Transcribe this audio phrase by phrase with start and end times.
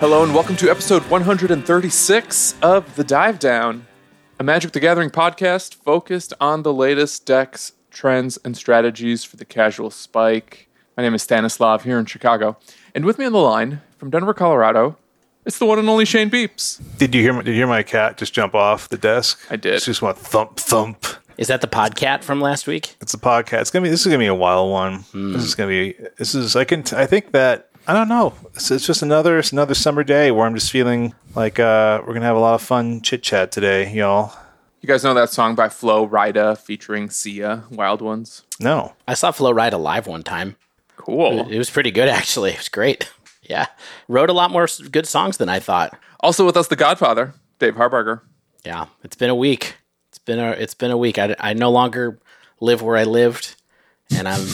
[0.00, 3.86] Hello and welcome to episode 136 of The Dive Down,
[4.38, 9.44] a Magic the Gathering podcast focused on the latest decks, trends, and strategies for the
[9.44, 10.70] casual spike.
[10.96, 12.56] My name is Stanislav here in Chicago,
[12.94, 14.96] and with me on the line from Denver, Colorado,
[15.44, 16.80] it's the one and only Shane Beeps.
[16.96, 17.34] Did you hear?
[17.34, 19.38] My, did you hear my cat just jump off the desk?
[19.50, 19.74] I did.
[19.74, 21.04] It's just went thump thump.
[21.36, 22.96] Is that the podcat from last week?
[23.02, 23.60] It's a podcast.
[23.60, 23.90] It's gonna be.
[23.90, 24.96] This is gonna be a wild one.
[24.96, 25.34] This hmm.
[25.36, 25.94] is gonna be.
[26.16, 26.56] This is.
[26.56, 26.84] I can.
[26.94, 27.69] I think that.
[27.86, 28.34] I don't know.
[28.54, 29.38] It's, it's just another.
[29.38, 32.54] It's another summer day where I'm just feeling like uh, we're gonna have a lot
[32.54, 34.32] of fun chit chat today, y'all.
[34.80, 38.42] You guys know that song by Flo Rida featuring Sia, Wild Ones?
[38.58, 38.94] No.
[39.06, 40.56] I saw Flo Ride live one time.
[40.96, 41.48] Cool.
[41.50, 42.50] It was pretty good, actually.
[42.52, 43.10] It was great.
[43.42, 43.66] Yeah.
[44.08, 45.98] Wrote a lot more good songs than I thought.
[46.20, 48.20] Also with us, the Godfather, Dave Harbarger.
[48.64, 48.86] Yeah.
[49.02, 49.76] It's been a week.
[50.08, 51.18] It's been a, it's been a week.
[51.18, 52.18] I, I no longer
[52.60, 53.56] live where I lived,
[54.14, 54.46] and I'm,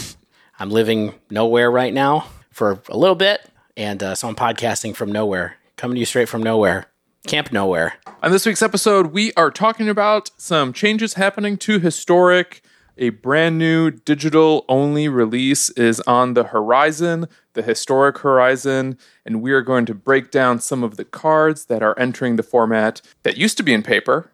[0.58, 3.50] I'm living nowhere right now for a little bit.
[3.76, 6.86] And uh, so I'm podcasting from nowhere, coming to you straight from nowhere,
[7.26, 7.94] Camp Nowhere.
[8.22, 12.62] On this week's episode, we are talking about some changes happening to Historic.
[12.96, 19.52] A brand new digital only release is on the horizon, the Historic horizon, and we
[19.52, 23.36] are going to break down some of the cards that are entering the format that
[23.36, 24.30] used to be in paper,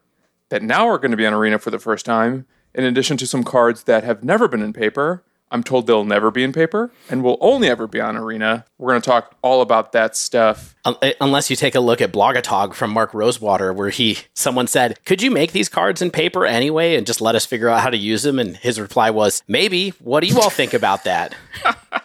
[0.48, 3.26] that now are going to be on Arena for the first time, in addition to
[3.26, 5.24] some cards that have never been in paper.
[5.52, 8.64] I'm told they'll never be in paper and will only ever be on Arena.
[8.78, 12.12] We're going to talk all about that stuff uh, Unless you take a look at
[12.12, 16.44] Blogatog from Mark Rosewater, where he someone said, "Could you make these cards in paper
[16.44, 19.42] anyway, and just let us figure out how to use them?" And his reply was,
[19.46, 19.90] "Maybe.
[20.00, 21.34] What do you all think about that?"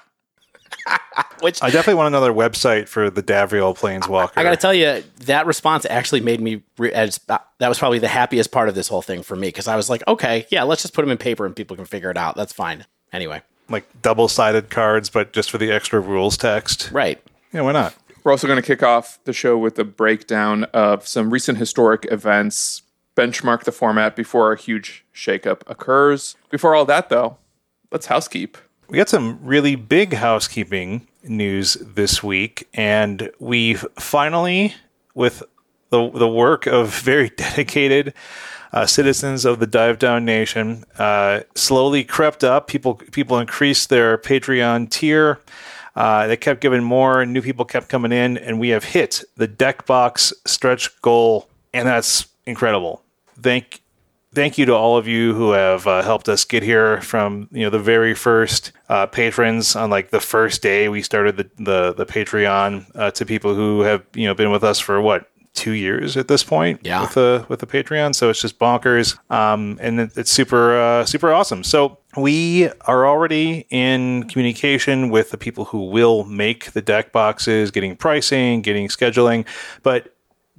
[1.42, 4.32] Which I definitely want another website for the Davriel Planeswalker.
[4.36, 6.62] I got to tell you, that response actually made me.
[6.78, 9.68] Re- as, that was probably the happiest part of this whole thing for me because
[9.68, 12.12] I was like, "Okay, yeah, let's just put them in paper and people can figure
[12.12, 12.36] it out.
[12.36, 16.90] That's fine." Anyway, like double sided cards, but just for the extra rules text.
[16.92, 17.22] right.
[17.54, 17.96] Yeah, why not?
[18.24, 22.06] We're also going to kick off the show with a breakdown of some recent historic
[22.12, 22.82] events,
[23.16, 26.36] benchmark the format before a huge shakeup occurs.
[26.50, 27.38] Before all that, though,
[27.90, 28.58] let's housekeep.
[28.90, 34.76] We got some really big housekeeping news this week, and we've finally,
[35.14, 35.44] with
[35.90, 38.14] the the work of very dedicated
[38.74, 42.68] uh, citizens of the Dive Down Nation, uh, slowly crept up.
[42.68, 45.40] People people increased their Patreon tier.
[45.96, 49.24] Uh, they kept giving more, and new people kept coming in, and we have hit
[49.36, 53.02] the deck box stretch goal, and that's incredible.
[53.42, 53.82] Thank
[54.38, 57.64] thank you to all of you who have uh, helped us get here from you
[57.64, 61.94] know the very first uh, patrons on like the first day we started the the,
[61.94, 65.72] the Patreon uh, to people who have you know been with us for what two
[65.72, 67.02] years at this point Yeah.
[67.02, 71.06] with the with the Patreon so it's just bonkers um, and it, it's super uh,
[71.06, 76.82] super awesome so we are already in communication with the people who will make the
[76.82, 79.46] deck boxes getting pricing getting scheduling
[79.84, 80.14] but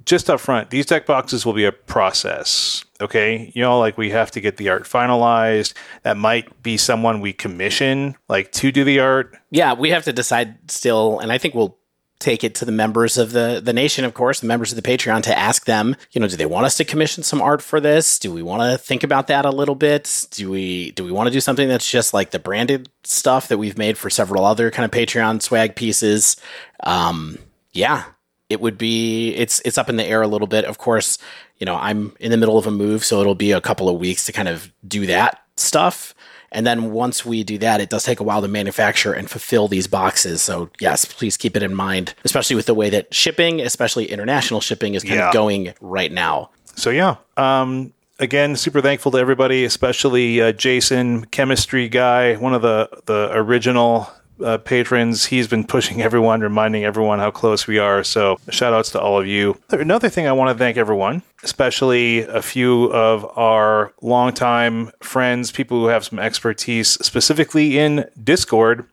[0.05, 2.83] just up front, these deck boxes will be a process.
[3.01, 3.51] Okay.
[3.53, 5.73] You know, like we have to get the art finalized.
[6.03, 9.37] That might be someone we commission, like to do the art.
[9.51, 11.77] Yeah, we have to decide still, and I think we'll
[12.19, 14.81] take it to the members of the the nation, of course, the members of the
[14.81, 17.79] Patreon, to ask them, you know, do they want us to commission some art for
[17.79, 18.19] this?
[18.19, 20.27] Do we want to think about that a little bit?
[20.31, 23.57] Do we do we want to do something that's just like the branded stuff that
[23.57, 26.35] we've made for several other kind of Patreon swag pieces?
[26.83, 27.37] Um,
[27.71, 28.03] yeah,
[28.49, 30.65] it would be it's it's up in the air a little bit.
[30.65, 31.17] Of course,
[31.57, 33.99] you know, I'm in the middle of a move, so it'll be a couple of
[33.99, 36.13] weeks to kind of do that stuff.
[36.51, 39.67] And then once we do that, it does take a while to manufacture and fulfill
[39.67, 40.41] these boxes.
[40.41, 44.61] So yes, please keep it in mind, especially with the way that shipping, especially international
[44.61, 45.27] shipping, is kind Yeah.
[45.27, 46.49] of going right now.
[46.75, 47.15] So yeah.
[47.37, 53.29] Um, again, super thankful to everybody, especially uh, Jason, chemistry guy, one of the the
[53.33, 54.09] original
[54.43, 55.25] uh, patrons.
[55.25, 58.03] He's been pushing everyone, reminding everyone how close we are.
[58.03, 59.57] So shout outs to all of you.
[59.69, 65.79] Another thing I want to thank everyone, especially a few of our longtime friends, people
[65.79, 68.85] who have some expertise, specifically in Discord.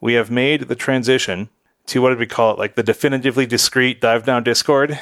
[0.00, 1.50] We have made the transition
[1.86, 2.58] to what did we call it?
[2.58, 4.98] Like the definitively discreet dive down Discord.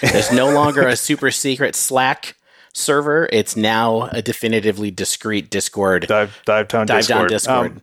[0.00, 2.36] There's no longer a super secret Slack
[2.72, 3.28] server.
[3.32, 6.06] It's now a definitively discreet Discord.
[6.06, 7.18] Dive dive down Dive Discord.
[7.18, 7.72] down Discord.
[7.72, 7.82] Um,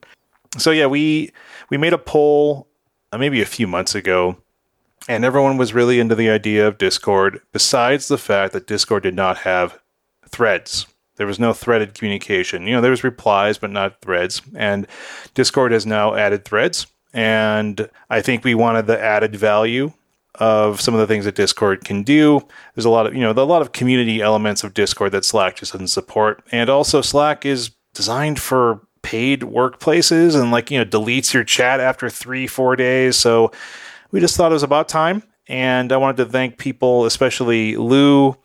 [0.57, 1.31] so yeah, we
[1.69, 2.67] we made a poll
[3.11, 4.37] uh, maybe a few months ago,
[5.07, 7.41] and everyone was really into the idea of Discord.
[7.51, 9.79] Besides the fact that Discord did not have
[10.27, 12.67] threads, there was no threaded communication.
[12.67, 14.41] You know, there was replies, but not threads.
[14.55, 14.87] And
[15.33, 19.93] Discord has now added threads, and I think we wanted the added value
[20.35, 22.41] of some of the things that Discord can do.
[22.75, 25.57] There's a lot of, you know, a lot of community elements of Discord that Slack
[25.57, 26.43] just doesn't support.
[26.51, 31.79] And also Slack is designed for paid workplaces and like, you know, deletes your chat
[31.79, 33.17] after 3 4 days.
[33.17, 33.51] So
[34.11, 38.37] we just thought it was about time and I wanted to thank people, especially Lou,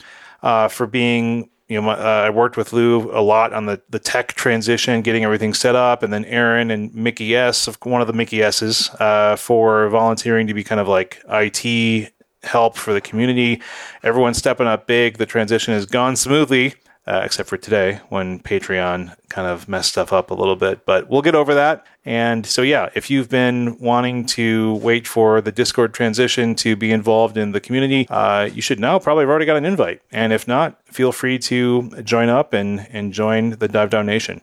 [0.43, 3.99] uh, for being you know, uh, I worked with Lou a lot on the, the
[3.99, 8.13] tech transition, getting everything set up, and then Aaron and Mickey S, one of the
[8.13, 12.13] Mickey S's, uh, for volunteering to be kind of like IT
[12.45, 13.61] help for the community.
[14.05, 15.19] Everyone's stepping up big.
[15.19, 16.75] The transition has gone smoothly
[17.07, 20.85] uh, except for today when Patreon kind of messed stuff up a little bit.
[20.85, 21.87] But we'll get over that.
[22.05, 26.91] And so, yeah, if you've been wanting to wait for the Discord transition to be
[26.93, 30.03] involved in the community, uh, you should now probably have already got an invite.
[30.11, 34.41] And if not, feel free to join up and, and join the Dive Down Nation.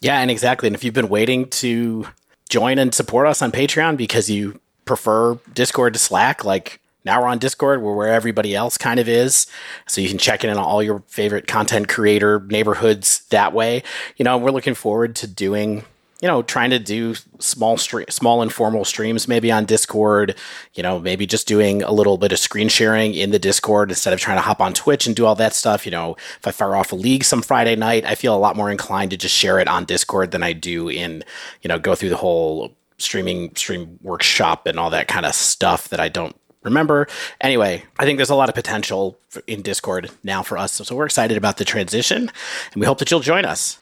[0.00, 0.66] Yeah, and exactly.
[0.66, 2.06] And if you've been waiting to
[2.48, 7.28] join and support us on Patreon because you prefer Discord to Slack, like now we're
[7.28, 9.46] on Discord, we're where everybody else kind of is.
[9.86, 13.82] So you can check in on all your favorite content creator neighborhoods that way.
[14.16, 15.84] You know, we're looking forward to doing
[16.20, 20.34] you know, trying to do small stream, small informal streams maybe on Discord,
[20.74, 24.12] you know, maybe just doing a little bit of screen sharing in the Discord instead
[24.12, 25.86] of trying to hop on Twitch and do all that stuff.
[25.86, 28.56] You know, if I fire off a league some Friday night, I feel a lot
[28.56, 31.22] more inclined to just share it on Discord than I do in,
[31.62, 35.88] you know, go through the whole streaming stream workshop and all that kind of stuff
[35.90, 37.06] that I don't remember.
[37.40, 40.72] Anyway, I think there's a lot of potential in Discord now for us.
[40.72, 42.30] So we're excited about the transition
[42.72, 43.78] and we hope that you'll join us.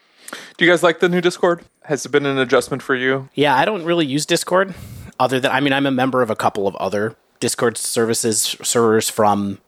[0.56, 1.64] Do you guys like the new Discord?
[1.84, 3.28] Has it been an adjustment for you?
[3.34, 4.74] Yeah, I don't really use Discord
[5.20, 9.08] other than, I mean, I'm a member of a couple of other Discord services, servers
[9.08, 9.58] from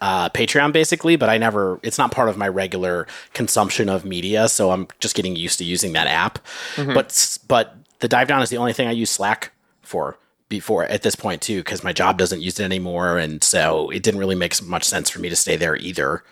[0.00, 4.48] uh, Patreon basically, but I never, it's not part of my regular consumption of media.
[4.48, 6.38] So I'm just getting used to using that app.
[6.74, 6.94] Mm-hmm.
[6.94, 9.52] But, but the dive down is the only thing I use Slack
[9.82, 10.18] for
[10.52, 14.02] before at this point too because my job doesn't use it anymore and so it
[14.02, 16.22] didn't really make much sense for me to stay there either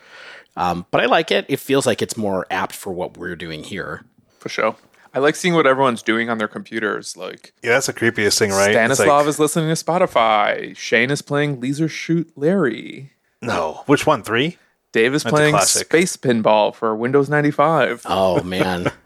[0.55, 3.63] um, but i like it it feels like it's more apt for what we're doing
[3.63, 4.05] here
[4.39, 4.75] for sure
[5.13, 7.17] I like seeing what everyone's doing on their computers.
[7.17, 8.71] Like, yeah, that's the creepiest thing, right?
[8.71, 10.75] Stanislav like, is listening to Spotify.
[10.77, 13.11] Shane is playing Laser Shoot Larry.
[13.41, 14.23] No, which one?
[14.23, 14.57] Three.
[14.93, 18.03] Dave is that's playing Space Pinball for Windows ninety five.
[18.05, 18.91] Oh man,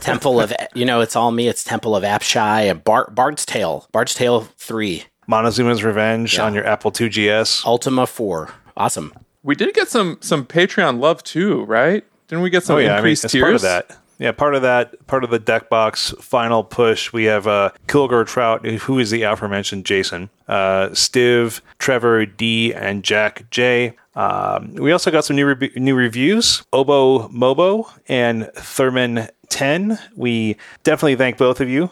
[0.00, 1.48] Temple of, you know, it's all me.
[1.48, 3.88] It's Temple of Apshai and Bar- Bard's Tale.
[3.92, 5.04] Bard's Tale 3.
[5.28, 6.44] Montezuma's Revenge yeah.
[6.44, 7.64] on your Apple 2GS.
[7.64, 8.52] Ultima 4.
[8.76, 9.12] Awesome.
[9.42, 12.04] We did get some some Patreon love too, right?
[12.28, 13.42] Didn't we get some oh, yeah, increased I mean, tiers?
[13.42, 13.98] Part of that.
[14.18, 18.24] Yeah, part of that, part of the deck box final push, we have uh, Kilgore
[18.24, 23.96] Trout, who is the aforementioned Jason, uh, Stiv, Trevor D, and Jack J.
[24.14, 26.62] Um, we also got some new re- new reviews.
[26.72, 29.98] Obo Mobo and Thurman 10.
[30.16, 31.90] We definitely thank both of you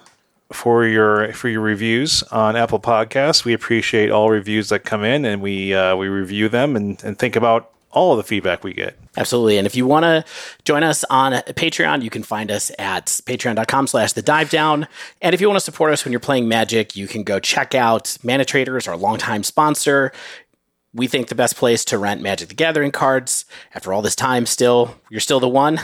[0.53, 3.45] for your for your reviews on Apple Podcasts.
[3.45, 7.19] We appreciate all reviews that come in, and we uh, we review them and, and
[7.19, 8.99] think about all of the feedback we get.
[9.17, 9.59] Absolutely.
[9.59, 10.25] And if you want to
[10.65, 14.87] join us on Patreon, you can find us at patreon.com slash the dive down.
[15.23, 17.75] And if you want to support us when you're playing Magic, you can go check
[17.75, 20.13] out Mana Traders, our longtime sponsor.
[20.95, 23.47] We think the best place to rent Magic the Gathering cards.
[23.75, 25.81] After all this time, still, you're still the one.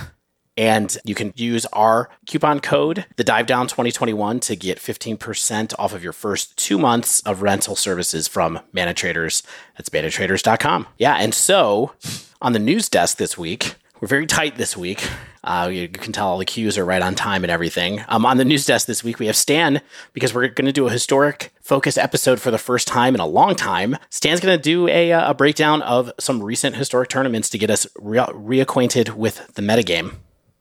[0.57, 5.93] And you can use our coupon code, the dive down 2021 to get 15% off
[5.93, 9.43] of your first two months of rental services from Mana Traders.
[9.77, 10.87] That's manatraders.com.
[10.99, 11.17] Yeah.
[11.17, 11.93] And so
[12.41, 15.03] on the news desk this week, we're very tight this week.
[15.43, 18.03] Uh, you, can tell all the cues are right on time and everything.
[18.09, 19.81] Um, on the news desk this week, we have Stan
[20.13, 23.27] because we're going to do a historic focused episode for the first time in a
[23.27, 23.97] long time.
[24.11, 27.71] Stan's going to do a, uh, a breakdown of some recent historic tournaments to get
[27.71, 30.17] us re- reacquainted with the metagame.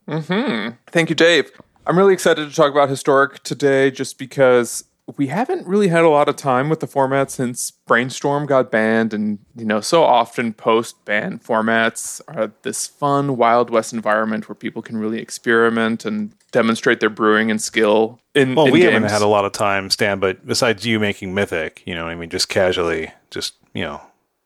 [0.07, 0.69] Hmm.
[0.87, 1.51] Thank you, Dave.
[1.85, 4.85] I'm really excited to talk about historic today, just because
[5.17, 9.13] we haven't really had a lot of time with the format since Brainstorm got banned,
[9.13, 14.81] and you know, so often post-ban formats are this fun Wild West environment where people
[14.81, 18.19] can really experiment and demonstrate their brewing and skill.
[18.33, 18.93] In well, in we games.
[18.93, 20.19] haven't had a lot of time, Stan.
[20.19, 24.01] But besides you making Mythic, you know, I mean, just casually, just you know,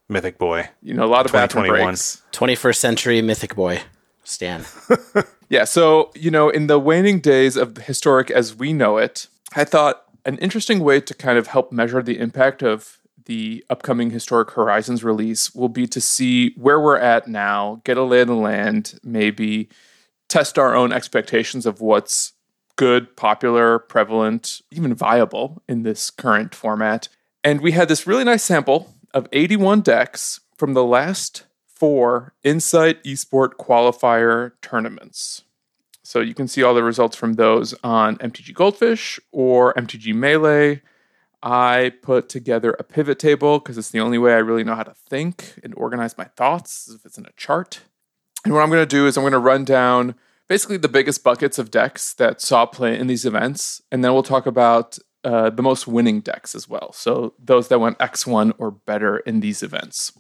[0.10, 0.70] Mythic Boy.
[0.82, 2.24] You know, a lot of bathroom breaks.
[2.32, 3.82] 21st century Mythic Boy,
[4.24, 4.66] Stan.
[5.50, 9.28] Yeah, so, you know, in the waning days of the historic as we know it,
[9.56, 14.10] I thought an interesting way to kind of help measure the impact of the upcoming
[14.10, 18.28] Historic Horizons release will be to see where we're at now, get a lay of
[18.28, 19.70] the land, maybe
[20.30, 22.34] test our own expectations of what's
[22.78, 27.10] good, popular, prevalent, even viable in this current format.
[27.44, 31.44] And we had this really nice sample of 81 decks from the last
[31.80, 35.44] four Insight Esport qualifier tournaments.
[36.04, 40.82] So you can see all the results from those on MTG Goldfish or MTG Melee.
[41.44, 44.84] I put together a pivot table because it's the only way I really know how
[44.84, 47.82] to think and organize my thoughts if it's in a chart.
[48.46, 50.16] And what I'm going to do is I'm going to run down
[50.48, 54.24] basically the biggest buckets of decks that saw play in these events, and then we'll
[54.24, 56.94] talk about uh, the most winning decks as well.
[56.94, 60.14] So those that went X1 or better in these events.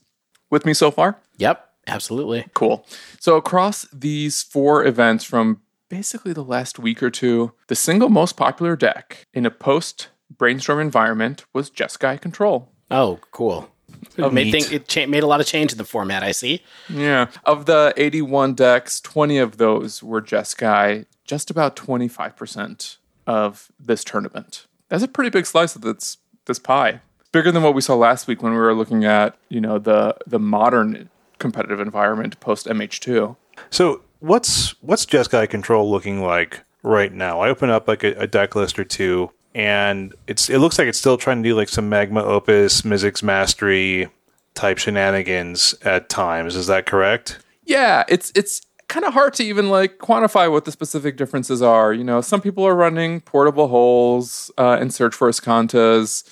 [0.49, 1.19] With me so far?
[1.37, 2.45] Yep, absolutely.
[2.53, 2.85] Cool.
[3.19, 8.37] So across these four events from basically the last week or two, the single most
[8.37, 12.69] popular deck in a post brainstorm environment was Jeskai Control.
[12.91, 13.69] Oh, cool.
[14.17, 16.61] It made, thing, it cha- made a lot of change in the format, I see.
[16.89, 17.27] Yeah.
[17.45, 24.67] Of the 81 decks, 20 of those were Jeskai, just about 25% of this tournament.
[24.89, 27.01] That's a pretty big slice of this this pie.
[27.31, 30.15] Bigger than what we saw last week when we were looking at, you know, the
[30.25, 33.35] the modern competitive environment post MH2.
[33.69, 37.41] So what's what's Jeskai Control looking like right now?
[37.41, 40.87] I open up like a, a deck list or two, and it's it looks like
[40.87, 44.09] it's still trying to do like some Magma Opus, Mizzix Mastery
[44.53, 46.55] type shenanigans at times.
[46.55, 47.39] Is that correct?
[47.65, 51.93] Yeah, it's it's kind of hard to even like quantify what the specific differences are.
[51.93, 56.23] You know, some people are running portable holes uh, in search for Escantas.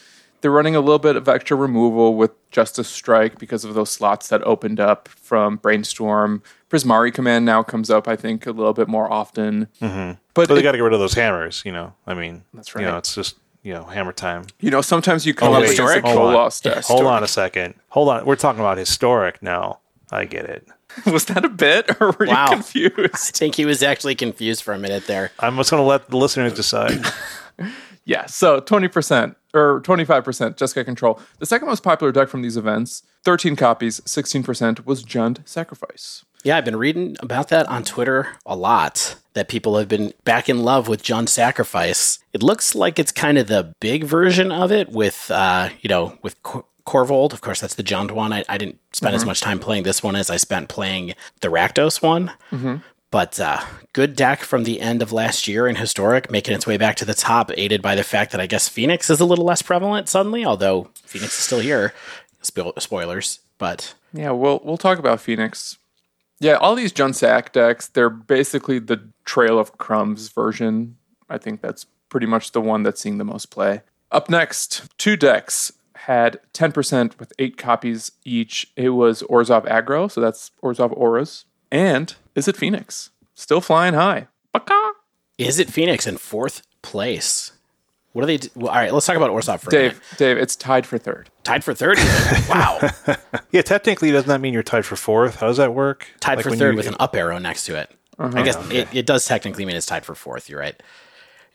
[0.41, 4.27] They're running a little bit of extra removal with Justice Strike because of those slots
[4.29, 6.43] that opened up from Brainstorm.
[6.69, 9.67] Prismari command now comes up, I think, a little bit more often.
[9.81, 10.19] Mm-hmm.
[10.33, 11.63] But But they got to get rid of those hammers.
[11.65, 12.81] You know, I mean, That's right.
[12.83, 14.45] You know, it's just you know hammer time.
[14.59, 16.05] you know, sometimes you come Oh, up wait, against a historic?
[16.05, 16.35] Hold on.
[16.35, 16.83] Koloss deck.
[16.83, 17.73] Hold on a second.
[17.89, 18.25] Hold on.
[18.25, 19.79] We're talking about historic now.
[20.11, 20.67] I get it.
[21.07, 22.45] Was that a bit, or were Wow.
[22.45, 23.09] you confused?
[23.13, 25.31] I think he was actually confused for a minute there.
[25.39, 27.03] I'm just going to let the listeners decide.
[28.05, 30.23] Yeah, so 20% or 25%
[30.57, 31.19] Jeskai Control.
[31.39, 36.23] The second most popular deck from these events, 13 copies, 16% was Jund Sacrifice.
[36.43, 39.15] Yeah, I've been reading about that on Twitter a lot.
[39.33, 42.19] That people have been back in love with Jund Sacrifice.
[42.31, 46.17] It looks like it's kind of the big version of it with, uh, you know,
[46.21, 47.33] with Cor- Korvold.
[47.33, 48.31] Of course, that's the Jund one.
[48.31, 51.47] I, I didn't spend as much time playing this one as I spent playing the
[51.47, 52.31] Rakdos one.
[53.15, 53.61] But uh,
[53.93, 57.05] good deck from the end of last year in Historic, making its way back to
[57.05, 60.09] the top, aided by the fact that I guess Phoenix is a little less prevalent
[60.09, 61.93] suddenly, although Phoenix is still here.
[62.41, 65.77] Spoil- spoilers, but Yeah, we'll we'll talk about Phoenix.
[66.41, 70.97] Yeah, all these Jund Sac decks, they're basically the Trail of Crumbs version.
[71.29, 73.83] I think that's pretty much the one that's seeing the most play.
[74.11, 78.73] Up next, two decks had 10% with eight copies each.
[78.75, 81.45] It was Orzhov Aggro, so that's Orzhov Auras.
[81.71, 83.11] And Izzet Phoenix?
[83.33, 84.27] Still flying high.
[84.53, 84.91] Baka!
[85.37, 87.51] Is it Phoenix in fourth place?
[88.13, 88.47] What are they do?
[88.55, 89.93] Well, all right, let's talk about Orzhov for a minute.
[90.11, 91.29] Dave, Dave, it's tied for third.
[91.43, 91.97] Tied for third.
[92.49, 92.79] wow.
[93.51, 95.35] yeah, technically, doesn't that mean you're tied for fourth?
[95.35, 96.07] How does that work?
[96.21, 97.91] Tied Like for third you- with an up arrow next to it.
[98.17, 98.31] Uh-huh.
[98.39, 100.49] I guess it, it does technically mean it's tied for fourth.
[100.49, 100.81] You're right.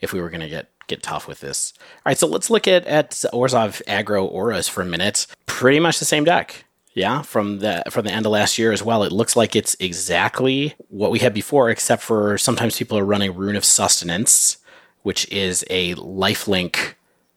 [0.02, 1.72] If we were going to get get tough with this.
[1.78, 5.26] All right, so let's look at at Orzhov aggro auras for a minute.
[5.46, 6.64] Pretty much the same deck.
[6.92, 9.04] Yeah, from the from the end of last year as well.
[9.04, 13.34] It looks like it's exactly what we had before, except for sometimes people are running
[13.36, 14.56] Rune of Sustenance,
[15.02, 16.94] which is a lifelink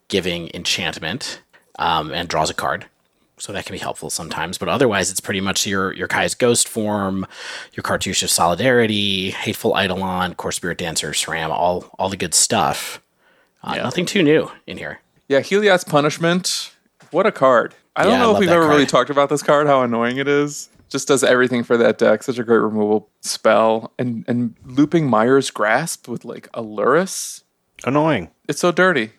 [0.08, 1.42] giving enchantment
[1.78, 2.88] um, and draws a card.
[3.38, 4.58] So that can be helpful sometimes.
[4.58, 7.26] But otherwise, it's pretty much your your Kaya's Ghostform,
[7.74, 13.02] your Cartouche of Solidarity, Hateful Eidolon, Kor Spirit Dancer, SRAM, all all the good stuff.
[13.62, 15.00] Uh, Nothing too new in here.
[15.28, 16.72] Yeah, Heliod's Punishment.
[17.12, 17.76] What a card.
[17.96, 19.84] I don't Yeah, I know if we've that ever really talked about this card, how
[19.84, 20.70] annoying it is.
[20.90, 22.24] Just does everything for that deck.
[22.24, 23.94] Such a great removal spell.
[23.98, 27.44] And and looping Mire's Grasp with like a Lurrus.
[27.86, 28.30] Annoying.
[28.48, 29.12] It's so dirty.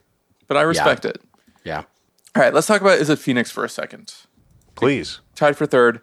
[0.47, 1.21] But I respect it.
[1.65, 1.85] Yeah.
[2.37, 4.15] All right, let's talk about Izzet Phoenix for a second.
[4.75, 5.21] Please.
[5.35, 6.01] Tied for third.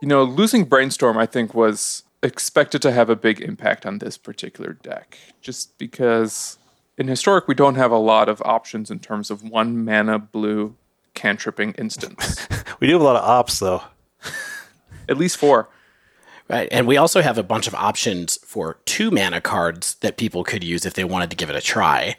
[0.00, 4.16] You know, losing Brainstorm, I think, was expected to have a big impact on this
[4.16, 5.18] particular deck.
[5.40, 6.58] Just because
[6.96, 10.76] in Historic, we don't have a lot of options in terms of one mana blue
[11.16, 12.46] cantripping instants.
[12.78, 13.82] We do have a lot of ops, though.
[15.08, 15.70] At least four.
[16.48, 16.68] Right.
[16.70, 20.62] And we also have a bunch of options for two mana cards that people could
[20.62, 22.16] use if they wanted to give it a try.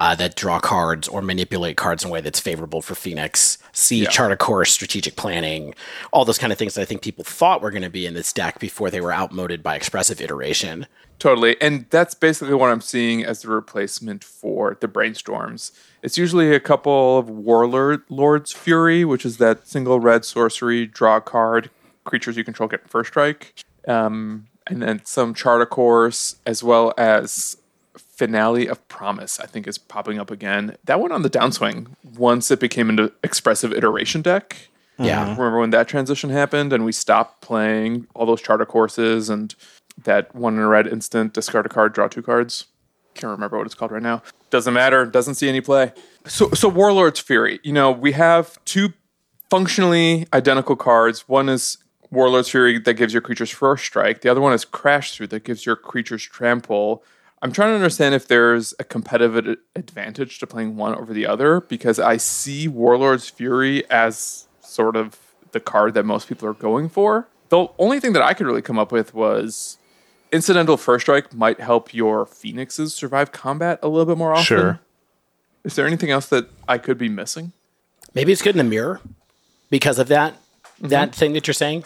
[0.00, 3.58] Uh, that draw cards or manipulate cards in a way that's favorable for Phoenix.
[3.72, 5.74] See chart of course, strategic planning,
[6.10, 8.14] all those kind of things that I think people thought were going to be in
[8.14, 10.86] this deck before they were outmoded by expressive iteration.
[11.20, 11.60] Totally.
[11.60, 15.70] And that's basically what I'm seeing as the replacement for the brainstorms.
[16.02, 21.20] It's usually a couple of Warlord Lord's Fury, which is that single red sorcery, draw
[21.20, 21.68] card,
[22.04, 23.62] creatures you control get first strike.
[23.86, 27.58] Um, and then some Chart a Course, as well as
[27.96, 30.76] Finale of Promise, I think is popping up again.
[30.84, 34.68] That went on the downswing once it became an expressive iteration deck.
[34.98, 35.22] Yeah.
[35.22, 39.54] Remember when that transition happened and we stopped playing all those Chart a Courses and
[40.04, 42.66] that one in a red instant, discard a card, draw two cards?
[43.14, 44.22] Can't remember what it's called right now.
[44.50, 45.06] Doesn't matter.
[45.06, 45.92] Doesn't see any play.
[46.26, 47.60] So, so Warlord's Fury.
[47.62, 48.92] You know, we have two
[49.48, 51.28] functionally identical cards.
[51.28, 51.78] One is
[52.10, 54.20] Warlord's Fury that gives your creatures first strike.
[54.20, 57.02] The other one is Crash Through that gives your creatures trample.
[57.42, 61.26] I'm trying to understand if there's a competitive ad- advantage to playing one over the
[61.26, 65.18] other because I see Warlord's Fury as sort of
[65.52, 67.28] the card that most people are going for.
[67.48, 69.78] The only thing that I could really come up with was
[70.32, 74.44] incidental first strike might help your phoenixes survive combat a little bit more often.
[74.44, 74.80] Sure.
[75.64, 77.52] Is there anything else that I could be missing?
[78.14, 79.00] Maybe it's good in the mirror
[79.70, 80.88] because of that mm-hmm.
[80.88, 81.84] that thing that you're saying.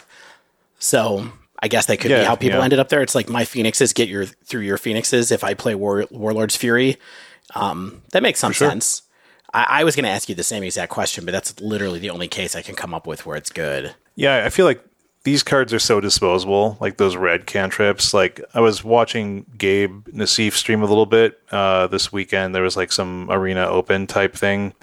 [0.79, 1.33] So
[1.65, 2.65] I guess that could be how people yeah.
[2.65, 3.01] ended up there.
[3.01, 6.99] It's like my phoenixes get your through your phoenixes if I play War, Warlord's Fury.
[7.55, 8.69] Um, that makes some sure.
[8.69, 9.01] sense.
[9.55, 12.11] I, I was going to ask you the same exact question, but that's literally the
[12.11, 13.95] only case I can come up with where it's good.
[14.15, 14.85] Yeah, I feel like
[15.23, 18.13] these cards are so disposable, like those red cantrips.
[18.13, 22.55] Like I was watching Gabe Nassif stream a little bit uh, this weekend.
[22.55, 24.75] There was like some arena open type thing,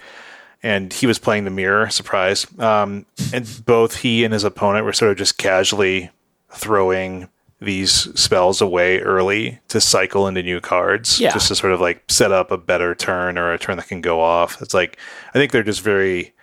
[0.64, 1.92] and he was playing the mirror.
[1.92, 2.48] Surprise!
[2.58, 6.10] Um, and both he and his opponent were sort of just casually
[6.54, 7.28] throwing
[7.60, 11.32] these spells away early to cycle into new cards, Yeah.
[11.32, 14.02] just to sort of like set up a better turn or a turn that can
[14.02, 14.62] go off.
[14.62, 14.98] It's like
[15.30, 16.34] I think they're just very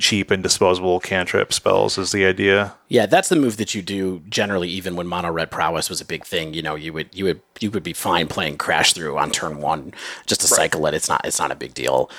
[0.00, 2.74] cheap and disposable cantrip spells is the idea.
[2.88, 6.04] Yeah, that's the move that you do generally, even when mono red prowess was a
[6.04, 6.52] big thing.
[6.52, 9.62] You know, you would you would you would be fine playing crash through on turn
[9.62, 9.94] one
[10.26, 10.92] just to cycle it.
[10.94, 12.10] It's not it's not a big deal.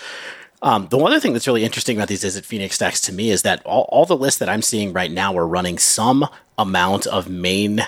[0.63, 3.41] Um, the other thing that's really interesting about these Izzet Phoenix decks to me is
[3.41, 6.25] that all, all the lists that I'm seeing right now are running some
[6.57, 7.86] amount of main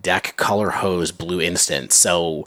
[0.00, 1.92] deck color hose blue instant.
[1.92, 2.46] So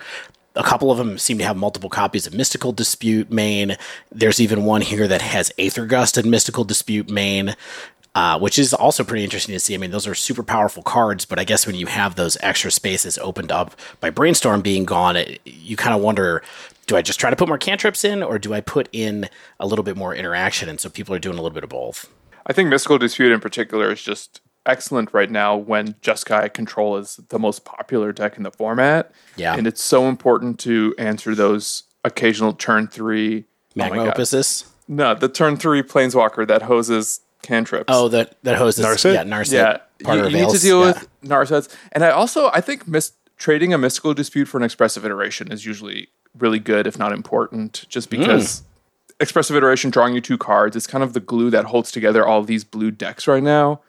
[0.55, 3.77] a couple of them seem to have multiple copies of Mystical Dispute main.
[4.11, 7.55] There's even one here that has Aether Gust and Mystical Dispute main.
[8.13, 9.73] Uh, which is also pretty interesting to see.
[9.73, 12.69] I mean, those are super powerful cards, but I guess when you have those extra
[12.69, 16.43] spaces opened up by Brainstorm being gone, it, you kind of wonder
[16.87, 19.29] do I just try to put more cantrips in, or do I put in
[19.61, 20.67] a little bit more interaction?
[20.67, 22.11] And so people are doing a little bit of both.
[22.45, 27.19] I think Mystical Dispute in particular is just excellent right now when Jeskai Control is
[27.29, 29.11] the most popular deck in the format.
[29.35, 29.55] Yeah.
[29.55, 33.45] And it's so important to answer those occasional turn three.
[33.75, 34.17] Magma oh my God.
[34.17, 34.67] Opuses.
[34.87, 37.85] No, the turn three Planeswalker that hoses cantrips.
[37.87, 38.85] Oh, that that hoses.
[38.85, 39.13] Narset?
[39.13, 39.53] Yeah, Narset.
[39.53, 39.77] yeah.
[40.03, 40.85] Part You, of you need to deal Yeah.
[40.87, 41.75] with Narsets.
[41.91, 45.65] And I also, I think mis- trading a Mystical Dispute for an Expressive Iteration is
[45.65, 48.19] usually really good, if not important, just Hmm.
[48.19, 48.63] because
[49.19, 52.41] Expressive Iteration drawing you two cards is kind of the glue that holds together all
[52.43, 53.79] these blue decks right now.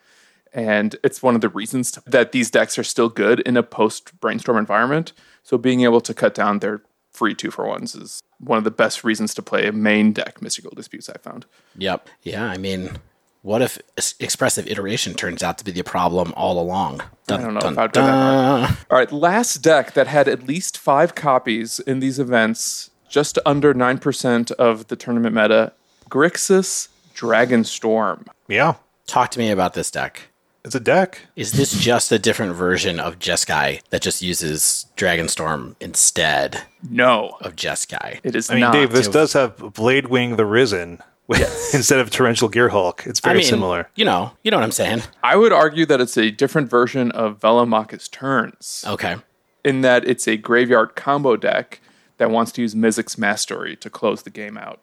[0.54, 4.18] And it's one of the reasons that these decks are still good in a post
[4.20, 5.12] brainstorm environment.
[5.42, 8.70] So being able to cut down their free two for ones is one of the
[8.70, 11.46] best reasons to play a main deck Mystical Disputes I found.
[11.76, 12.08] Yep.
[12.22, 12.44] Yeah.
[12.44, 12.98] I mean,
[13.42, 13.78] what if
[14.20, 17.02] expressive iteration turns out to be the problem all along?
[17.26, 18.76] Dun, I don't know dun, if I'd go that dun.
[18.90, 23.74] All right, last deck that had at least five copies in these events, just under
[23.74, 25.72] 9% of the tournament meta
[26.08, 28.26] Grixis Dragonstorm.
[28.48, 28.74] Yeah,
[29.06, 30.28] Talk to me about this deck.
[30.64, 31.22] It's a deck.
[31.34, 37.56] Is this just a different version of Jeskai that just uses Dragonstorm instead No, of
[37.56, 38.20] Jeskai?
[38.22, 38.72] it is I mean, not.
[38.72, 41.00] Dave, this does have Bladewing the Risen
[41.72, 43.06] instead of Torrential Gearhulk.
[43.06, 43.88] It's very I mean, similar.
[43.96, 45.02] You know, you know what I'm saying.
[45.22, 49.16] I would argue that it's a different version of Velomachus Turns, Okay.
[49.64, 51.80] in that it's a graveyard combo deck
[52.18, 54.80] that wants to use Mizzix Mastery to close the game out.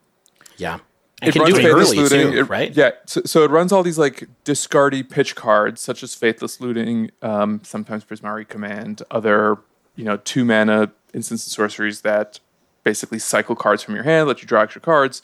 [0.58, 0.80] Yeah.
[1.22, 2.76] It can runs do Faithless Looting, too, it- right?
[2.76, 7.12] Yeah, so, so it runs all these like discardy pitch cards, such as Faithless Looting,
[7.22, 9.58] um, sometimes Prismari Command, other
[9.96, 12.40] you know two mana instants and sorceries that
[12.84, 15.22] basically cycle cards from your hand, let you draw extra cards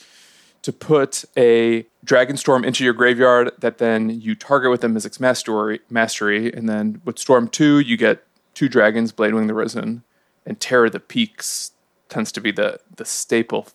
[0.62, 5.20] to put a dragon storm into your graveyard that then you target with a Mizzix
[5.20, 8.24] Mastery, Mastery, and then with Storm two you get
[8.56, 10.04] two dragons, Bladewing the Risen,
[10.46, 11.72] and Terror the Peaks
[12.10, 13.68] tends to be the the staple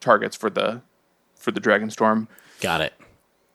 [0.00, 0.80] targets for the
[1.38, 2.26] for the Dragonstorm.
[2.60, 2.92] Got it.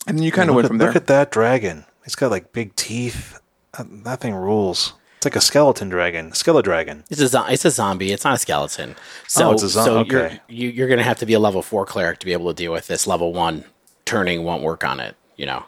[0.08, 0.88] And then you kind of Look, went at, from there.
[0.90, 1.86] look at that dragon.
[2.06, 3.40] It's got like big teeth.
[3.78, 4.94] That, that thing rules.
[5.18, 7.04] It's like a skeleton dragon, skeledragon.
[7.10, 8.12] It's a zo- it's a zombie.
[8.12, 8.96] It's not a skeleton.
[9.28, 10.10] So Oh, it's a zo- so okay.
[10.10, 12.54] you're you, you're going to have to be a level four cleric to be able
[12.54, 13.08] to deal with this.
[13.08, 13.64] Level one
[14.06, 15.16] turning won't work on it.
[15.38, 15.64] You know.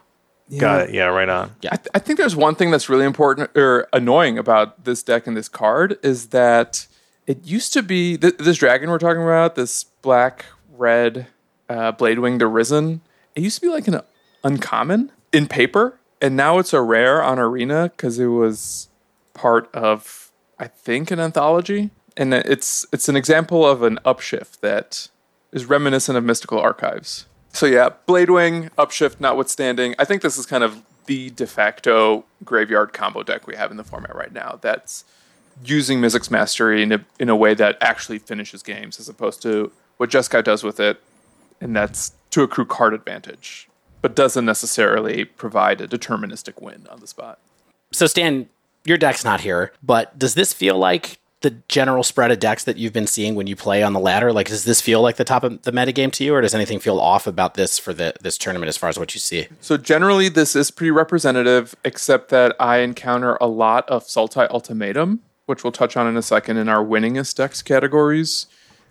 [0.60, 0.93] Got it.
[0.93, 1.56] Yeah, right on.
[1.62, 1.69] Yeah.
[1.71, 5.25] I, th- I think there's one thing that's really important or annoying about this deck
[5.25, 6.86] and this card is that
[7.25, 10.45] it used to be th- this dragon we're talking about, this black
[10.78, 11.25] red
[11.69, 13.01] uh, Bladewing the Risen.
[13.36, 14.01] It used to be like an
[14.43, 18.89] uncommon in paper, and now it's a rare on Arena because it was
[19.34, 25.10] part of I think an anthology, and it's it's an example of an upshift that
[25.51, 27.25] is reminiscent of Mystical Archives.
[27.56, 32.91] So yeah, Bladewing, Upshift notwithstanding, I think this is kind of the de facto graveyard
[32.91, 34.60] combo deck we have in the format right now.
[34.62, 35.06] That's
[35.63, 39.71] using Mizzix Mastery in a, in a way that actually finishes games, as opposed to
[39.95, 41.01] what Jeskai does with it,
[41.62, 43.70] and that's to accrue card advantage,
[44.02, 47.39] but doesn't necessarily provide a deterministic win on the spot.
[47.91, 48.50] So Stan,
[48.84, 52.78] your deck's not here, but does this feel like the general spread of decks that
[52.78, 54.34] you've been seeing when you play on the ladder?
[54.34, 56.80] Like, does this feel like the top of the metagame to you, or does anything
[56.80, 59.48] feel off about this for the this tournament as far as what you see?
[59.62, 65.22] So generally, this is pretty representative, except that I encounter a lot of Sultai Ultimatum,
[65.46, 68.48] which we'll touch on in a second in our winningest decks categories.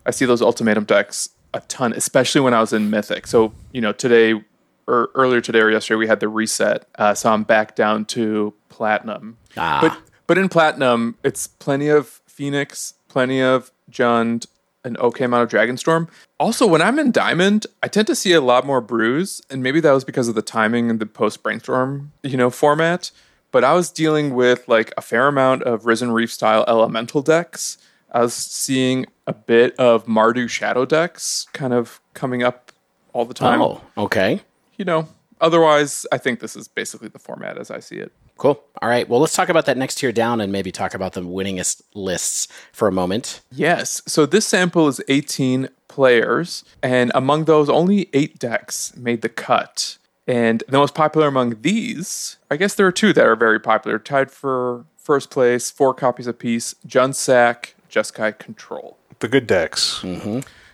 [0.06, 3.26] I see those Ultimatum decks a ton, especially when I was in Mythic.
[3.26, 4.42] So you know, today
[4.86, 8.52] or earlier today or yesterday, we had the reset, uh, so I'm back down to
[8.68, 9.38] Platinum.
[9.56, 9.78] Ah.
[9.80, 14.46] But but in Platinum, it's plenty of Phoenix, plenty of Jund,
[14.84, 16.08] an okay amount of Dragonstorm.
[16.38, 19.80] Also, when I'm in Diamond, I tend to see a lot more brews, and maybe
[19.80, 23.10] that was because of the timing and the post brainstorm, you know, format.
[23.50, 27.78] But I was dealing with like a fair amount of Risen Reef style elemental decks.
[28.14, 32.70] I was seeing a bit of Mardu Shadow decks kind of coming up
[33.12, 33.60] all the time.
[33.60, 34.40] Oh, okay.
[34.76, 35.08] You know,
[35.40, 38.12] otherwise, I think this is basically the format as I see it.
[38.36, 38.62] Cool.
[38.80, 39.08] All right.
[39.08, 42.48] Well, let's talk about that next tier down and maybe talk about the winningest lists
[42.72, 43.40] for a moment.
[43.50, 44.00] Yes.
[44.06, 49.98] So this sample is 18 players, and among those, only eight decks made the cut.
[50.26, 53.98] And the most popular among these, I guess there are two that are very popular,
[53.98, 58.98] tied for first place, four copies apiece Jund Sack, Jeskai Control.
[59.20, 60.04] The good decks.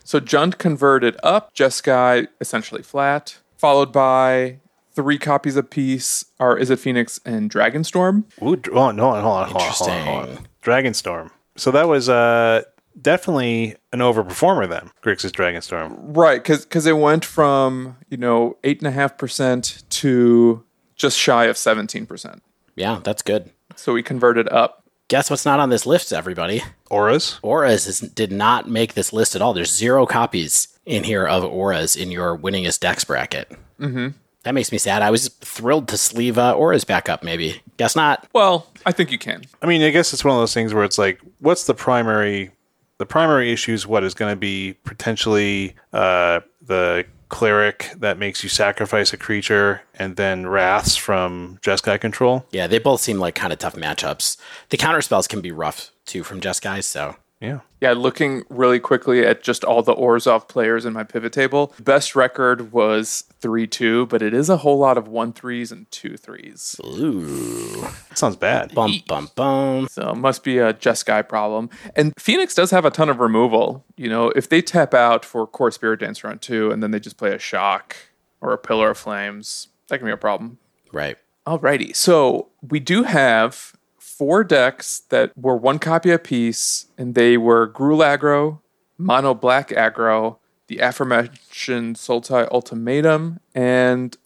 [0.02, 4.58] So Jund converted up, Jeskai essentially flat, followed by
[4.92, 8.24] three copies apiece are Izzet Phoenix and Dragonstorm.
[8.42, 10.48] Ooh, dr- hold on, hold on, hold on, hold on, hold on, hold on.
[10.62, 11.30] Dragonstorm.
[11.56, 12.62] So that was uh,
[13.00, 15.94] definitely an overperformer then, Grixis Dragonstorm.
[16.16, 20.64] Right, because it went from, you know, 8.5% to
[20.96, 22.40] just shy of 17%.
[22.76, 23.50] Yeah, that's good.
[23.76, 24.79] So we converted up.
[25.10, 26.62] Guess what's not on this list, everybody?
[26.88, 27.40] Auras?
[27.42, 29.52] Auras is, did not make this list at all.
[29.52, 33.50] There's zero copies in here of Auras in your winningest decks bracket.
[33.80, 34.10] Mm-hmm.
[34.44, 35.02] That makes me sad.
[35.02, 37.60] I was thrilled to sleeve uh, Auras back up, maybe.
[37.76, 38.28] Guess not.
[38.32, 39.42] Well, I think you can.
[39.60, 42.52] I mean, I guess it's one of those things where it's like, what's the primary?
[42.98, 48.42] The primary issue is what is going to be potentially uh, the cleric that makes
[48.42, 52.44] you sacrifice a creature, and then wraths from Jeskai control.
[52.50, 54.36] Yeah, they both seem like kind of tough matchups.
[54.68, 59.24] The counter spells can be rough too from Guys, so Yeah, Yeah, looking really quickly
[59.24, 64.06] at just all the Orzhov players in my pivot table, best record was 3 2,
[64.06, 66.78] but it is a whole lot of 1 3s and 2 3s.
[66.84, 68.74] ooh, that sounds bad.
[68.74, 69.88] bum bum bum.
[69.88, 71.70] So it must be a Jeskai problem.
[71.96, 73.84] And Phoenix does have a ton of removal.
[73.96, 77.00] You know, if they tap out for Kor Spirit Dancer on two and then they
[77.00, 77.96] just play a Shock
[78.42, 80.58] or a Pillar of Flames, that can be a problem.
[80.92, 81.16] Right.
[81.46, 83.72] Alrighty, so we do have
[84.20, 88.58] four decks that were one copy apiece, and they were Gruul aggro,
[88.98, 94.18] Mono Black aggro, the aforementioned Sultai Ultimatum, and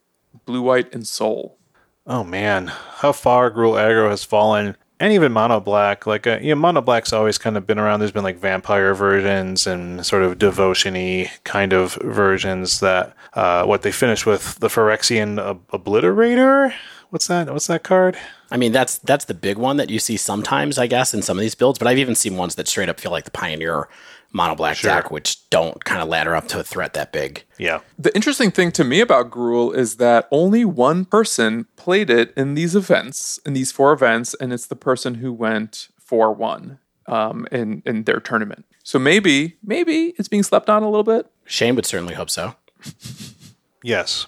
[0.47, 1.59] Blue White and Soul.
[2.09, 6.09] Oh man, how far Gruul aggro has fallen, and even Mono Black.
[6.09, 8.01] Like, uh, you know, Mono Black's always kind of been around.
[8.01, 12.81] There's been like vampire versions and sort of devotion-y kind of versions.
[12.81, 16.75] That uh, what they finished with the Phyrexian Ob- Obliterator.
[17.15, 17.49] What's that?
[17.49, 18.17] What's that card?
[18.51, 21.39] I mean, that's that's the big one that you see sometimes, I guess, in some
[21.39, 21.79] of these builds.
[21.79, 23.89] But I've even seen ones that straight up feel like the Pioneer
[24.33, 27.45] Mono Black deck, which don't kind of ladder up to a threat that big.
[27.57, 32.35] Yeah, The interesting thing to me about Gruul is that only one person played it
[32.37, 36.81] in these events, in these four events, and it's the person who went 4 1
[37.07, 38.65] um, in, in their tournament.
[38.83, 41.31] So maybe, maybe it's being slept on a little bit.
[41.45, 42.57] Shane would certainly hope so.
[43.85, 44.27] Yes.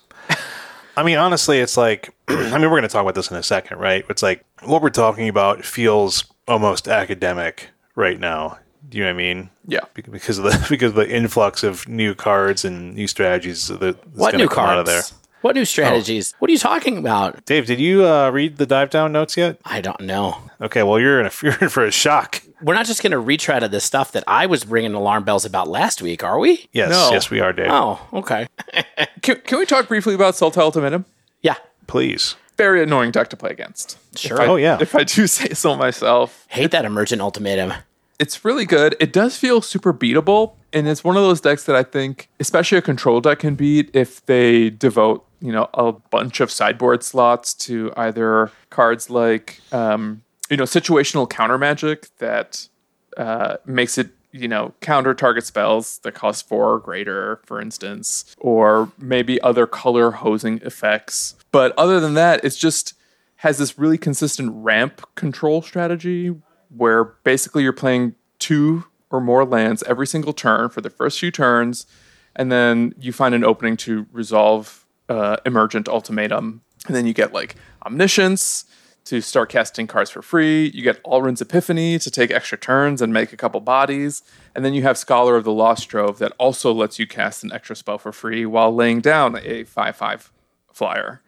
[0.96, 3.42] I mean, honestly, it's like, I mean, we're going to talk about this in a
[3.42, 4.04] second, right?
[4.08, 8.58] It's like what we're talking about feels almost academic right now.
[8.88, 9.50] Do you know what I mean?
[9.66, 9.80] Yeah.
[9.94, 13.80] Bec- Because of the because of the influx of new cards and new strategies that
[13.80, 15.12] that's What going new to come out of cards?
[15.46, 15.50] There.
[15.50, 16.34] What new strategies?
[16.38, 17.44] What are you talking about?
[17.44, 19.58] Dave, did you uh, read the dive down notes yet?
[19.64, 20.38] I don't know.
[20.60, 22.42] Okay, well, you're in a you're in for a shock.
[22.62, 25.44] We're not just going to retread of the stuff that I was ringing alarm bells
[25.44, 26.68] about last week, are we?
[26.72, 27.10] Yes, No.
[27.12, 27.66] yes, we are, Dave.
[27.70, 28.46] Oh, okay.
[29.22, 31.04] Can, can we talk briefly about Sultai Ultimatum?
[31.42, 31.56] yeah,
[31.86, 32.34] Please.
[32.56, 33.98] Very annoying deck to play against.
[34.16, 34.40] sure.
[34.40, 34.78] I- Oh, yeah.
[34.80, 36.46] If I do say so myself.
[36.48, 37.74] Hate that emergent ultimatum.
[38.18, 38.96] It's really good.
[38.98, 42.78] It does feel super beatable, and it's one of those decks that I think, especially
[42.78, 47.54] a control deck, can beat if they devote, you know, a bunch of sideboard slots
[47.54, 52.68] to either cards like, um, you know, situational counter magic that
[53.16, 58.34] uh, makes it, you know, counter target spells that cost four or greater, for instance,
[58.38, 61.34] or maybe other color hosing effects.
[61.52, 62.94] But other than that, it's just
[63.36, 66.34] has this really consistent ramp control strategy
[66.74, 71.30] where basically you're playing two or more lands every single turn for the first few
[71.30, 71.86] turns,
[72.34, 77.32] and then you find an opening to resolve uh, emergent ultimatum, and then you get
[77.32, 78.64] like omniscience
[79.06, 80.70] to start casting cards for free.
[80.74, 84.22] You get Alrund's Epiphany to take extra turns and make a couple bodies.
[84.54, 87.52] And then you have Scholar of the Lost Trove that also lets you cast an
[87.52, 90.32] extra spell for free while laying down a 5 5
[90.72, 91.22] flyer.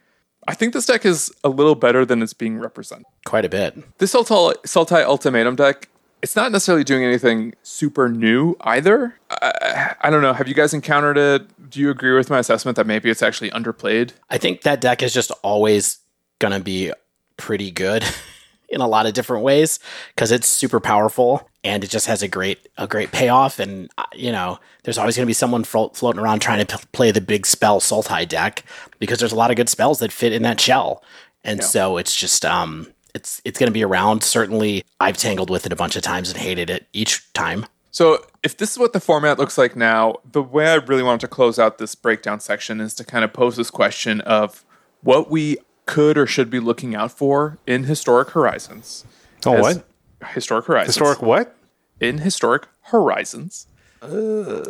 [0.46, 3.06] I think this deck is a little better than it's being represented.
[3.24, 3.98] Quite a bit.
[3.98, 5.88] This Sultai Ultimatum deck,
[6.22, 9.16] it's not necessarily doing anything super new either.
[9.42, 10.32] I, I don't know.
[10.32, 11.70] Have you guys encountered it?
[11.70, 14.12] Do you agree with my assessment that maybe it's actually underplayed?
[14.30, 15.98] I think that deck is just always
[16.38, 16.92] going to be
[17.36, 18.04] pretty good
[18.68, 19.78] in a lot of different ways
[20.14, 24.04] because it's super powerful and it just has a great a great payoff and uh,
[24.14, 27.10] you know there's always going to be someone flo- floating around trying to p- play
[27.10, 28.64] the big spell Sultai deck
[28.98, 31.02] because there's a lot of good spells that fit in that shell
[31.44, 31.64] and Yeah.
[31.66, 35.72] so it's just um it's it's going to be around certainly I've tangled with it
[35.72, 39.00] a bunch of times and hated it each time So, if this is what the
[39.00, 42.80] format looks like now, the way I really wanted to close out this breakdown section
[42.80, 44.64] is to kind of pose this question of
[45.02, 49.04] what we could or should be looking out for in Historic Horizons.
[49.44, 49.86] Oh, what?
[50.28, 50.94] Historic Horizons.
[50.94, 51.54] Historic what?
[52.00, 53.66] in Historic Horizons.
[54.00, 54.08] Uh.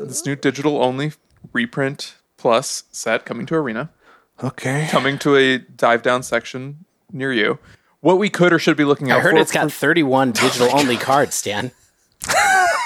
[0.06, 1.12] this new digital only
[1.52, 3.90] reprint plus set coming to Arena,
[4.42, 4.88] Okay.
[4.90, 7.60] coming to a dive down section near you.
[8.00, 9.38] What we could or should be looking out I heard for.
[9.40, 11.70] it's got 31 digital only cards Stan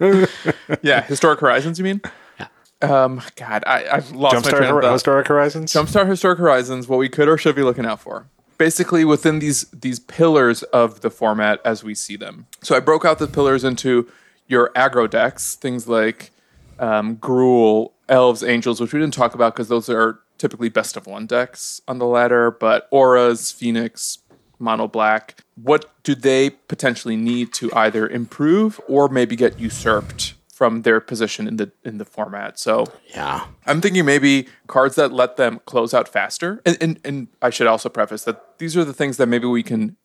[0.82, 2.00] yeah, Historic Horizons, you mean?
[2.38, 2.46] Yeah.
[2.82, 4.92] Um, God, I, I've lost my Jumpstart train of thought.
[4.92, 5.72] Historic Horizons?
[5.72, 8.26] Jumpstart Historic Horizons, what we could or should be looking out for.
[8.56, 12.46] Basically, within these these pillars of the format as we see them.
[12.62, 14.08] So I broke out the pillars into
[14.46, 16.30] your aggro decks, things like
[16.78, 21.06] um, Gruul, Elves, Angels, which we didn't talk about because those are typically best of
[21.06, 24.18] one decks on the ladder, but Auras, Phoenix,
[24.58, 25.36] Mono Black.
[25.56, 31.48] What do they potentially need to either improve or maybe get usurped from their position
[31.48, 32.58] in the in the format?
[32.58, 36.62] So yeah I'm thinking maybe cards that let them close out faster.
[36.64, 39.62] And, and, and I should also preface that these are the things that maybe we
[39.62, 39.96] can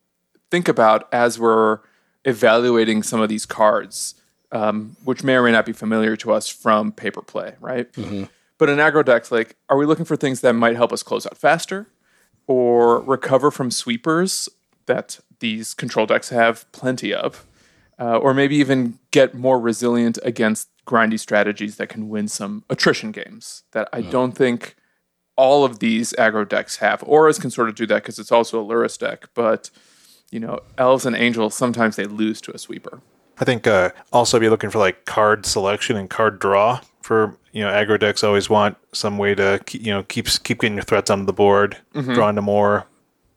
[0.52, 1.80] think about as we're
[2.26, 4.16] evaluating some of these cards,
[4.52, 7.88] um, which may or may not be familiar to us from paper play, right?
[8.58, 11.26] But in aggro decks, like, are we looking for things that might help us close
[11.26, 11.88] out faster
[12.50, 14.50] or recover from sweepers
[14.88, 17.46] that these control decks have plenty of?
[18.00, 23.12] uh, or maybe even get more resilient against grindy strategies that can win some attrition
[23.12, 24.76] games that I don't think
[25.36, 27.04] all of these aggro decks have.
[27.04, 29.70] Auras can sort of do that because it's also a Lurrus deck, but
[30.32, 33.02] you know, elves and angels sometimes they lose to a sweeper.
[33.40, 37.64] I think uh, also be looking for like card selection and card draw for you
[37.64, 38.24] know aggro decks.
[38.24, 41.34] Always want some way to keep, you know keep keep getting your threats onto the
[41.34, 42.86] board, draw into more,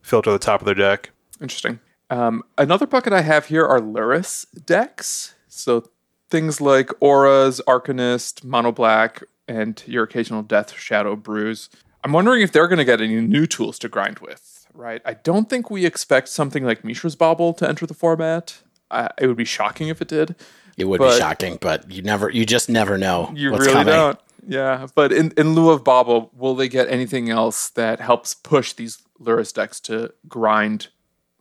[0.02, 1.10] filter the top of their deck.
[1.40, 1.80] Interesting.
[2.10, 5.34] Um, another bucket I have here are Lurrus decks.
[5.48, 5.84] So
[6.30, 11.68] things like Auras, Arcanist, Mono Black, and your occasional Death Shadow Bruise.
[12.04, 15.00] I'm wondering if they're going to get any new tools to grind with, right?
[15.04, 18.62] I don't think we expect something like Mishra's Bauble to enter the format.
[18.90, 20.34] Uh, it would be shocking if it did.
[20.76, 23.86] It would But- be shocking but you never you just never know You really coming.
[23.86, 24.18] don't.
[24.46, 28.72] Yeah, but in, in lieu of Bauble, will they get anything else that helps push
[28.72, 30.88] these Lurrus decks to grind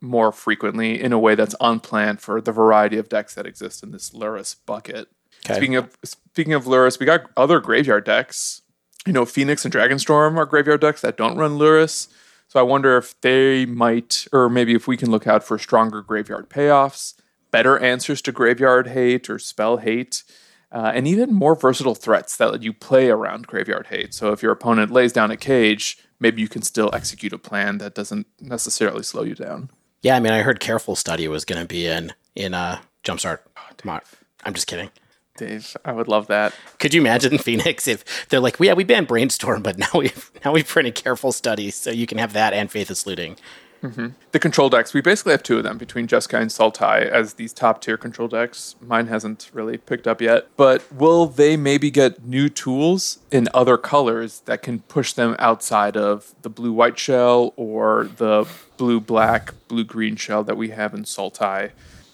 [0.02, 3.92] more frequently in a way that's unplanned for the variety of decks that exist in
[3.92, 5.08] this Lurrus bucket?
[5.46, 5.56] Okay.
[5.56, 8.62] Speaking of speaking of Lurrus, we got other graveyard decks.
[9.08, 12.08] You know, Phoenix and Dragonstorm are graveyard decks that don't run Lurrus.
[12.50, 16.02] So I wonder if they might, or maybe if we can look out for stronger
[16.04, 17.16] graveyard payoffs,
[17.52, 20.24] better answers to graveyard hate or spell hate,
[20.72, 24.14] uh, and even more versatile threats that let you play around graveyard hate.
[24.14, 27.78] So if your opponent lays down a cage, maybe you can still execute a plan
[27.80, 29.70] that doesn't necessarily slow you down.
[30.02, 33.40] Yeah, I mean, I heard Careful Study was going to be in in uh, Jumpstart.
[33.58, 34.00] Oh,
[34.44, 34.90] I'm just kidding.
[35.38, 36.54] Dave, I would love that.
[36.80, 40.12] Could you imagine Phoenix if they're like, yeah, we banned Brainstorm, but now we
[40.44, 43.38] now we printed Careful Study, so you can have that and Faithless Looting.
[43.84, 44.08] Mm-hmm.
[44.32, 47.52] The control decks, we basically have two of them between Jeskai and Sultai as these
[47.52, 48.76] top tier control decks.
[48.80, 50.48] Mine hasn't really picked up yet.
[50.56, 55.98] But will they maybe get new tools in other colors that can push them outside
[55.98, 60.94] of the blue white shell or the blue black, blue green shell that we have
[60.94, 61.72] in Sultai?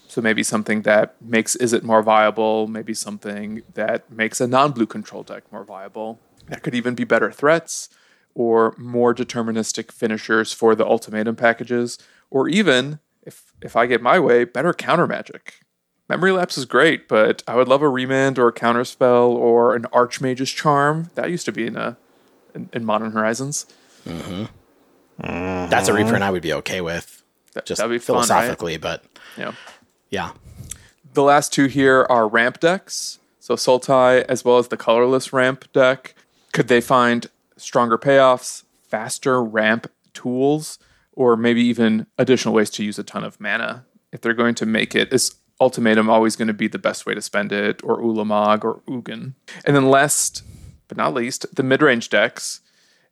[0.07, 4.85] So maybe something that makes Izzet more viable, maybe something that makes a non blue
[4.85, 6.19] control deck more viable.
[6.47, 7.89] That could even be better threats
[8.37, 11.97] or more deterministic finishers for the ultimatum packages,
[12.29, 15.55] or even if if I get my way, better counter magic.
[16.07, 19.85] Memory lapse is great, but I would love a remand or a Counterspell or an
[19.91, 21.09] archmage's charm.
[21.15, 21.97] That used to be in a
[22.53, 23.65] in, in Modern Horizons.
[24.07, 24.43] Mm-hmm.
[25.19, 27.23] That's a reprint I would be okay with,
[27.53, 28.25] That, just that'd be fun, right?
[28.27, 29.03] philosophically, but
[29.35, 29.53] Yeah.
[30.11, 30.31] yeah.
[31.13, 33.17] The last two here are ramp decks.
[33.39, 36.13] So Sultai as well as the colorless ramp deck.
[36.53, 40.79] Could they find stronger payoffs, faster ramp tools,
[41.13, 43.85] or maybe even additional ways to use a ton of mana.
[44.11, 47.13] If they're going to make it, is Ultimatum always going to be the best way
[47.13, 49.33] to spend it, or Ulamog, or Ugin.
[49.65, 50.43] And then last
[50.87, 52.61] but not least, the mid range decks.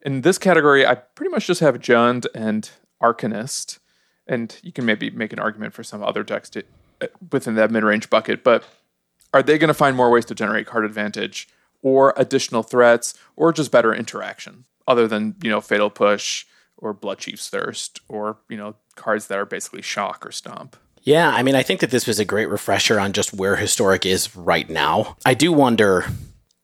[0.02, 2.70] In this category, I pretty much just have Jund and
[3.02, 3.80] Arcanist,
[4.28, 6.64] and you can maybe make an argument for some other decks to,
[7.02, 8.64] uh, within that mid range bucket, but
[9.34, 11.50] are they going to find more ways to generate card advantage
[11.86, 16.46] or additional threats or just better interaction other than, you know, Fatal Push
[16.78, 20.76] or Bloodchief's Thirst or, you know, cards that are basically shock or stomp?
[21.04, 24.04] Yeah, I mean, I think that this was a great refresher on just where Historic
[24.04, 25.16] is right now.
[25.28, 26.06] I do wonder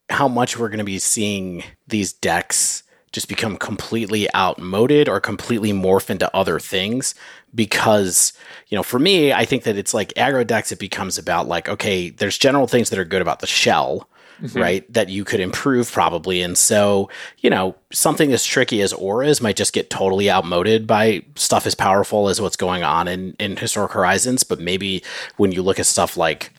[0.10, 2.82] how much we're going to be seeing these decks
[3.12, 7.14] just become completely outmoded or completely morph into other things
[7.54, 8.32] because
[8.70, 11.68] you know for me i think that it's like aggro decks it becomes about like
[11.68, 14.08] okay there's general things that are good about the shell
[14.42, 14.60] mm-hmm.
[14.60, 19.42] right that you could improve probably and so you know something as tricky as auras
[19.42, 23.58] might just get totally outmoded by stuff as powerful as what's going on in in
[23.58, 25.04] historic horizons but maybe
[25.38, 26.54] when you look at stuff like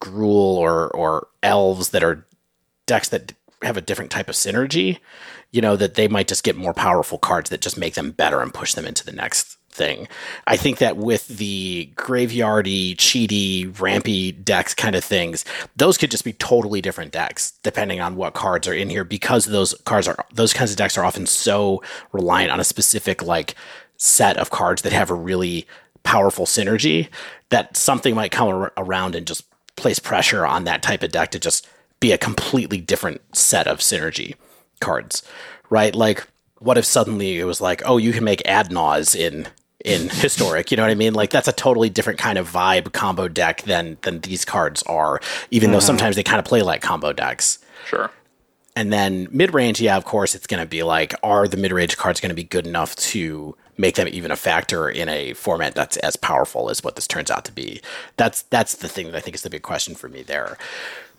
[0.00, 2.26] Gruul or or elves that are
[2.86, 4.98] decks that have a different type of synergy
[5.52, 8.40] you know, that they might just get more powerful cards that just make them better
[8.40, 10.06] and push them into the next thing.
[10.46, 15.44] I think that with the graveyardy, cheaty, rampy decks kind of things,
[15.76, 19.46] those could just be totally different decks depending on what cards are in here because
[19.46, 21.82] those cards are those kinds of decks are often so
[22.12, 23.54] reliant on a specific like
[23.96, 25.66] set of cards that have a really
[26.02, 27.08] powerful synergy
[27.50, 29.44] that something might come around and just
[29.76, 31.66] place pressure on that type of deck to just
[32.00, 34.34] be a completely different set of synergy
[34.80, 35.22] cards,
[35.70, 35.94] right?
[35.94, 36.26] Like,
[36.58, 39.46] what if suddenly it was like, oh, you can make Adnaz in
[39.84, 40.70] in historic.
[40.70, 41.14] You know what I mean?
[41.14, 45.20] Like that's a totally different kind of vibe combo deck than than these cards are.
[45.50, 45.74] Even mm-hmm.
[45.74, 47.58] though sometimes they kind of play like combo decks.
[47.86, 48.10] Sure.
[48.74, 51.72] And then mid range, yeah, of course, it's going to be like, are the mid
[51.72, 55.32] range cards going to be good enough to make them even a factor in a
[55.34, 57.80] format that's as powerful as what this turns out to be?
[58.16, 60.56] That's that's the thing that I think is the big question for me there.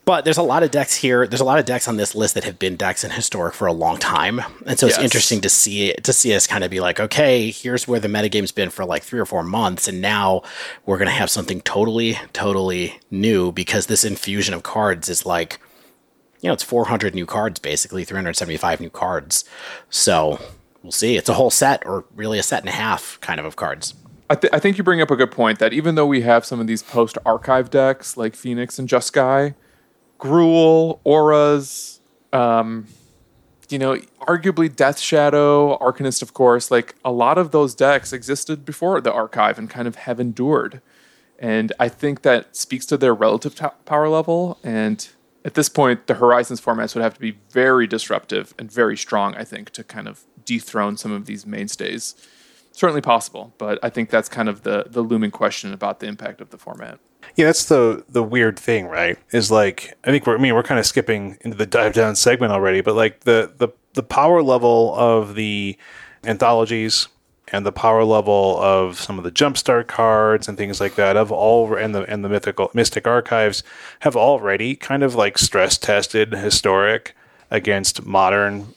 [0.06, 1.26] But there's a lot of decks here.
[1.26, 3.68] There's a lot of decks on this list that have been decks in historic for
[3.68, 6.82] a long time, and so it's interesting to see to see us kind of be
[6.82, 10.42] like, okay, here's where the metagame's been for like three or four months, and now
[10.86, 15.60] we're gonna have something totally, totally new because this infusion of cards is like,
[16.42, 19.46] you know, it's 400 new cards basically, 375 new cards.
[19.89, 20.38] So
[20.82, 21.16] we'll see.
[21.16, 23.94] It's a whole set, or really a set and a half, kind of of cards.
[24.30, 26.44] I, th- I think you bring up a good point that even though we have
[26.44, 29.54] some of these post archive decks like Phoenix and Jeskai
[30.24, 32.00] Gruul, Auras,
[32.32, 32.88] um,
[33.68, 36.72] you know, arguably Death Shadow, Arcanist, of course.
[36.72, 40.82] Like a lot of those decks existed before the archive and kind of have endured.
[41.38, 44.60] And I think that speaks to their relative t- power level.
[44.64, 45.06] And
[45.44, 49.36] at this point, the Horizons formats would have to be very disruptive and very strong,
[49.36, 52.16] I think, to kind of dethrone some of these mainstays.
[52.72, 56.42] Certainly possible, but I think that's kind of the the looming question about the impact
[56.42, 57.00] of the format.
[57.36, 59.18] Yeah, that's the the weird thing, right?
[59.32, 62.16] Is like I think we're I mean we're kind of skipping into the dive down
[62.16, 65.78] segment already, but like the the the power level of the
[66.24, 67.08] anthologies
[67.52, 71.32] and the power level of some of the jumpstart cards and things like that of
[71.32, 73.64] all and the and the mythical mystic archives
[74.00, 77.16] have already kind of like stress tested historic
[77.52, 78.74] against modern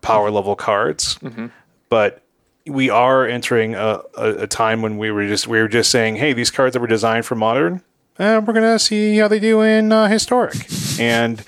[0.00, 1.16] power level cards.
[1.18, 1.46] Mm-hmm.
[1.88, 2.23] But
[2.66, 6.16] we are entering a, a, a, time when we were just we were just saying,
[6.16, 7.82] hey, these cards that were designed for modern
[8.18, 10.56] uh, we're to see how they do in uh, historic.
[11.00, 11.42] and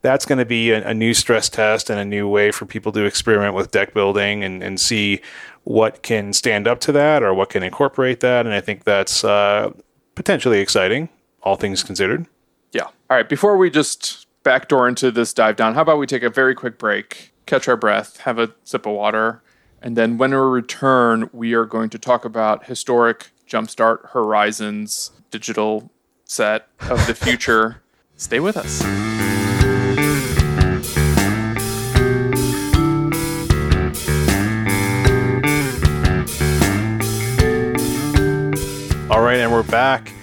[0.00, 2.92] that's going to be a, a, new stress test and a new way for people
[2.92, 5.20] to experiment with deck building and, and see
[5.64, 8.46] what can stand up to that or what can incorporate that.
[8.46, 9.72] And I think that's uh,
[10.14, 11.08] potentially exciting,
[11.42, 12.26] all things considered.
[12.72, 12.84] Yeah.
[12.84, 13.28] All right.
[13.28, 16.78] Before we just backdoor into this dive down, how about we take a very quick
[16.78, 19.42] break, catch our breath, have a sip of water,
[19.84, 25.90] and then when we return, we are going to talk about historic Jumpstart Horizons digital
[26.24, 27.82] set of the future.
[28.16, 28.82] Stay with us.
[39.10, 40.14] All right, and we're back.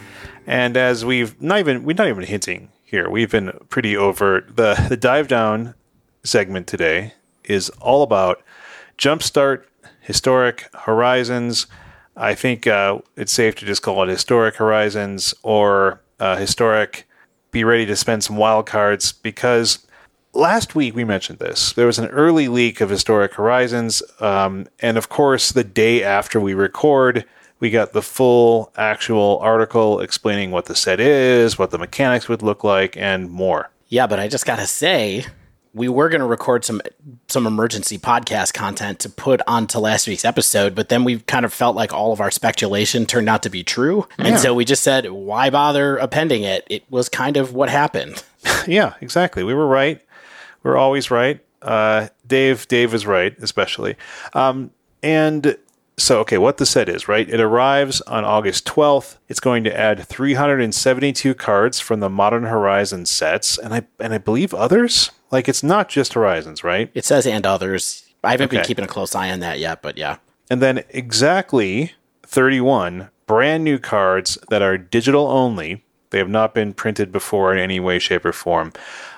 [0.47, 4.55] And as we've not even we're not even hinting here, we've been pretty overt.
[4.55, 5.75] The the dive down
[6.23, 7.13] segment today
[7.43, 8.41] is all about
[9.01, 9.63] jumpstart
[10.01, 11.67] historic horizons
[12.15, 17.07] I think uh, it's safe to just call it Historic Horizons or uh, Historic.
[17.51, 19.85] Be ready to spend some wild cards because
[20.33, 21.73] last week we mentioned this.
[21.73, 26.39] There was an early leak of Historic Horizons, um, and of course, the day after
[26.39, 27.25] we record,
[27.59, 32.41] we got the full actual article explaining what the set is, what the mechanics would
[32.41, 33.69] look like, and more.
[33.87, 35.25] Yeah, but I just gotta say,
[35.73, 36.81] we were going to record some
[37.27, 41.53] some emergency podcast content to put onto last week's episode, but then we kind of
[41.53, 44.83] felt like all of our speculation turned out to be true, and so we just
[44.83, 48.23] said, "Why bother appending it?" It was kind of what happened.
[48.67, 49.43] yeah, exactly.
[49.43, 50.01] We were right.
[50.63, 51.39] We're always right.
[51.61, 53.95] Uh, Dave, Dave is right, especially.
[54.33, 54.71] Um,
[55.03, 55.57] and
[55.97, 57.29] so, okay, what the set is, right?
[57.29, 59.17] It arrives on August 12th.
[59.29, 64.17] It's going to add 372 cards from the Modern Horizon sets, and I and I
[64.17, 65.11] believe others.
[65.31, 66.91] Like it's not just Horizons, right?
[66.93, 68.05] It says and others.
[68.23, 70.17] I haven't been keeping a close eye on that yet, but yeah.
[70.49, 75.83] And then exactly 31 brand new cards that are digital only.
[76.09, 78.73] They have not been printed before in any way, shape, or form.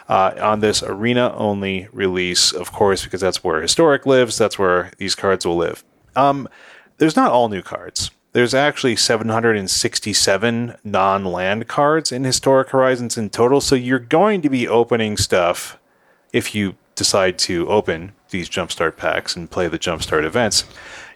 [0.07, 4.91] Uh, on this arena only release, of course, because that's where Historic lives, that's where
[4.97, 5.83] these cards will live.
[6.15, 6.47] Um,
[6.97, 8.11] there's not all new cards.
[8.33, 13.61] There's actually 767 non land cards in Historic Horizons in total.
[13.61, 15.79] So you're going to be opening stuff
[16.33, 20.65] if you decide to open these Jumpstart packs and play the Jumpstart events.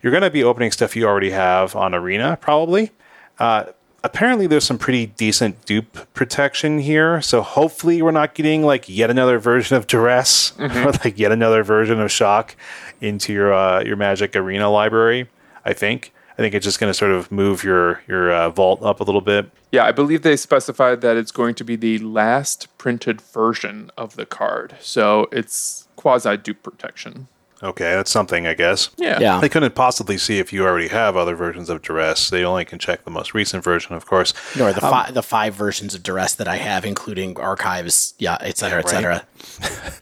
[0.01, 2.91] You're going to be opening stuff you already have on Arena, probably.
[3.39, 3.65] Uh,
[4.03, 7.21] apparently, there's some pretty decent dupe protection here.
[7.21, 11.63] So hopefully, we're not getting like yet another version of Duress or like yet another
[11.63, 12.55] version of Shock
[13.01, 15.27] into your uh, your Magic Arena library.
[15.65, 16.13] I think.
[16.37, 19.03] I think it's just going to sort of move your your uh, vault up a
[19.03, 19.49] little bit.
[19.71, 24.15] Yeah, I believe they specified that it's going to be the last printed version of
[24.15, 24.75] the card.
[24.79, 27.27] So it's quasi dupe protection.
[27.63, 28.89] Okay, that's something, I guess.
[28.97, 29.19] Yeah.
[29.19, 29.39] Yeah.
[29.39, 32.29] They couldn't possibly see if you already have other versions of Duress.
[32.29, 34.33] They only can check the most recent version, of course.
[34.59, 38.57] Or the fi- the five versions of Duress that I have, including archives, yeah, et
[38.57, 39.25] cetera, et cetera.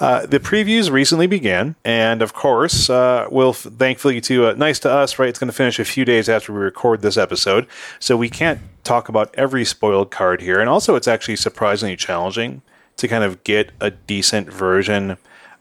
[0.00, 4.80] Uh, the previews recently began, and of course, uh, will f- thankfully to uh, nice
[4.80, 5.28] to us, right?
[5.28, 7.66] It's going to finish a few days after we record this episode,
[8.00, 10.58] so we can't talk about every spoiled card here.
[10.60, 12.60] And also, it's actually surprisingly challenging
[12.96, 15.16] to kind of get a decent version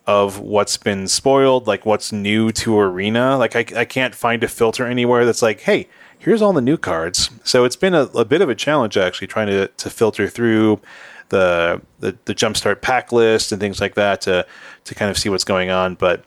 [0.05, 3.37] of what's been spoiled, like what's new to Arena.
[3.37, 5.87] Like I, I can't find a filter anywhere that's like, hey,
[6.19, 7.29] here's all the new cards.
[7.43, 10.81] So it's been a, a bit of a challenge actually trying to, to filter through
[11.29, 14.45] the, the the jumpstart pack list and things like that to
[14.83, 15.95] to kind of see what's going on.
[15.95, 16.25] But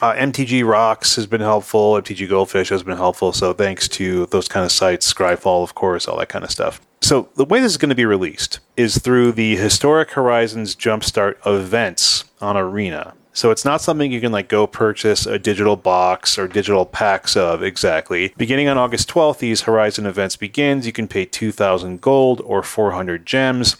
[0.00, 1.94] uh, MTG Rocks has been helpful.
[1.94, 3.32] MTG Goldfish has been helpful.
[3.32, 6.80] So thanks to those kind of sites, Scryfall, of course, all that kind of stuff.
[7.00, 11.36] So the way this is going to be released is through the Historic Horizons Jumpstart
[11.46, 13.14] events on Arena.
[13.32, 17.36] So it's not something you can like go purchase a digital box or digital packs
[17.36, 18.34] of exactly.
[18.36, 20.86] Beginning on August 12th, these Horizon events begins.
[20.86, 23.76] You can pay 2000 gold or 400 gems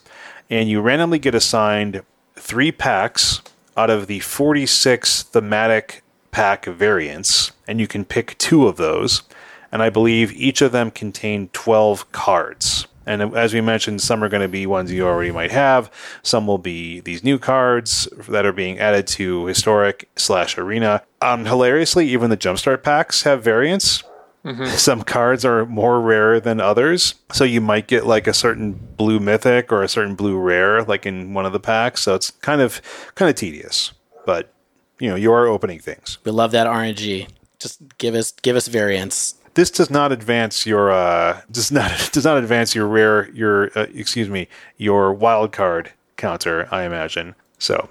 [0.51, 2.03] and you randomly get assigned
[2.37, 3.43] 3 packs
[3.77, 9.23] out of the 46 thematic pack variants, and you can pick two of those.
[9.71, 12.87] And I believe each of them contain 12 cards.
[13.09, 15.91] And as we mentioned, some are going to be ones you already might have.
[16.23, 21.03] Some will be these new cards that are being added to historic slash arena.
[21.23, 24.05] Um, hilariously, even the jumpstart packs have variants.
[24.67, 27.15] Some cards are more rare than others.
[27.33, 31.07] So you might get like a certain blue mythic or a certain blue rare, like
[31.07, 32.03] in one of the packs.
[32.03, 32.81] So it's kind of
[33.15, 33.93] kind of tedious.
[34.27, 34.53] But
[34.99, 36.19] you know, you are opening things.
[36.25, 37.29] We love that RNG.
[37.59, 39.35] Just give us give us variants.
[39.59, 43.87] This does not advance your uh does not does not advance your rare your uh,
[43.93, 44.47] excuse me,
[44.77, 47.35] your wild card counter, I imagine.
[47.59, 47.89] So,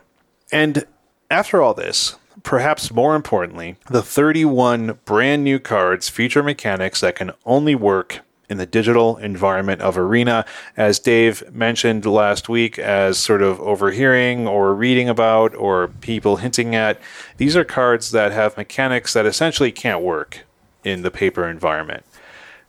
[0.49, 0.86] and
[1.30, 7.32] after all this, perhaps more importantly, the 31 brand new cards feature mechanics that can
[7.45, 10.45] only work in the digital environment of Arena,
[10.78, 16.76] as Dave mentioned last week, as sort of overhearing or reading about or people hinting
[16.76, 16.97] at.
[17.36, 20.46] These are cards that have mechanics that essentially can't work
[20.88, 22.05] in the paper environment.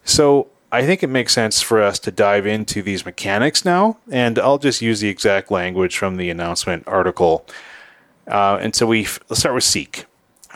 [0.04, 4.38] So I think it makes sense for us to dive into these mechanics now, and
[4.38, 7.46] I'll just use the exact language from the announcement article.
[8.26, 10.04] Uh, and so we let's start with Seek.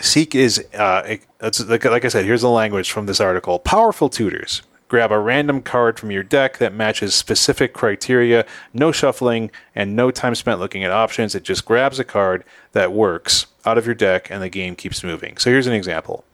[0.01, 3.59] Seek is, uh, like, like I said, here's the language from this article.
[3.59, 4.63] Powerful tutors.
[4.89, 8.45] Grab a random card from your deck that matches specific criteria,
[8.75, 11.35] no shuffling, and no time spent looking at options.
[11.35, 15.03] It just grabs a card that works out of your deck, and the game keeps
[15.03, 15.39] moving.
[15.39, 16.25] So here's an example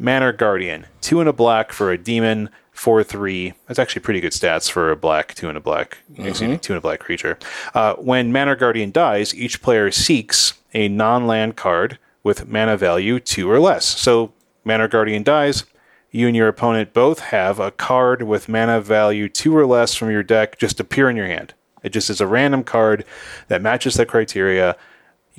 [0.00, 3.52] Manor Guardian, two and a black for a demon, four three.
[3.66, 6.72] That's actually pretty good stats for a black two and a black, excuse me, two
[6.72, 7.38] and a black creature.
[7.74, 13.50] Uh, when Manor Guardian dies, each player seeks a non-land card with mana value two
[13.50, 13.84] or less.
[13.84, 14.32] So
[14.64, 15.64] Manor Guardian dies.
[16.10, 20.10] You and your opponent both have a card with mana value two or less from
[20.10, 21.52] your deck just appear in your hand.
[21.82, 23.04] It just is a random card
[23.48, 24.76] that matches the criteria.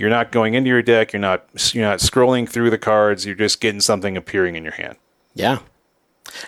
[0.02, 1.14] You're not going into your deck.
[1.14, 1.46] You're not
[1.76, 3.24] you're not scrolling through the cards.
[3.24, 4.98] You're just getting something appearing in your hand.
[5.36, 5.60] Yeah.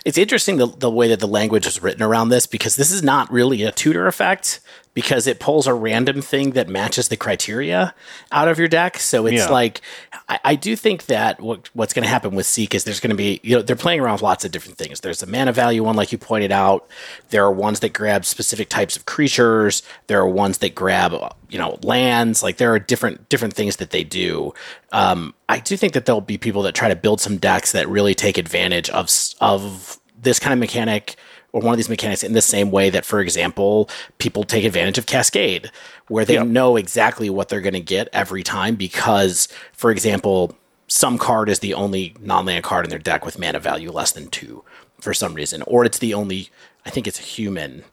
[0.04, 3.04] It's interesting the, the way that the language is written around this because this is
[3.04, 4.58] not really a tutor effect,
[4.94, 7.92] because it pulls a random thing that matches the criteria
[8.30, 8.98] out of your deck.
[8.98, 9.48] So it's Yeah.
[9.48, 9.80] like
[10.28, 13.10] I, I do think that what, what's going to happen with Seek is there's going
[13.10, 15.00] to be you know they're playing around with lots of different things.
[15.00, 16.88] There's a mana value one, like you pointed out.
[17.30, 19.82] There are ones that grab specific types of creatures.
[20.06, 21.12] There are ones that grab
[21.50, 22.42] you know lands.
[22.42, 24.54] Like there are different different things that they do.
[24.92, 27.88] Um, I do think that there'll be people that try to build some decks that
[27.88, 31.16] really take advantage of of this kind of mechanic
[31.54, 33.88] or one of these mechanics in the same way that, for example,
[34.18, 35.70] people take advantage of Cascade,
[36.08, 36.48] where they Yep.
[36.48, 40.56] know exactly what they're going to get every time because, for example,
[40.88, 44.26] some card is the only non-land card in their deck with mana value less than
[44.28, 44.64] two
[45.00, 46.50] for some reason, or it's the only,
[46.84, 47.84] I think it's a human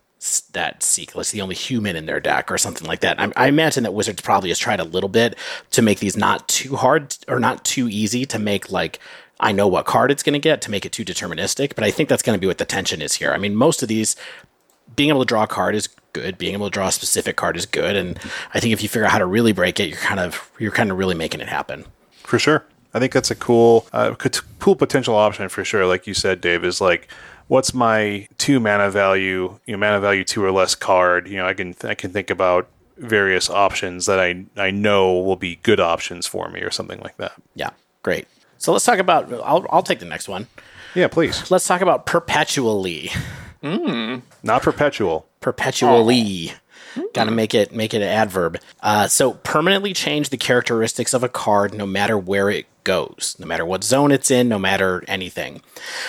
[0.54, 3.20] that seek it's the only human in their deck or something like that.
[3.20, 5.36] I, I imagine that Wizards probably has tried a little bit
[5.72, 9.00] to make these not too hard or not too easy to make like
[9.42, 11.92] I know what card it's going to get to make it too deterministic, but I
[11.92, 13.34] think that's going to be what the tension is here.
[13.34, 14.16] I mean, most of these
[14.96, 17.58] being able to draw a card is good, being able to draw a specific card
[17.58, 18.20] is good, and
[18.54, 20.72] I think if you figure out how to really break it, you're kind of you're
[20.72, 21.86] kind of really making it happen.
[22.24, 22.64] For sure.
[22.94, 24.16] I think that's a cool, uh,
[24.60, 25.86] cool potential option for sure.
[25.86, 27.08] Like you said, Dave, is like,
[27.48, 31.28] what's my two mana value, you know, mana value two or less card?
[31.28, 32.68] You know, I can, I can think about
[32.98, 37.16] various options that I, I know will be good options for me or something like
[37.18, 37.32] that.
[37.56, 37.70] Yeah,
[38.04, 38.28] great.
[38.62, 39.34] So let's talk about.
[39.34, 40.46] I'll I'll take the next one.
[40.94, 41.50] Yeah, please.
[41.50, 43.10] Let's talk about perpetually.
[44.44, 45.26] Not perpetual.
[45.40, 46.54] perpetually.
[47.16, 48.60] Got to make it make it an adverb.
[48.84, 53.48] Uh, so permanently change the characteristics of a card, no matter where it goes, no
[53.48, 55.62] matter what zone it's in, no matter anything.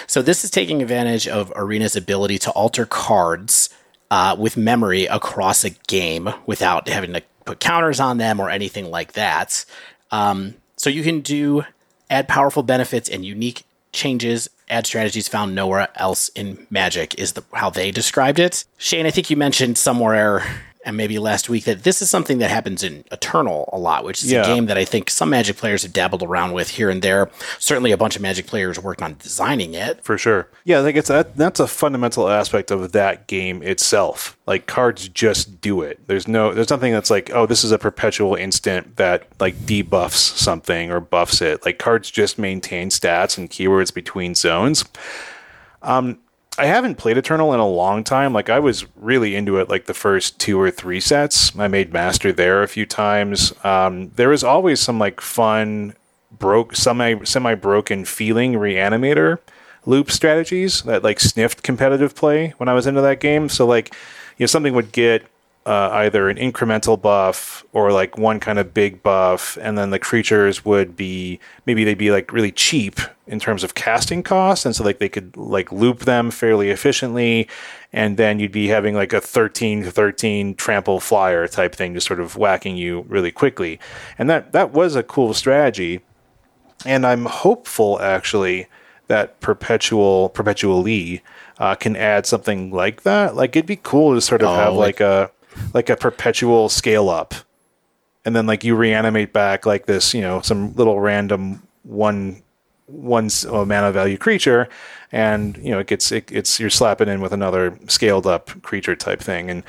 [0.07, 3.71] So this is taking advantage of Arena's ability to alter cards
[4.11, 8.91] uh, with memory across a game without having to put counters on them or anything
[8.91, 9.65] like that.
[10.11, 11.65] Um, so you can do
[12.13, 17.43] add powerful benefits and unique changes, add strategies found nowhere else in Magic is the,
[17.55, 18.65] how they described it.
[18.77, 20.45] Shane, I think you mentioned somewhere
[20.85, 24.23] and maybe last week that this is something that happens in Eternal a lot, which
[24.25, 24.43] is Yeah.
[24.43, 27.31] a game that I think some Magic players have dabbled around with here and there.
[27.59, 30.03] Certainly, a bunch of Magic players worked on designing it.
[30.03, 30.49] For sure.
[30.65, 34.37] Yeah, I think it's that that's a fundamental aspect of that game itself.
[34.47, 36.01] Like cards just do it.
[36.09, 40.37] There's no there's nothing that's like, oh, this is a perpetual instant that like debuffs
[40.37, 41.65] something or buffs it.
[41.65, 44.85] Like cards just maintain stats and keywords between zones.
[45.83, 46.19] Um
[46.59, 48.33] I haven't played Eternal in a long time.
[48.33, 51.57] Like I was really into it like the first two or three sets.
[51.59, 53.55] I made master there a few times.
[53.65, 55.95] Um, there was always some like fun
[56.31, 59.39] broke semi semi broken feeling reanimator
[59.85, 63.49] loop strategies that like sniffed competitive play when I was into that game.
[63.49, 63.95] So like
[64.37, 65.25] you know something would get
[65.65, 69.99] uh, either an incremental buff or like one kind of big buff, and then the
[69.99, 72.99] creatures would be maybe they'd be like really cheap
[73.29, 77.49] in terms of casting cost, and so like they could like loop them fairly efficiently,
[77.93, 82.07] and then you'd be having like a 13 to 13 trample flyer type thing, just
[82.09, 83.79] sort of whacking you really quickly,
[84.19, 86.01] and that that was a cool strategy,
[86.85, 88.67] and I'm hopeful actually
[89.07, 91.23] that perpetual perpetually
[91.59, 93.37] uh, can add something like that.
[93.37, 95.31] Like it'd be cool to sort of Oh, have like- like a
[95.75, 97.35] like a perpetual scale up,
[98.25, 102.43] and then like you reanimate back like this, you know, some little random one
[102.87, 104.69] one uh, mana value creature,
[105.11, 108.97] and you know it gets it, it's you're slapping in with another scaled up creature
[108.97, 109.51] type thing.
[109.51, 109.63] And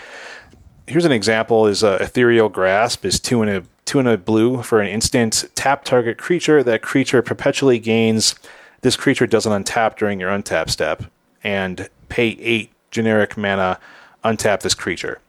[0.87, 4.61] here's an example: is uh, ethereal grasp is two and a two and a blue
[4.63, 6.63] for an instant tap target creature.
[6.63, 8.35] That creature perpetually gains.
[8.81, 11.03] This creature doesn't untap during your untap step,
[11.43, 13.79] and pay eight generic mana.
[14.23, 15.19] Untap this creature.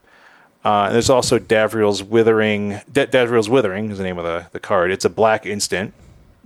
[0.65, 2.81] Uh, there's also Davriel's Withering.
[2.91, 4.91] Da- Davriel's Withering is the name of the, the card.
[4.91, 5.93] It's a black instant.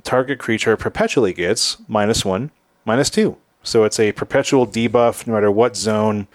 [0.03, 2.51] Target creature perpetually gets minus one,
[2.85, 3.37] minus two.
[3.63, 6.27] So it's a perpetual debuff no matter what zone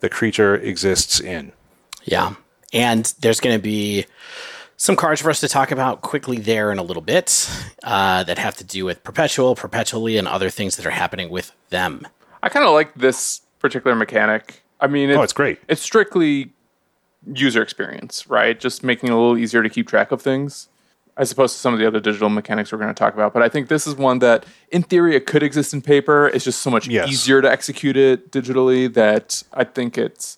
[0.00, 1.52] the creature exists in.
[2.04, 2.34] Yeah.
[2.72, 4.06] And there's going to be
[4.76, 7.48] some cards for us to talk about quickly there in a little bit
[7.82, 11.52] uh, that have to do with perpetual, perpetually, and other things that are happening with
[11.70, 12.06] them.
[12.42, 14.62] I kind of like this particular mechanic.
[14.80, 15.58] I mean, Oh, it's great.
[15.68, 16.52] It's strictly
[17.32, 18.58] user experience, right?
[18.58, 20.68] Just making it a little easier to keep track of things,
[21.16, 23.32] as opposed to some of the other digital mechanics we're going to talk about.
[23.32, 26.28] But I think this is one that, in theory, it could exist in paper.
[26.28, 27.08] It's just so much Yes.
[27.08, 30.36] easier to execute it digitally that I think it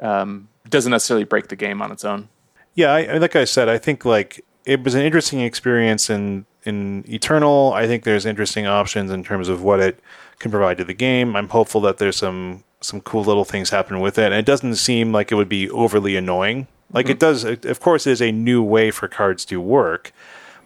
[0.00, 2.28] um, doesn't necessarily break the game on its own.
[2.74, 6.46] Yeah, I, I- like I said, I think like it was an interesting experience in
[6.64, 7.72] in Eternal.
[7.72, 10.00] I think there's interesting options in terms of what it
[10.38, 11.34] can provide to the game.
[11.34, 14.26] I'm hopeful that there's some some cool little things happen with it.
[14.26, 16.66] And it doesn't seem like it would be overly annoying.
[16.92, 17.18] Like it mm-hmm.
[17.18, 17.44] does.
[17.44, 20.12] it- Of course, it is a new way for cards to work,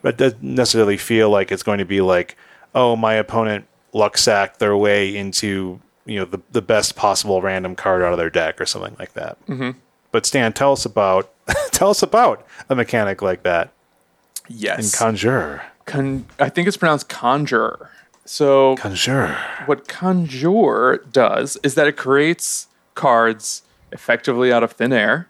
[0.03, 2.37] but it doesn't necessarily feel like it's going to be like,
[2.75, 7.77] oh, my opponent luck sacked their way into you know the the best possible random
[7.77, 9.45] card out of their deck or something like that.
[9.47, 9.79] Mm-hmm.
[10.11, 11.31] But Stan, tell us about
[11.73, 13.73] tell us about a mechanic like that
[14.49, 14.99] in Yes.
[14.99, 15.63] Conjure.
[15.85, 17.91] Con- I think it's pronounced conjure.
[18.25, 19.37] So Conjure.
[19.67, 25.29] what conjure does is that it creates cards effectively out of thin air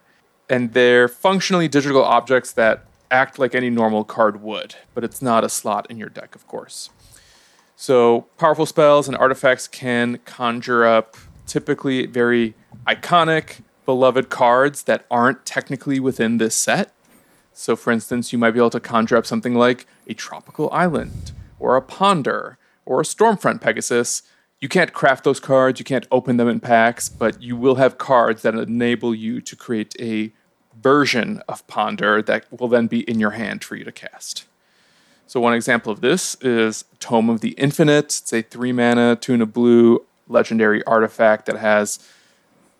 [0.48, 5.44] and they're functionally digital objects that act like any normal card would but it's not
[5.44, 6.90] a slot in your deck of course
[7.76, 11.16] so powerful spells and artifacts can conjure up
[11.46, 12.54] typically very
[12.86, 16.92] iconic beloved cards that aren't technically within this set
[17.54, 21.32] so, for instance, you might be able to conjure up something like a tropical island,
[21.60, 24.22] or a ponder, or a stormfront Pegasus.
[24.60, 27.98] You can't craft those cards, you can't open them in packs, but you will have
[27.98, 30.32] cards that enable you to create a
[30.80, 34.46] version of ponder that will then be in your hand for you to cast.
[35.26, 38.06] So, one example of this is Tome of the Infinite.
[38.06, 42.06] It's a three mana, two and a blue legendary artifact that has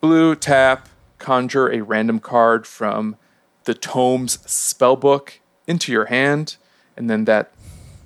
[0.00, 0.88] blue tap,
[1.18, 3.16] conjure a random card from
[3.64, 6.56] the tome's spellbook into your hand,
[6.96, 7.52] and then that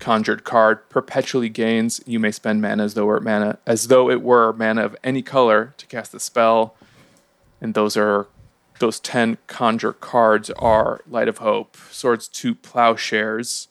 [0.06, 2.00] conjured card perpetually gains.
[2.06, 4.94] You may spend mana as though it were mana as though it were mana of
[5.02, 6.76] any color to cast the spell.
[7.60, 8.28] And those are
[8.78, 13.66] those ten conjure cards are Light of Hope, Swords to Plowshares,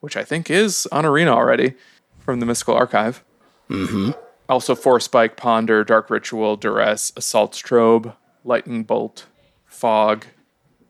[0.00, 1.74] which I think is on Arena already
[2.18, 3.22] from the Mystical Archive.
[3.70, 4.10] Mm-hmm.
[4.48, 9.26] Also, Force Spike, Ponder, Dark Ritual, Duress, Assault Strobe, Lightning Bolt,
[9.66, 10.26] Fog,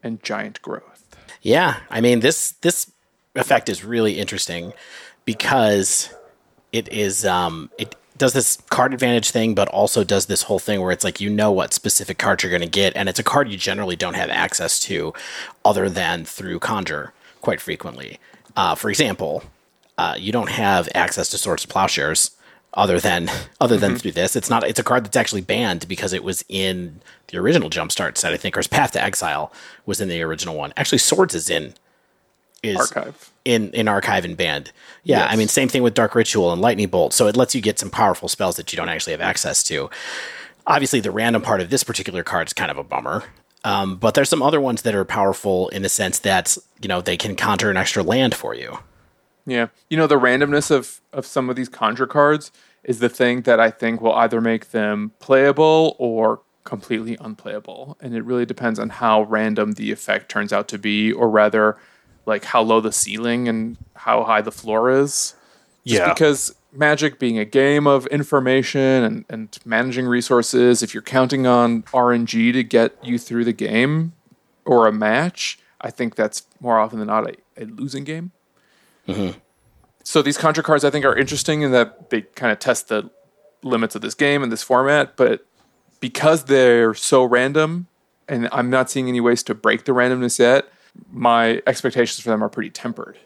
[0.02, 1.04] and Giant Growth.
[1.42, 2.90] Yeah, I mean this this
[3.35, 4.72] effect is really interesting
[5.24, 6.14] because
[6.72, 10.80] it is um it does this card advantage thing, but also does this whole thing
[10.80, 13.24] where it's like you know what specific card you're going to get, and it's a
[13.24, 15.12] card you generally don't have access to
[15.64, 18.18] other than through Conjure quite frequently.
[18.57, 19.43] Uh, for example,
[19.99, 22.32] uh, you don't have access to Swords to Plowshares
[22.72, 23.28] other than
[23.61, 24.37] other than through this.
[24.37, 24.64] It's not.
[24.64, 28.37] It's a card that's actually banned because it was in the original Jumpstart set, I
[28.37, 29.53] think, or his Path to Exile
[29.87, 30.72] was in the original one.
[30.76, 31.74] Actually, Swords is in
[32.64, 33.30] is Archive.
[33.44, 34.72] in in archive and banned.
[35.02, 35.28] Yeah, Yes.
[35.32, 37.12] I mean same thing with Dark Ritual and Lightning Bolt.
[37.12, 39.90] So it lets you get some powerful spells that you don't actually have access to.
[40.66, 43.24] Obviously, the random part of this particular card is kind of a bummer.
[43.64, 47.00] Um, but there's some other ones that are powerful in the sense that you know
[47.00, 48.78] they can conjure an extra land for you.
[49.46, 49.68] Yeah.
[49.90, 52.50] You know, the randomness of, of some of these conjure cards
[52.82, 57.96] is the thing that I think will either make them playable or completely unplayable.
[58.00, 61.76] And it really depends on how random the effect turns out to be, or rather,
[62.27, 65.35] like how low the ceiling and how high the floor is.
[65.87, 66.12] Just Yeah.
[66.12, 71.83] because magic being a game of information and, and managing resources, if you're counting on
[71.93, 74.12] RNG to get you through the game
[74.64, 78.33] or a match, I think that's more often than not a, a losing game.
[79.07, 79.39] Mm-hmm.
[80.03, 83.11] So these conjure cards I think are interesting in that they kind of test the
[83.62, 85.47] limits of this game and this format, but
[86.01, 87.87] because they're so random
[88.29, 90.68] and I'm not seeing any ways to break the randomness yet,
[91.11, 93.18] my expectations for them are pretty tempered.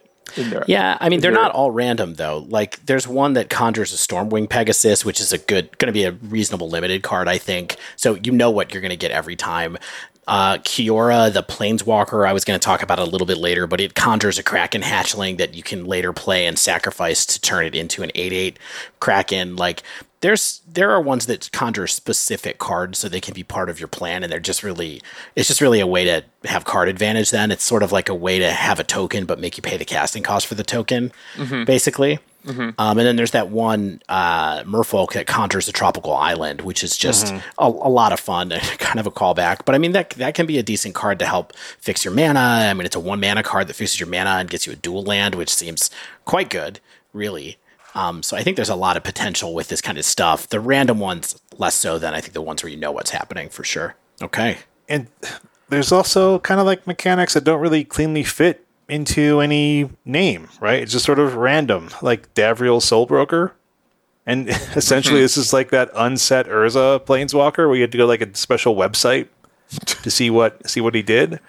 [0.67, 2.47] Yeah, I mean they're not all random though.
[2.49, 6.05] Like there's one that conjures a Stormwing Pegasus, which is a good, going to be
[6.05, 7.77] a reasonable limited card, I think.
[7.97, 9.79] So you know what you're going to get every time.
[10.27, 13.81] Uh, Kiora, the Planeswalker, I was going to talk about a little bit later, but
[13.81, 17.75] it conjures a Kraken hatchling that you can later play and sacrifice to turn it
[17.75, 18.57] into an 8-8
[19.01, 19.57] Kraken.
[19.57, 19.83] Like
[20.21, 23.89] there's there are ones that conjure specific cards so they can be part of your
[23.89, 25.01] plan and they're just really
[25.37, 27.51] it's just really a way to have card advantage then.
[27.51, 29.85] It's sort of like a way to have a token but make you pay the
[29.85, 31.13] casting cost for the token
[31.65, 32.19] basically.
[32.79, 36.97] Um, and then there's that one uh, merfolk that conjures a tropical island which is
[36.97, 39.61] just a, a lot of fun and kind of a callback.
[39.67, 42.41] But i mean that that can be a decent card to help fix your mana.
[42.41, 44.77] I mean it's a one mana card that fixes your mana and gets you a
[44.77, 45.91] dual land which seems
[46.25, 46.81] quite good
[47.13, 47.59] really
[47.95, 50.49] um, so I think there's a lot of potential with this kind of stuff.
[50.49, 53.49] The random ones less so than I think the ones where you know what's happening
[53.49, 53.97] for sure.
[54.23, 54.59] Okay.
[54.89, 55.09] And
[55.69, 60.83] there's also kind of like mechanics that don't really cleanly fit into any name, right?
[60.83, 63.53] It's just sort of random, like Davriel Soulbroker.
[64.27, 68.23] And essentially, this is like that unset Urza Planeswalker where you had to go like
[68.23, 69.29] a special website
[70.03, 71.41] to see what see what he did.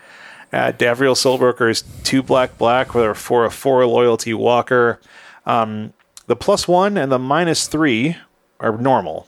[0.51, 4.99] Uh, Davriel Soulbroker is two black black with a for a four loyalty walker.
[5.45, 5.93] Um,
[6.29, 8.15] the plus one and the minus three
[8.59, 9.27] are normal.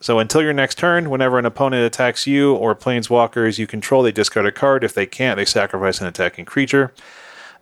[0.00, 4.12] So until your next turn, whenever an opponent attacks you or planeswalkers you control, they
[4.12, 4.84] discard a card.
[4.84, 6.92] If they can't, they sacrifice an attacking creature.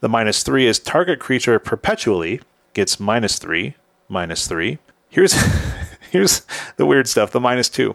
[0.01, 2.41] The minus three is target creature perpetually
[2.75, 3.77] gets minus three,
[4.09, 4.79] minus three.
[5.09, 5.35] Here's
[6.11, 6.43] here's
[6.77, 7.31] the weird stuff.
[7.31, 7.95] The minus two.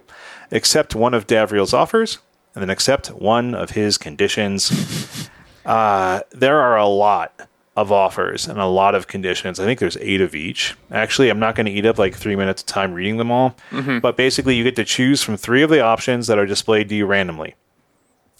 [0.49, 2.19] Accept one of Davriel's offers,
[2.53, 5.29] and then accept one of his conditions.
[5.65, 9.59] Uh, there are a lot of offers and a lot of conditions.
[9.59, 10.75] I think there's eight of each.
[10.91, 13.55] Actually, I'm not going to eat up like three minutes of time reading them all.
[13.99, 16.95] But basically, you get to choose from three of the options that are displayed to
[16.95, 17.55] you randomly.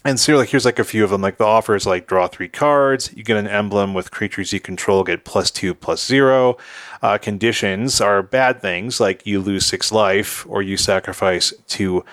[0.06, 1.20] And so like here's like a few of them.
[1.20, 3.12] Like the offer is like draw three cards.
[3.12, 6.56] You get an emblem with creatures you control get plus two plus zero.
[7.02, 12.04] Uh, conditions are bad things like you lose six life or you sacrifice two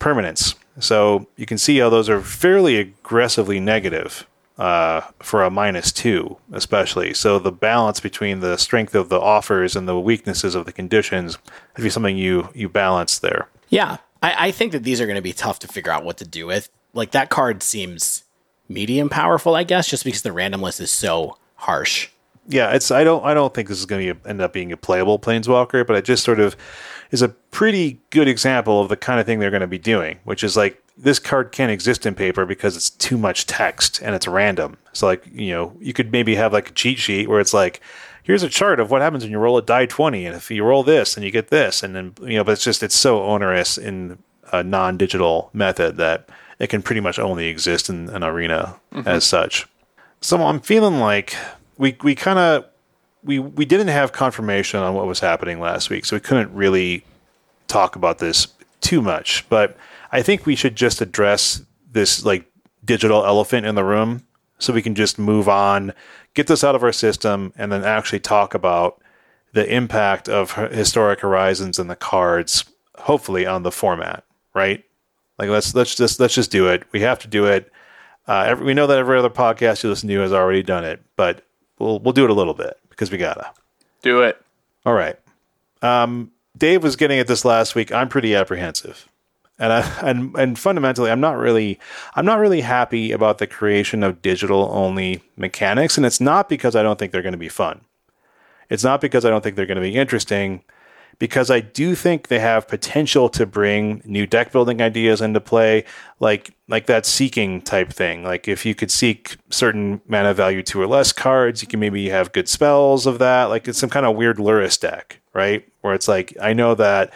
[0.00, 0.56] permanents.
[0.80, 4.26] So you can see how those are fairly aggressively negative
[4.58, 7.14] uh, for a minus two, especially.
[7.14, 11.38] So the balance between the strength of the offers and the weaknesses of the conditions
[11.76, 13.48] would be something you you balance there.
[13.68, 16.16] Yeah, I, I think that these are going to be tough to figure out what
[16.18, 16.68] to do with.
[16.92, 18.24] Like that card seems
[18.68, 22.08] medium powerful, I guess, just because the random list is so harsh.
[22.48, 24.76] Yeah, it's I don't I don't think this is going to end up being a
[24.76, 26.56] playable planeswalker, but it just sort of
[27.10, 30.18] is a pretty good example of the kind of thing they're going to be doing,
[30.24, 34.14] which is like this card can't exist in paper because it's too much text and
[34.14, 34.76] it's random.
[34.92, 37.80] So like, you know, you could maybe have like a cheat sheet where it's like,
[38.24, 40.64] here's a chart of what happens when you roll a die 20 and if you
[40.64, 43.22] roll this and you get this and then you know, but it's just it's so
[43.22, 44.18] onerous in
[44.52, 46.28] a non-digital method that
[46.58, 49.06] it can pretty much only exist in an arena mm-hmm.
[49.06, 49.66] as such.
[50.20, 51.36] So I'm feeling like
[51.76, 52.64] we we kind of
[53.22, 57.04] we we didn't have confirmation on what was happening last week, so we couldn't really
[57.68, 58.48] talk about this
[58.80, 59.48] too much.
[59.48, 59.76] But
[60.10, 62.50] I think we should just address this like
[62.84, 64.24] digital elephant in the room
[64.58, 65.92] so we can just move on,
[66.34, 69.00] get this out of our system, and then actually talk about
[69.52, 72.64] the impact of historic horizons and the cards,
[72.98, 74.84] hopefully on the format, right?
[75.38, 76.82] Like let's let's just let's just do it.
[76.92, 77.70] We have to do it.
[78.26, 81.00] Uh, every, we know that every other podcast you listen to has already done it,
[81.16, 81.44] but
[81.78, 83.50] we'll we'll do it a little bit because we gotta
[84.02, 84.40] do it.
[84.84, 85.18] All right.
[85.80, 87.92] Um, Dave was getting at this last week.
[87.92, 89.08] I'm pretty apprehensive
[89.58, 91.78] and I, and and fundamentally, I'm not really
[92.14, 96.76] I'm not really happy about the creation of digital only mechanics, and it's not because
[96.76, 97.80] I don't think they're going to be fun.
[98.70, 100.62] It's not because I don't think they're going to be interesting,
[101.18, 105.84] because I do think they have potential to bring new deck building ideas into play,
[106.20, 108.22] like like that seeking type thing.
[108.22, 112.08] Like if you could seek certain mana value two or less cards, you can maybe
[112.10, 113.44] have good spells of that.
[113.44, 115.66] Like it's some kind of weird Lurrus deck, right?
[115.80, 117.12] Where it's like I know that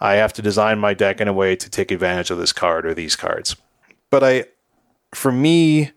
[0.00, 2.86] I have to design my deck in a way to take advantage of this card
[2.86, 3.56] or these cards.
[4.10, 4.44] But I,
[5.14, 5.92] for me,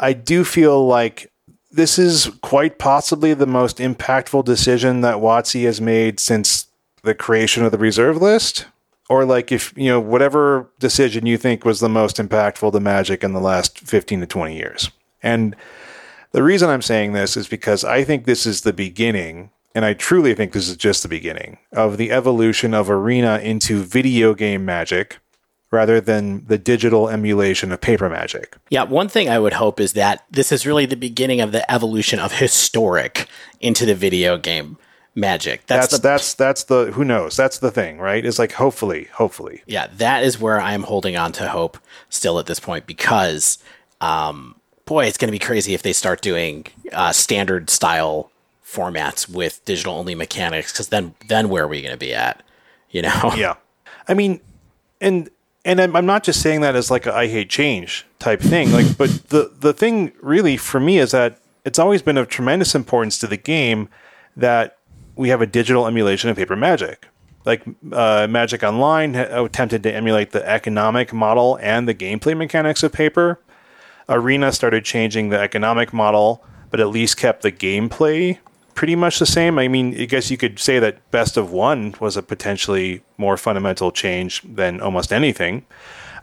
[0.00, 1.30] I do feel like
[1.70, 6.66] this is quite possibly the most impactful decision that WotC has made since
[7.02, 8.66] the creation of the reserve list.
[9.10, 13.22] Or like if you know whatever decision you think was the most impactful to Magic
[13.22, 14.90] in the last fifteen to twenty years.
[15.22, 15.54] And
[16.32, 19.94] the reason I'm saying this is because I think this is the beginning and I
[19.94, 24.64] truly think this is just the beginning of the evolution of Arena into video game
[24.64, 25.18] magic
[25.70, 28.56] rather than the digital emulation of paper magic.
[28.70, 31.70] Yeah, one thing I would hope is that this is really the beginning of the
[31.70, 33.26] evolution of historic
[33.60, 34.78] into the video game
[35.16, 35.66] magic.
[35.66, 37.36] That's that's the, that's, that's the who knows.
[37.36, 38.24] That's the thing, right?
[38.24, 39.62] It's like hopefully, hopefully.
[39.66, 43.58] Yeah, that is where I'm holding on to hope still at this point because
[44.00, 44.54] um
[44.86, 48.30] boy, it's going to be crazy if they start doing uh, standard style
[48.74, 52.42] formats with digital only mechanics because then then where are we going to be at
[52.90, 53.32] you know?
[53.36, 53.54] Yeah.
[54.08, 54.40] I mean
[55.00, 55.30] and
[55.64, 58.72] and I'm, I'm not just saying that as like a I hate change type thing
[58.72, 62.74] like but the the thing really for me is that it's always been of tremendous
[62.74, 63.88] importance to the game
[64.36, 64.78] that
[65.16, 67.06] we have a digital emulation of paper magic.
[67.44, 67.62] Like
[67.92, 73.38] uh, magic online attempted to emulate the economic model and the gameplay mechanics of paper.
[74.08, 78.38] Arena started changing the economic model but at least kept the gameplay
[78.74, 79.58] pretty much the same.
[79.58, 83.36] I mean, I guess you could say that Best of One was a potentially more
[83.36, 85.64] fundamental change than almost anything.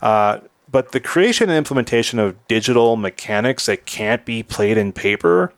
[0.01, 0.39] Uh,
[0.69, 5.53] but the creation and implementation of digital mechanics that can't be played in paper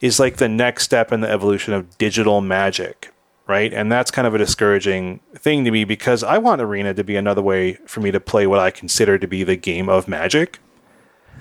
[0.00, 3.12] is like the next step in the evolution of digital magic,
[3.46, 3.72] right?
[3.72, 7.16] And that's kind of a discouraging thing to me because I want Arena to be
[7.16, 10.58] another way for me to play what I consider to be the game of magic.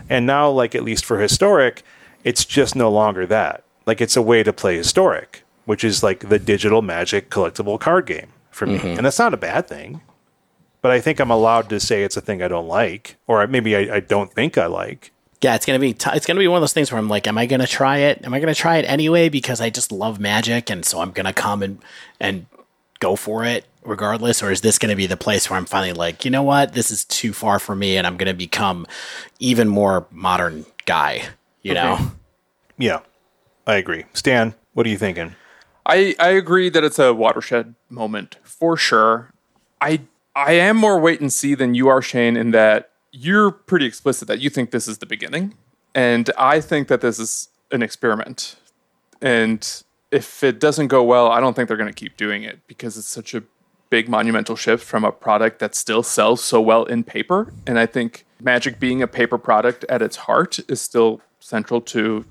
[0.08, 1.84] And now, like, at least for historic,
[2.24, 6.30] it's just no longer that like it's a way to play historic, which is like
[6.30, 8.78] the digital magic collectible card game for me.
[8.78, 8.88] Mm-hmm.
[8.88, 10.02] And that's not a bad thing.
[10.82, 13.76] But I think I'm allowed to say it's a thing I don't like, or maybe
[13.76, 15.12] I, I don't think I like.
[15.42, 17.28] Yeah, it's gonna be t- it's gonna be one of those things where I'm like,
[17.28, 18.24] am I gonna try it?
[18.24, 21.34] Am I gonna try it anyway because I just love magic and so I'm gonna
[21.34, 21.80] come and
[22.20, 22.46] and
[23.00, 26.26] go for it regardless, or is this gonna be the place where I'm finally like,
[26.26, 28.88] you know what, this is too far for me and I'm gonna become
[29.40, 31.24] even more modern guy,
[31.62, 31.82] you okay.
[31.82, 32.12] know?
[32.78, 33.00] Yeah.
[33.68, 34.06] I agree.
[34.14, 35.36] Stan, what are you thinking?
[35.86, 39.32] I, I agree that it's a watershed moment for sure.
[39.82, 40.02] I
[40.36, 44.28] I am more wait and see than you are, Shane, in that you're pretty explicit
[44.28, 45.54] that you think this is the beginning.
[45.94, 48.58] And I think that this is an experiment.
[49.22, 49.66] And
[50.12, 52.98] if it doesn't go well, I don't think they're going to keep doing it because
[52.98, 53.44] it's such a
[53.90, 57.54] big monumental shift from a product that still sells so well in paper.
[57.66, 62.26] And I think Magic being a paper product at its heart is still central to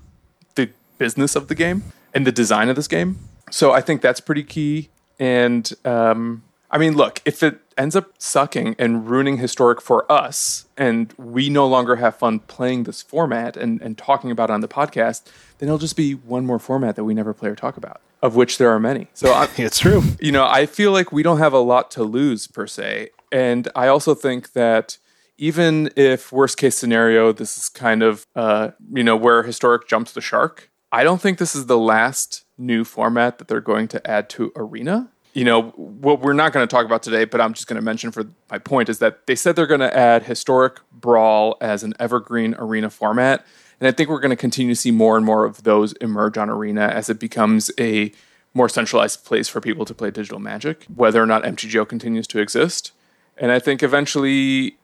[0.97, 1.83] business of the game
[2.13, 3.19] and the design of this game.
[3.51, 4.89] So I think that's pretty key.
[5.19, 10.65] And um, I mean, look, if it ends up sucking and ruining historic for us,
[10.77, 14.61] and we no longer have fun playing this format and, and talking about it on
[14.61, 15.23] the podcast,
[15.59, 18.35] then it'll just be one more format that we never play or talk about, of
[18.35, 19.07] which there are many.
[19.13, 20.03] So I, It's true.
[20.19, 23.09] you know, I feel like we don't have a lot to lose per se.
[23.31, 24.97] And I also think that
[25.37, 30.13] even if worst case scenario, this is kind of, uh, you know, where historic jumps
[30.13, 34.09] the shark, I don't think this is the last new format that they're going to
[34.09, 35.11] add to Arena.
[35.33, 37.81] You know, what we're not going to talk about today, but I'm just going to
[37.81, 41.83] mention for my point is that they said they're going to add historic brawl as
[41.83, 43.45] an evergreen arena format.
[43.81, 46.37] And I think we're going to continue to see more and more of those emerge
[46.37, 48.13] on Arena as it becomes a
[48.53, 52.39] more centralized place for people to play digital magic, whether or not MTGO continues to
[52.39, 52.93] exist.
[53.37, 54.77] And I think eventually,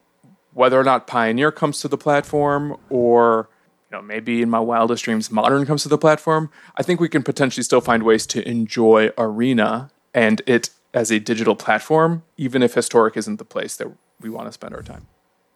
[0.54, 3.48] whether or not Pioneer comes to the platform or
[3.92, 7.10] you know, maybe in my wildest dreams, Modern comes to the platform, I think we
[7.10, 12.64] can potentially still find ways to enjoy Arena and it as a digital platform, even
[12.64, 13.88] if Historic isn't the place that
[14.22, 15.08] we want to spend our time.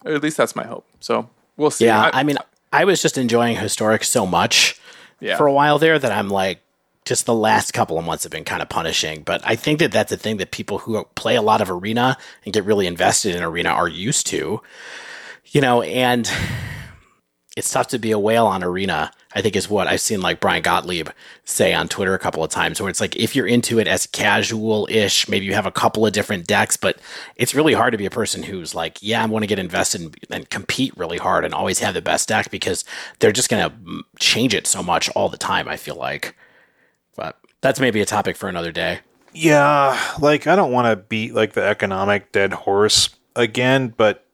[0.04, 0.86] Or at least that's my hope.
[1.00, 1.86] So we'll see.
[1.86, 2.38] Yeah, I, mean,
[2.74, 4.80] I was just enjoying Historic so much
[5.20, 5.38] Yeah.
[5.38, 6.60] for a while there that I'm like,
[7.06, 9.22] just the last couple of months have been kind of punishing.
[9.24, 12.18] But I think that that's a thing that people who play a lot of Arena
[12.44, 14.62] and get really invested in Arena are used to,
[15.46, 16.30] you know, and
[17.56, 19.12] it's tough to be a whale on Arena.
[19.34, 21.10] I think is what I've seen like Brian Gottlieb
[21.44, 24.08] say on Twitter a couple of times, where it's like if you're into it as
[24.08, 26.98] casual ish, maybe you have a couple of different decks, but
[27.36, 30.02] it's really hard to be a person who's like, yeah, I want to get invested
[30.02, 32.86] and, and compete really hard and always have the best deck because
[33.20, 35.68] they're just going to mm, change it so much all the time.
[35.68, 36.36] I feel like,
[37.18, 39.00] but that's maybe a topic for another day.
[39.34, 44.25] Yeah, like I don't want to beat like the economic dead horse again, but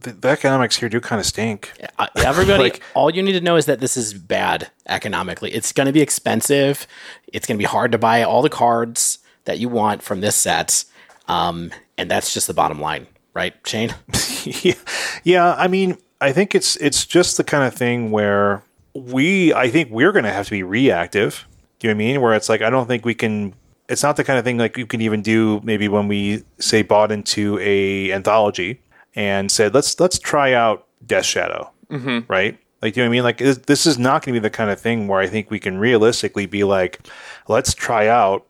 [0.00, 1.72] the, the economics here do kind of stink.
[1.98, 5.52] Uh, everybody, Like- all you need to know is that this is bad economically.
[5.52, 6.86] It's going to be expensive.
[7.32, 10.36] It's going to be hard to buy all the cards that you want from this
[10.36, 10.84] set.
[11.28, 13.94] Um, and that's just the bottom line, right, Shane?
[14.44, 14.74] yeah,
[15.22, 15.54] yeah.
[15.54, 18.62] I mean, I think it's it's just the kind of thing where
[18.94, 21.46] we, I think we're going to have to be reactive.
[21.78, 22.20] Do you know what I mean?
[22.20, 23.54] Where it's like, I don't think we can.
[23.88, 26.82] It's not the kind of thing like you can even do maybe when we say
[26.82, 28.80] bought into a anthology
[29.14, 32.30] and said let's let's try out Death Shadow, mm-hmm.
[32.30, 32.58] right?
[32.82, 33.24] Like, do you know what I mean?
[33.24, 35.50] Like, this, this is not going to be the kind of thing where I think
[35.50, 37.00] we can realistically be like,
[37.46, 38.46] let's try out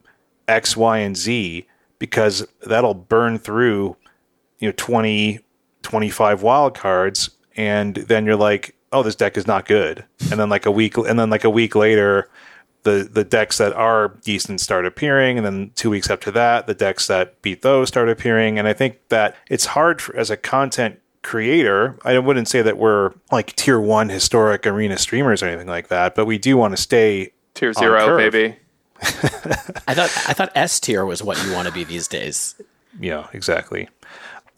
[0.47, 1.67] X, Y, and Z
[2.01, 3.97] because that'll burn through
[4.59, 5.39] you know 20
[5.83, 10.49] 25 wild cards and then you're like oh this deck is not good and then
[10.49, 12.29] like a week and then like a week later
[12.83, 16.75] the the decks that are decent start appearing and then 2 weeks after that the
[16.75, 20.37] decks that beat those start appearing and i think that it's hard for, as a
[20.37, 25.69] content creator i wouldn't say that we're like tier 1 historic arena streamers or anything
[25.69, 28.33] like that but we do want to stay Tier on zero, curve.
[28.33, 28.57] baby.
[29.03, 32.55] I thought I thought S tier was what you want to be these days.
[32.99, 33.89] Yeah, exactly.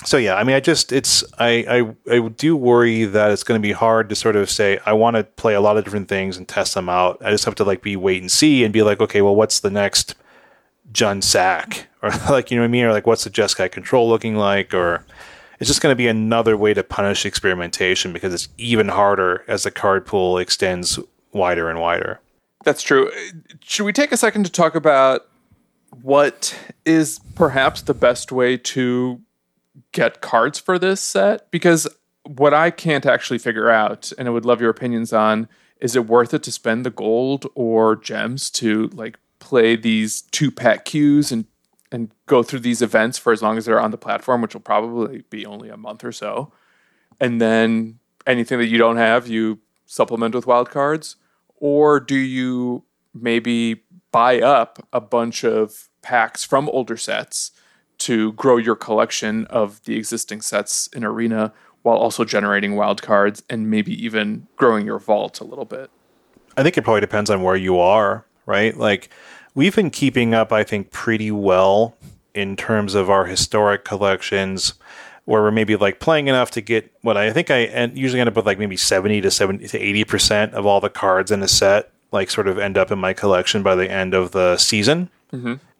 [0.04, 3.60] So yeah, I mean, I just it's I I, I do worry that it's going
[3.60, 6.08] to be hard to sort of say I want to play a lot of different
[6.08, 7.20] things and test them out.
[7.24, 9.60] I just have to like be wait and see and be like, okay, well, what's
[9.60, 10.14] the next
[10.92, 14.08] Jund Sac or like you know what I mean, or like what's the Jeskai control
[14.08, 15.04] looking like, or
[15.60, 19.62] it's just going to be another way to punish experimentation because it's even harder as
[19.62, 20.98] the card pool extends
[21.32, 22.20] wider and wider.
[22.64, 23.10] That's true.
[23.60, 25.28] Should we take a second to talk about
[26.02, 29.20] what is perhaps the best way to
[29.92, 31.50] get cards for this set?
[31.50, 31.88] Because
[32.24, 35.48] what I can't actually figure out, and I would love your opinions on,
[35.80, 40.50] is it worth it to spend the gold or gems to like play these two
[40.50, 41.46] pack queues and
[41.90, 44.62] and go through these events for as long as they're on the platform, which will
[44.62, 46.50] probably be only a month or so.
[47.20, 51.16] And then anything that you don't have, you supplement with wild cards?
[51.56, 57.52] Or do you maybe buy up a bunch of packs from older sets
[58.04, 63.42] to grow your collection of the existing sets in Arena while also generating wild cards
[63.50, 65.90] and maybe even growing your vault a little bit?
[66.56, 68.76] I think it probably depends on where you are, right?
[68.76, 69.08] Like
[69.54, 71.96] we've been keeping up, I think, pretty well
[72.34, 74.74] in terms of our historic collections,
[75.24, 78.36] where we're maybe like playing enough to get what I think I usually end up
[78.36, 81.48] with like maybe seventy to seventy to eighty percent of all the cards in a
[81.48, 85.10] set, like sort of end up in my collection by the end of the season.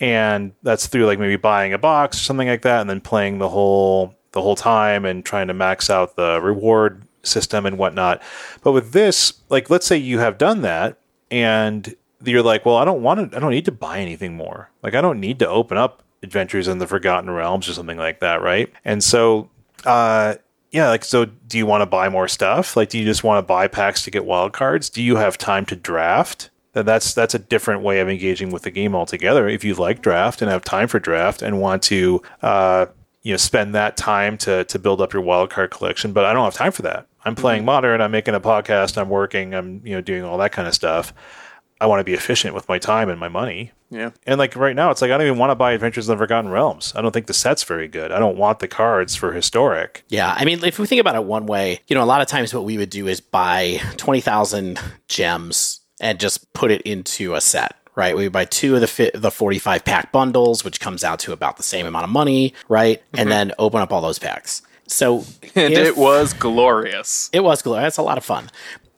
[0.01, 3.39] And that's through like maybe buying a box or something like that, and then playing
[3.39, 8.23] the whole the whole time and trying to max out the reward system and whatnot.
[8.63, 10.99] But with this, like let's say you have done that
[11.31, 11.95] and
[12.25, 14.71] you're like, well, I don't want to I don't need to buy anything more.
[14.83, 18.21] Like I don't need to open up Adventures in the Forgotten Realms or something like
[18.21, 18.73] that, right?
[18.85, 19.51] And so
[19.85, 20.37] uh
[20.71, 22.77] yeah, like so do you want to buy more stuff?
[22.77, 24.89] Like do you just want to buy packs to get wild cards?
[24.89, 26.51] Do you have time to draft?
[26.73, 29.49] That's that's a different way of engaging with the game altogether.
[29.49, 32.87] If you like draft and have time for draft and want to uh,
[33.23, 36.33] you know spend that time to to build up your wild card collection, but I
[36.33, 37.07] don't have time for that.
[37.25, 37.67] I'm playing mm-hmm.
[37.67, 40.75] modern, I'm making a podcast, I'm working, I'm you know doing all that kind of
[40.75, 41.13] stuff.
[41.81, 43.73] I want to be efficient with my time and my money.
[43.91, 44.11] Yeah.
[44.25, 46.19] And like right now, it's like I don't even want to buy Adventures in the
[46.19, 46.93] Forgotten Realms.
[46.97, 48.13] I don't think the set's very good.
[48.13, 50.05] I don't want the cards for historic.
[50.09, 50.33] Yeah.
[50.35, 52.55] I mean, if we think about it one way, you know, a lot of times
[52.55, 57.77] what we would do is buy 20,000 gems and just put it into a set.
[57.95, 61.19] Right, we buy two of the fi- the forty five pack bundles, which comes out
[61.21, 63.01] to about the same amount of money, right?
[63.01, 63.21] Mm-hmm.
[63.21, 64.63] And then open up all those packs.
[64.87, 65.19] So
[65.55, 67.29] and if, it was glorious.
[67.35, 67.85] It was glorious.
[67.85, 68.51] That's a lot of fun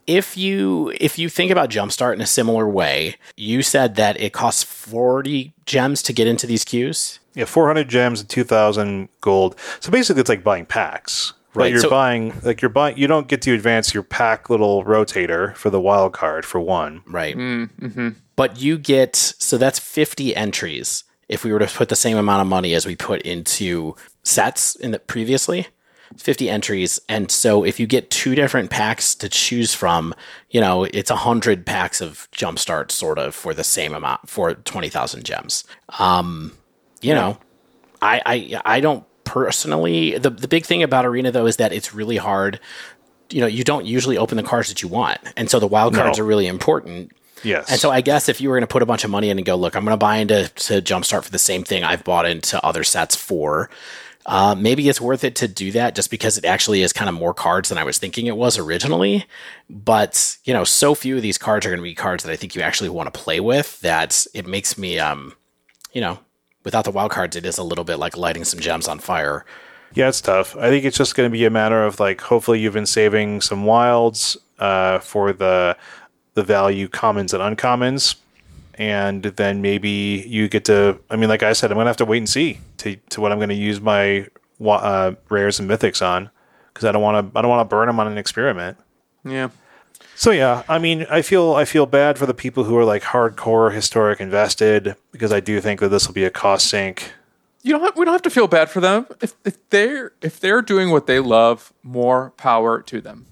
[0.06, 4.32] if you if you think about Jumpstart in a similar way, you said that it
[4.32, 7.20] costs 40 gems to get into these queues.
[7.34, 9.56] Yeah, 400 gems and 2000 gold.
[9.80, 11.32] So basically it's like buying packs.
[11.54, 11.70] Right.
[11.70, 15.54] You're so, buying like you're buying you don't get to advance your pack little rotator
[15.54, 17.02] for the wild card for one.
[17.06, 17.36] Right.
[17.36, 18.10] Mm-hmm.
[18.36, 22.42] But you get so that's 50 entries if we were to put the same amount
[22.42, 25.68] of money as we put into sets in the previously.
[26.16, 27.00] 50 entries.
[27.08, 30.14] And so if you get two different packs to choose from,
[30.50, 35.24] you know, it's 100 packs of Jumpstart sort of for the same amount for 20,000
[35.24, 35.64] gems.
[35.98, 36.52] Um,
[37.00, 37.14] you yeah.
[37.14, 37.38] know,
[38.00, 41.94] I, I, I don't personally, the, the big thing about Arena though is that it's
[41.94, 42.60] really hard.
[43.30, 45.18] You know, you don't usually open the cards that you want.
[45.36, 46.24] And so the wild cards no.
[46.24, 47.12] are really important.
[47.42, 47.70] Yes.
[47.70, 49.38] And so I guess if you were going to put a bunch of money in
[49.38, 52.04] and go, look, I'm going to buy into to Jumpstart for the same thing I've
[52.04, 53.70] bought into other sets for,
[54.26, 57.14] uh, maybe it's worth it to do that just because it actually is kind of
[57.14, 59.26] more cards than I was thinking it was originally.
[59.68, 62.36] But, you know, so few of these cards are going to be cards that I
[62.36, 65.34] think you actually want to play with that it makes me, um,
[65.92, 66.18] you know,
[66.64, 69.44] without the wild cards, it is a little bit like lighting some gems on fire.
[69.92, 70.56] Yeah, it's tough.
[70.56, 73.40] I think it's just going to be a matter of like, hopefully, you've been saving
[73.40, 75.76] some wilds uh, for the
[76.34, 78.16] the value commons and uncommons
[78.76, 80.98] and then maybe you get to.
[81.10, 83.32] I mean, like I said, I'm gonna have to wait and see to to what
[83.32, 84.26] I'm gonna use my
[84.60, 86.30] uh, rares and mythics on
[86.72, 87.38] because I don't want to.
[87.38, 88.76] I don't want to burn them on an experiment.
[89.24, 89.50] Yeah.
[90.16, 93.02] So yeah, I mean, I feel I feel bad for the people who are like
[93.02, 97.12] hardcore historic invested because I do think that this will be a cost sink.
[97.62, 100.38] You don't have, we don't have to feel bad for them if, if they're if
[100.38, 101.72] they're doing what they love.
[101.82, 103.26] More power to them.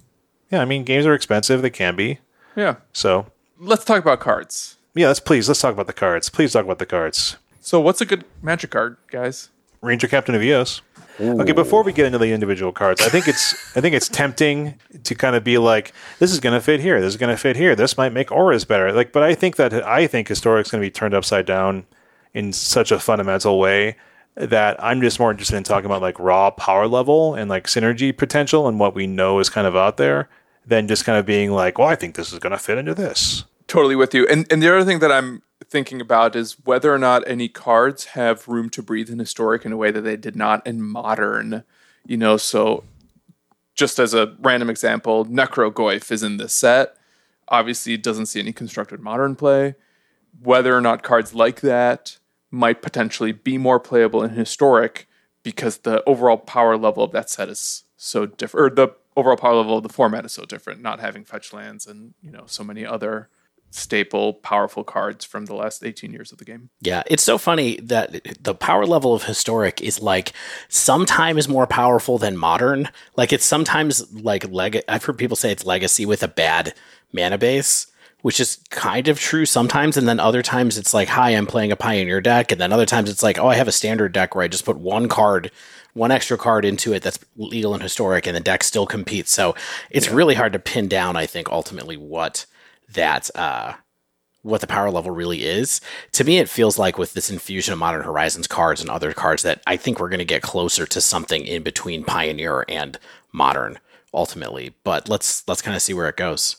[0.50, 1.62] Yeah, I mean, games are expensive.
[1.62, 2.18] They can be.
[2.56, 2.76] Yeah.
[2.92, 3.26] So
[3.58, 6.28] let's talk about cards yeah, let's please let's talk about the cards.
[6.28, 7.36] Please talk about the cards.
[7.60, 9.48] So, what's a good magic card, guys?
[9.82, 10.80] Ranger Captain of Eos.
[11.20, 11.40] Ooh.
[11.40, 14.78] Okay, before we get into the individual cards, I think it's I think it's tempting
[15.04, 17.36] to kind of be like, this is going to fit here, this is going to
[17.36, 18.92] fit here, this might make auras better.
[18.92, 21.84] Like, but I think that I think historic's going to be turned upside down
[22.32, 23.96] in such a fundamental way
[24.34, 28.16] that I'm just more interested in talking about like raw power level and like synergy
[28.16, 30.30] potential and what we know is kind of out there
[30.66, 32.94] than just kind of being like, well, I think this is going to fit into
[32.94, 34.26] this totally with you.
[34.28, 35.42] And and the other thing that I'm
[35.72, 39.72] thinking about is whether or not any cards have room to breathe in historic in
[39.72, 41.64] a way that they did not in modern.
[42.06, 42.84] You know, so
[43.74, 46.96] just as a random example, Necrogoyf is in this set.
[47.48, 49.74] Obviously, doesn't see any constructed modern play.
[50.42, 52.18] Whether or not cards like that
[52.50, 55.08] might potentially be more playable in historic
[55.42, 59.54] because the overall power level of that set is so different, or the overall power
[59.54, 62.62] level of the format is so different, not having fetch lands and you know so
[62.62, 63.28] many other
[63.74, 66.68] staple powerful cards from the last 18 years of the game.
[66.82, 70.32] Yeah, it's so funny that the power level of historic is like
[70.68, 72.90] sometimes more powerful than modern.
[73.16, 76.74] Like it's sometimes like leg I've heard people say it's legacy with a bad
[77.12, 77.86] mana base,
[78.20, 81.72] which is kind of true sometimes and then other times it's like hi, I'm playing
[81.72, 84.34] a pioneer deck and then other times it's like oh, I have a standard deck
[84.34, 85.50] where I just put one card
[85.94, 89.32] one extra card into it that's legal and historic and the deck still competes.
[89.32, 89.54] So
[89.90, 90.14] it's yeah.
[90.14, 92.44] really hard to pin down I think ultimately what
[92.94, 93.74] that uh,
[94.42, 95.80] what the power level really is.
[96.12, 99.42] To me, it feels like with this infusion of Modern Horizons cards and other cards
[99.42, 102.98] that I think we're going to get closer to something in between Pioneer and
[103.32, 103.78] Modern
[104.12, 104.74] ultimately.
[104.84, 106.56] But let's let's kind of see where it goes.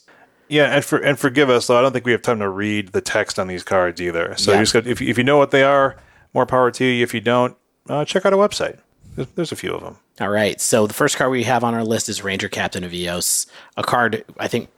[0.47, 1.77] Yeah, and for and forgive us though.
[1.77, 4.35] I don't think we have time to read the text on these cards either.
[4.37, 4.57] So yeah.
[4.57, 5.97] you just got, if if you know what they are,
[6.33, 7.03] more power to you.
[7.03, 7.55] If you don't,
[7.89, 8.79] uh, check out our website.
[9.15, 9.97] There's, there's a few of them.
[10.21, 10.59] All right.
[10.59, 13.45] So the first card we have on our list is Ranger Captain of Eos,
[13.77, 14.69] a card I think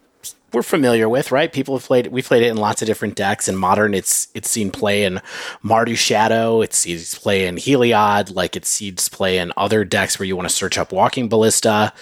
[0.53, 1.51] we're familiar with, right?
[1.51, 2.07] People have played.
[2.07, 3.47] We've played it in lots of different decks.
[3.47, 5.21] In modern, it's it's seen play in
[5.63, 6.61] Mardu Shadow.
[6.61, 8.33] It sees play in Heliod.
[8.33, 11.93] Like it sees play in other decks where you want to search up Walking Ballista.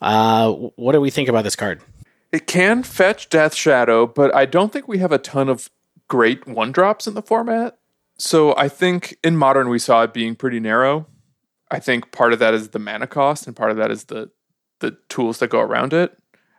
[0.00, 1.80] Uh, what do we think about this card?
[2.32, 5.68] It can fetch Death Shadow, but I don't think we have a ton of
[6.08, 7.78] great one drops in the format.
[8.18, 11.06] So I think in modern we saw it being pretty narrow.
[11.70, 14.30] I think part of that is the mana cost, and part of that is the
[14.80, 16.16] the tools that go around it.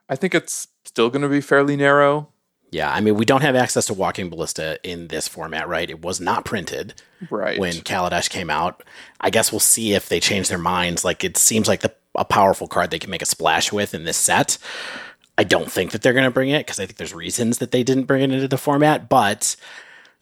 [0.10, 2.30] I think it's still going to be fairly narrow.
[2.72, 5.88] Yeah, I mean, we don't have access to Walking Ballista in this format, right?
[5.88, 6.96] It was not printed
[7.30, 7.60] right.
[7.60, 8.82] when Kaladesh came out.
[9.22, 11.06] I guess we'll see if they change their minds.
[11.06, 14.06] Like, it seems like the, a powerful card they can make a splash with in
[14.06, 14.58] this set.
[15.38, 17.72] I don't think that they're going to bring it because I think there's reasons that
[17.72, 19.56] they didn't bring it into the format, but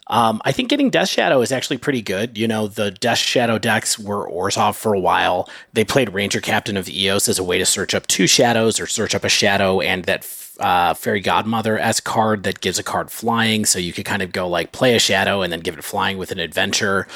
[0.08, 2.38] um, I think getting Death Shadow is actually pretty good.
[2.38, 5.50] You know, the Death Shadow decks were Orzhov for a while.
[5.72, 8.88] They played Ranger Captain of Eos as a way to search up two shadows or
[8.88, 10.26] search up a shadow and that
[10.62, 13.66] uh, Faerie Guidemother's card that gives a card flying.
[13.66, 16.18] So you could kind of go like play a shadow and then give it flying
[16.18, 17.08] with an adventure,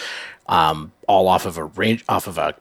[0.47, 2.55] um, all off of a range off of a,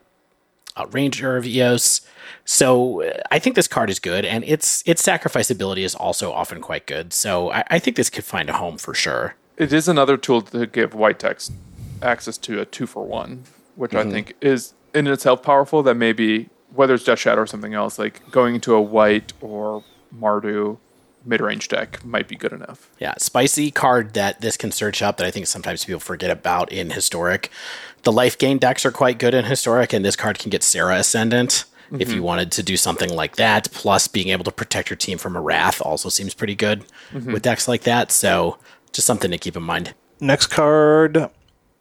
[0.77, 2.01] a Ranger of Eos.
[2.45, 6.31] So uh, I think this card is good, and its its sacrifice ability is also
[6.31, 7.11] often quite good.
[7.11, 10.41] So I, I think this could find a home for sure it is another tool
[10.41, 11.53] to give white text
[12.01, 13.43] access to a two for one,
[13.75, 14.09] which mm-hmm.
[14.09, 15.83] I think is in itself powerful.
[15.83, 19.83] That maybe whether it's Death Shadow or something else, like going into a white or
[20.13, 20.77] Mardu
[21.25, 22.89] mid range deck might be good enough.
[22.99, 26.71] Yeah, spicy card that this can search up that I think sometimes people forget about
[26.71, 27.49] in historic.
[28.03, 30.97] The life gain decks are quite good in historic, and this card can get Serra
[30.97, 31.65] Ascendant.
[31.85, 32.01] Mm-hmm.
[32.01, 32.23] If you mm-hmm.
[32.23, 35.41] wanted to do something like that, plus being able to protect your team from a
[35.41, 37.33] wrath also seems pretty good mm-hmm.
[37.33, 38.11] with decks like that.
[38.11, 38.57] So
[38.91, 39.93] just something to keep in mind.
[40.19, 41.29] Next card,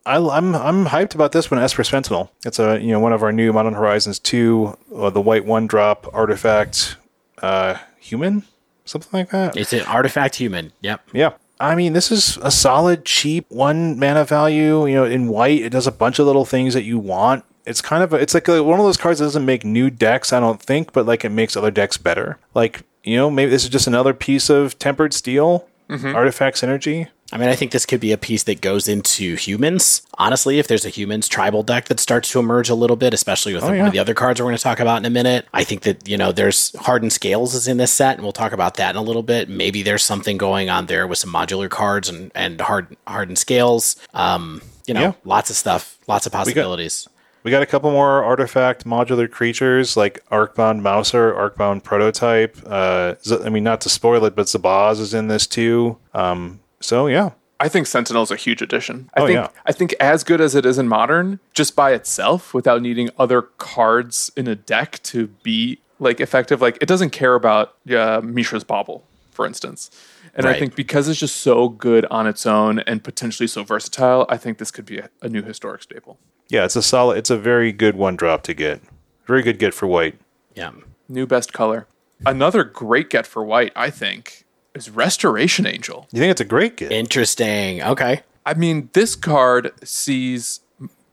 [0.07, 1.61] I, am I'm, I'm hyped about this one.
[1.61, 2.31] Esper Sentinel.
[2.45, 5.67] It's a you know one of our new Modern Horizons two, uh, the white one
[5.67, 6.97] drop artifact,
[7.41, 8.45] uh, human,
[8.85, 9.57] something like that.
[9.57, 10.73] It's an artifact human.
[10.83, 11.09] Yep.
[11.13, 11.33] Yeah.
[11.61, 14.87] I mean, this is a solid, cheap one mana value.
[14.87, 17.45] You know, in white, it does a bunch of little things that you want.
[17.65, 19.89] It's kind of a, it's like a, one of those cards that doesn't make new
[19.89, 22.39] decks, I don't think, but like it makes other decks better.
[22.55, 26.15] Like you know, maybe this is just another piece of tempered steel mm-hmm.
[26.15, 27.09] artifact synergy.
[27.33, 30.03] I mean, I think this could be a piece that goes into humans.
[30.19, 33.55] Honestly, if there's a humans tribal deck that starts to emerge a little bit, especially
[33.55, 33.79] with oh, yeah.
[33.79, 35.83] one of the other cards we're going to talk about in a minute, I think
[35.83, 38.91] that, you know, there's Hardened Scales is in this set, and we'll talk about that
[38.91, 39.49] in a little bit.
[39.49, 43.97] Maybe there's something going on there with some modular cards and, and hard, Hardened Scales.
[44.13, 45.13] Um, you know, yeah.
[45.25, 47.09] lots of stuff, lots of possibilities.
[47.43, 52.57] We got a couple more artifact modular creatures like Arcbound Mouser, Arcbound Prototype.
[52.65, 55.99] Uh, I mean, not to spoil it, but Zabaz is in this too.
[56.15, 59.11] Um, so yeah, I think Sentinel is a huge addition.
[59.15, 59.49] I oh, think yeah.
[59.65, 63.43] I think as good as it is in modern, just by itself, without needing other
[63.43, 68.65] cards in a deck to be like effective, like it doesn't care about uh, Mishra's
[68.65, 69.91] Bauble, for instance.
[70.35, 70.57] And right.
[70.57, 74.37] I think because it's just so good on its own and potentially so versatile, I
[74.37, 76.19] think this could be a, a new historic staple.
[76.49, 77.19] Yeah, it's a solid.
[77.19, 78.83] It's a very good one drop to get.
[79.27, 80.19] Very good get for white.
[80.55, 80.73] Yeah.
[81.09, 81.87] New best color.
[82.27, 84.44] Another great get for white, I think,
[84.75, 86.07] is Restoration Angel.
[86.13, 86.93] You think it's a great get?
[86.93, 87.83] Interesting.
[87.83, 88.23] Okay.
[88.45, 90.61] I mean, this card sees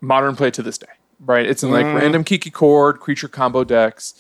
[0.02, 0.88] modern play to this day,
[1.20, 1.46] right?
[1.46, 2.00] It's in like mm.
[2.00, 4.14] random Kiki Chord, creature combo decks.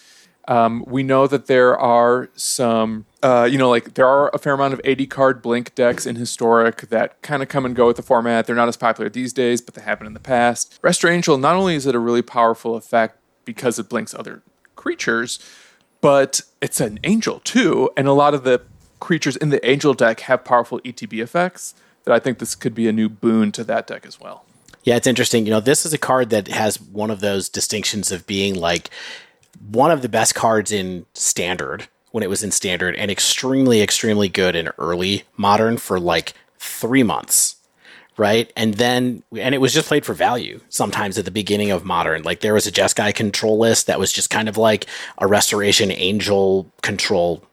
[0.47, 4.53] Um, we know that there are some, uh, you know, like there are a fair
[4.53, 7.97] amount of 80 card blink decks in Historic that kind of come and go with
[7.97, 8.47] the format.
[8.47, 10.79] They're not as popular these days, but they have been in the past.
[10.81, 14.41] Restore Angel, not only is it a really powerful effect because it blinks other
[14.75, 15.39] creatures,
[16.01, 17.91] but it's an angel too.
[17.95, 18.61] And a lot of the
[19.01, 21.75] creatures in the angel deck have powerful ETB effects
[22.05, 24.45] that I think this could be a new boon to that deck as well.
[24.83, 25.45] Yeah, it's interesting.
[25.45, 28.89] You know, this is a card that has one of those distinctions of being like
[29.69, 34.29] one of the best cards in standard when it was in standard and extremely extremely
[34.29, 37.55] good in early modern for like 3 months
[38.17, 41.85] right and then and it was just played for value sometimes at the beginning of
[41.85, 44.85] modern like there was a Jeskai control list that was just kind of like
[45.19, 47.43] a restoration angel control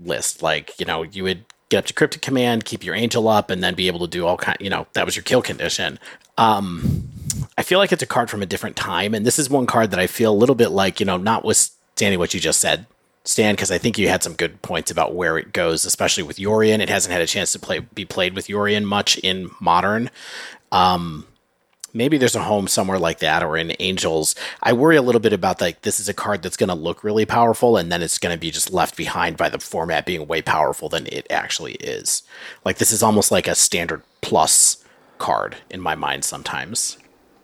[0.00, 3.50] list like you know you would get up to cryptic command keep your angel up
[3.50, 5.98] and then be able to do all kind you know that was your kill condition
[6.36, 7.08] um
[7.56, 9.90] I feel like it's a card from a different time, and this is one card
[9.90, 12.86] that I feel a little bit like you know, notwithstanding what you just said,
[13.24, 16.36] Stan, because I think you had some good points about where it goes, especially with
[16.36, 16.80] Yorion.
[16.80, 20.10] It hasn't had a chance to play be played with Yorion much in modern.
[20.70, 21.26] Um,
[21.98, 25.32] maybe there's a home somewhere like that or in angels i worry a little bit
[25.32, 28.18] about like this is a card that's going to look really powerful and then it's
[28.18, 31.74] going to be just left behind by the format being way powerful than it actually
[31.74, 32.22] is
[32.64, 34.82] like this is almost like a standard plus
[35.18, 36.96] card in my mind sometimes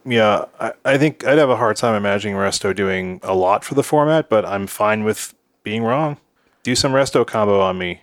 [0.07, 3.75] yeah, I, I think I'd have a hard time imagining Resto doing a lot for
[3.75, 6.19] the format, but I'm fine with being wrong.
[6.63, 8.03] Do some Resto combo on me.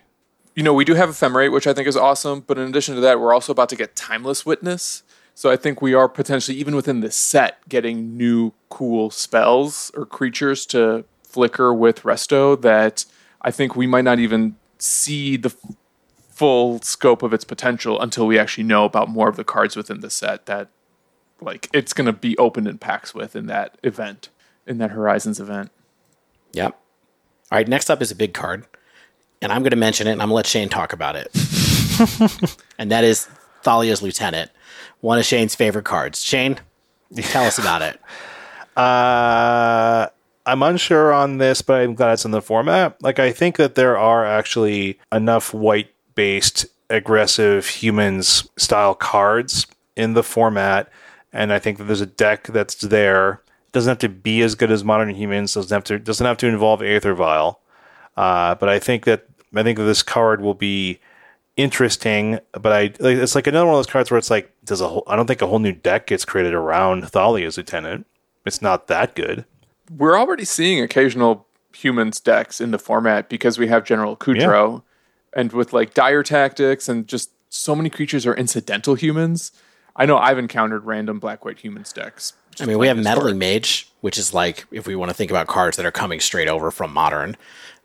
[0.54, 3.00] You know, we do have Ephemerate, which I think is awesome, but in addition to
[3.02, 5.02] that, we're also about to get Timeless Witness.
[5.42, 10.06] So I think we are potentially, even within the set, getting new cool spells or
[10.06, 13.04] creatures to flicker with Resto that
[13.40, 15.52] I think we might not even see the
[16.30, 19.98] full scope of its potential until we actually know about more of the cards within
[19.98, 20.68] the set that
[21.40, 24.28] like it's going to be opened in packs with in that event.
[24.64, 25.72] in that Horizons event.
[26.52, 26.78] Yep.
[27.50, 28.64] All right, next up is a big card,
[29.40, 31.26] and I'm going to mention it, and I'm going to let Shane talk about it.
[32.78, 33.26] and that is
[33.64, 34.52] Thalia's Lieutenant,
[35.02, 36.24] one of Shane's favorite cards.
[36.24, 36.58] Shane,
[37.16, 38.00] tell us about it.
[38.74, 40.08] Uh,
[40.46, 42.96] I'm unsure on this, but I'm glad it's in the format.
[43.02, 49.66] Like, I think that there are actually enough white based aggressive humans style cards
[49.96, 50.90] in the format.
[51.32, 53.42] And I think that there's a deck that's there.
[53.66, 55.54] It doesn't have to be as good as modern humans.
[55.54, 57.60] Doesn't have to doesn't have to involve Aether Vial.
[58.16, 60.98] Uh, but I think that I think that this card will be
[61.56, 62.40] interesting.
[62.52, 64.88] But I like, it's like another one of those cards where it's like does a
[64.88, 68.06] whole, I don't think a whole new deck gets created around Thalia's lieutenant.
[68.44, 69.44] It's not that good.
[69.90, 74.82] We're already seeing occasional humans decks in the format because we have General Kudro,
[75.34, 79.52] and with like dire tactics and just so many creatures are incidental humans.
[79.94, 82.32] I know I've encountered random black white humans decks.
[82.60, 85.46] I mean, we have Meddling Mage, which is like if we want to think about
[85.46, 87.36] cards that are coming straight over from Modern,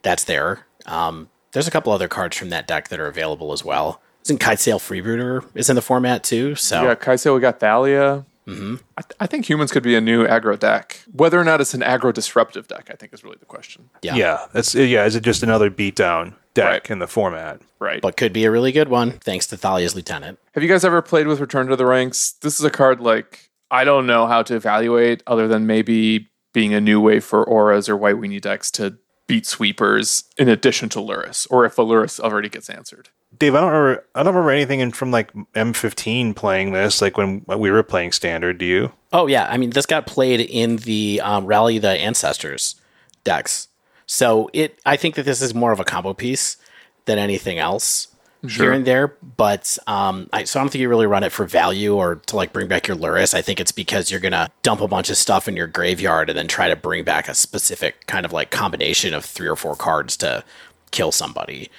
[0.02, 0.65] that's there.
[0.85, 3.99] Um, there's a couple other cards from that deck that are available as well.
[4.25, 6.53] Isn't Kitesail Freebooter is in the format too?
[6.53, 8.25] So We got Kaiso, we got Thalia.
[8.45, 8.75] Mm-hmm.
[8.97, 11.01] I, th- I think humans could be a new aggro deck.
[11.11, 13.89] Whether or not it's an aggro disruptive deck, I think is really the question.
[14.03, 14.15] yeah.
[14.15, 15.05] Yeah, that's yeah.
[15.05, 16.91] Is it just another beatdown deck Right.
[16.91, 17.59] in the format?
[17.79, 18.01] Right.
[18.01, 20.39] but could be a really good one thanks to Thalia's Lieutenant.
[20.53, 22.34] Have you guys ever played with Return to the Ranks?
[22.41, 26.73] This is a card like I don't know how to evaluate other than maybe being
[26.73, 28.97] a new way for auras or white weenie decks to
[29.28, 33.10] beat sweepers in addition to Lurrus, or if a Lurrus already gets answered.
[33.38, 34.06] Dave, I don't remember.
[34.16, 37.02] I don't remember anything in, from like M15 playing this.
[37.02, 38.58] Like when we were playing standard.
[38.58, 38.94] Do you?
[39.12, 42.76] Oh yeah, I mean this got played in the um, Rally the Ancestors
[43.24, 43.68] decks,
[44.06, 44.80] so it.
[44.86, 46.58] I think that this is more of a combo piece
[47.06, 48.08] than anything else
[48.47, 49.15] here and there.
[49.38, 52.35] But um, I, so I don't think you really run it for value or to
[52.35, 53.34] like bring back your Lurrus.
[53.34, 56.38] I think it's because you're gonna dump a bunch of stuff in your graveyard and
[56.38, 59.76] then try to bring back a specific kind of like combination of three or four
[59.76, 60.43] cards to
[60.91, 61.69] kill somebody.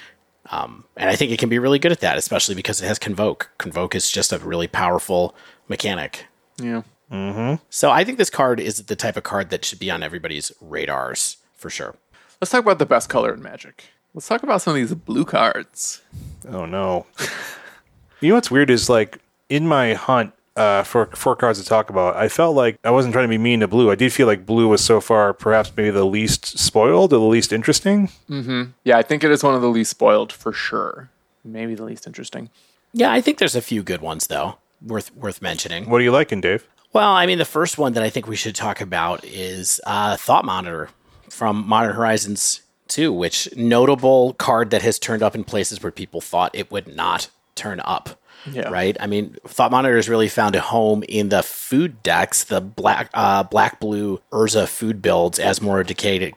[0.51, 2.97] Um, and I think it can be really good at that, especially because it has
[2.97, 3.51] Convoke.
[3.57, 5.35] Convoke is just a really powerful
[5.67, 6.25] mechanic.
[6.57, 6.81] Yeah.
[7.11, 7.63] Mm-hmm.
[7.69, 10.51] So I think this card is the type of card that should be on everybody's
[10.61, 11.95] radars for sure.
[12.41, 13.85] Let's talk about the best color in Magic.
[14.13, 16.01] Let's talk about some of these blue cards.
[16.47, 17.05] Oh no.
[18.21, 19.19] you know what's weird is like
[19.49, 23.13] in my hunt uh, for four cards to talk about, I felt like I wasn't
[23.13, 23.89] trying to be mean to blue.
[23.89, 27.25] I did feel like blue was so far perhaps maybe the least spoiled or the
[27.25, 28.09] least interesting.
[28.83, 31.09] Yeah, I think it is one of the least spoiled for sure.
[31.45, 32.49] Maybe the least interesting.
[32.91, 35.89] Yeah, I think there's a few good ones though, worth worth mentioning.
[35.89, 36.67] What are you liking, Dave?
[36.91, 40.17] Well, I mean, the first one that I think we should talk about is uh,
[40.17, 40.89] Thought Monitor
[41.29, 46.21] from Modern Horizons 2, which notable card that has turned up in places where people
[46.21, 48.19] thought it would not turn up.
[48.49, 48.69] Yeah.
[48.69, 48.95] Right.
[48.99, 53.09] I mean, Thought Monitor has really found a home in the food decks, the black,
[53.13, 56.33] uh, black blue Urza food builds, as more decayed,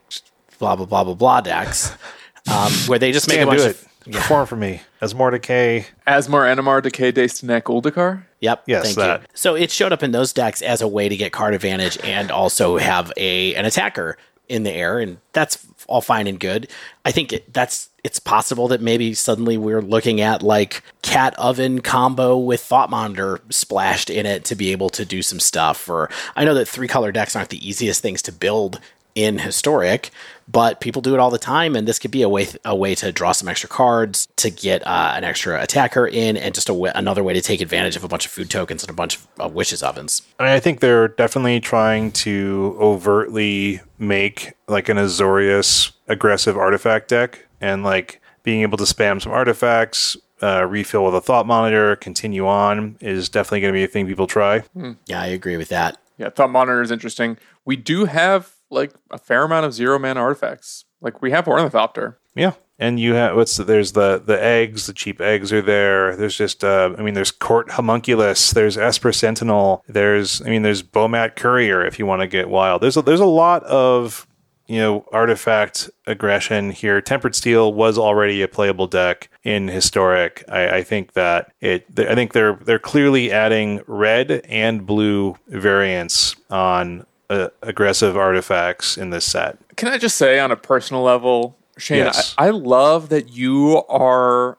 [0.59, 1.93] blah blah blah blah blah decks,
[2.53, 3.89] um, where they just make Can't a bunch do of it.
[4.11, 4.83] Perform for me.
[5.01, 5.87] As more decay.
[6.07, 8.25] Asmar, Enimar, Decay, Dastanek, Uldakar.
[8.41, 8.65] Yep.
[8.67, 9.21] Yes, thank that.
[9.21, 9.27] you.
[9.35, 12.31] So it showed up in those decks as a way to get card advantage and
[12.31, 14.17] also have a an attacker
[14.49, 16.69] in the air, and that's all fine and good.
[17.05, 21.81] I think it, that's it's possible that maybe suddenly we're looking at like cat oven
[21.83, 25.89] combo with thought monitor splashed in it to be able to do some stuff.
[25.89, 28.81] Or I know that three color decks aren't the easiest things to build
[29.15, 30.11] in historic,
[30.53, 32.95] but people do it all the time, and this could be a way a way
[32.97, 36.73] to draw some extra cards to get uh, an extra attacker in, and just a
[36.73, 39.17] w- another way to take advantage of a bunch of food tokens and a bunch
[39.17, 40.23] of uh, witch's ovens.
[40.39, 47.09] I, mean, I think they're definitely trying to overtly make like an Azorius aggressive artifact
[47.09, 51.97] deck and like being able to spam some artifacts, uh, refill with a thought monitor,
[51.97, 54.63] continue on is definitely going to be a thing people try.
[55.07, 55.99] Yeah, I agree with that.
[56.19, 57.39] Yeah, Thought Monitor is interesting.
[57.65, 60.85] We do have like a fair amount of zero mana artifacts.
[61.01, 62.19] Like we have Ornithopter.
[62.35, 62.53] Yeah.
[62.79, 66.17] And you have what's the, there's the the eggs, the cheap eggs are there.
[66.17, 70.83] There's just uh, I mean there's Court Homunculus, there's Esper Sentinel, there's I mean there's
[70.83, 72.83] Bomat Courier if you want to get wild.
[72.83, 74.27] There's a, there's a lot of
[74.67, 77.01] you know artifact aggression here.
[77.01, 80.43] Tempered Steel was already a playable deck in historic.
[80.49, 86.35] I, I think that it I think they're they're clearly adding red and blue variants
[86.51, 89.59] on uh, aggressive artifacts in this set.
[89.77, 92.35] Can I just say on a personal level, Shane, Yes.
[92.37, 94.59] I, I love that you are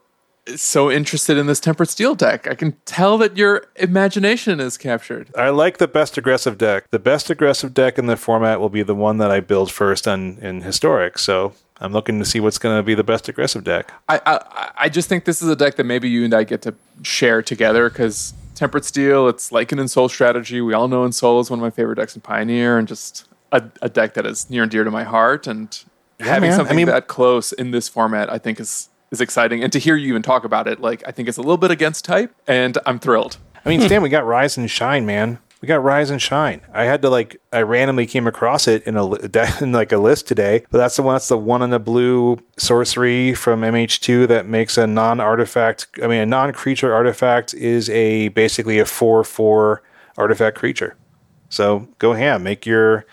[0.56, 2.46] so interested in this Tempered Steel deck.
[2.46, 5.30] I can tell that your imagination is captured.
[5.36, 6.90] I like the best aggressive deck.
[6.90, 10.06] The best aggressive deck in the format will be the one that I build first
[10.06, 11.18] on in historic.
[11.18, 13.92] So I'm looking to see what's going to be the best aggressive deck.
[14.08, 16.60] I, I I just think this is a deck that maybe you and I get
[16.62, 20.60] to share together because Tempered Steel, it's like an Soul strategy.
[20.60, 23.62] We all know Soul is one of my favorite decks in Pioneer, and just a,
[23.82, 25.76] a deck that is near and dear to my heart, and
[26.20, 26.52] having man.
[26.52, 29.62] I something mean- that close in this format, I think is is exciting.
[29.62, 31.70] And to hear you even talk about it, like I think it's a little bit
[31.70, 33.38] against type, and I'm thrilled.
[33.64, 35.38] I mean, Stan, we got Rise and Shine, man.
[35.64, 36.60] We got Rise and Shine.
[36.74, 39.10] I had to like, I randomly came across it in a
[39.62, 41.14] in like a list today, but that's the one.
[41.14, 45.86] That's the one in the blue sorcery from MH2 that makes a non-artifact.
[46.02, 49.82] I mean, a non-creature artifact is a basically a four-four
[50.18, 50.98] artifact creature.
[51.48, 53.06] So go ham, make your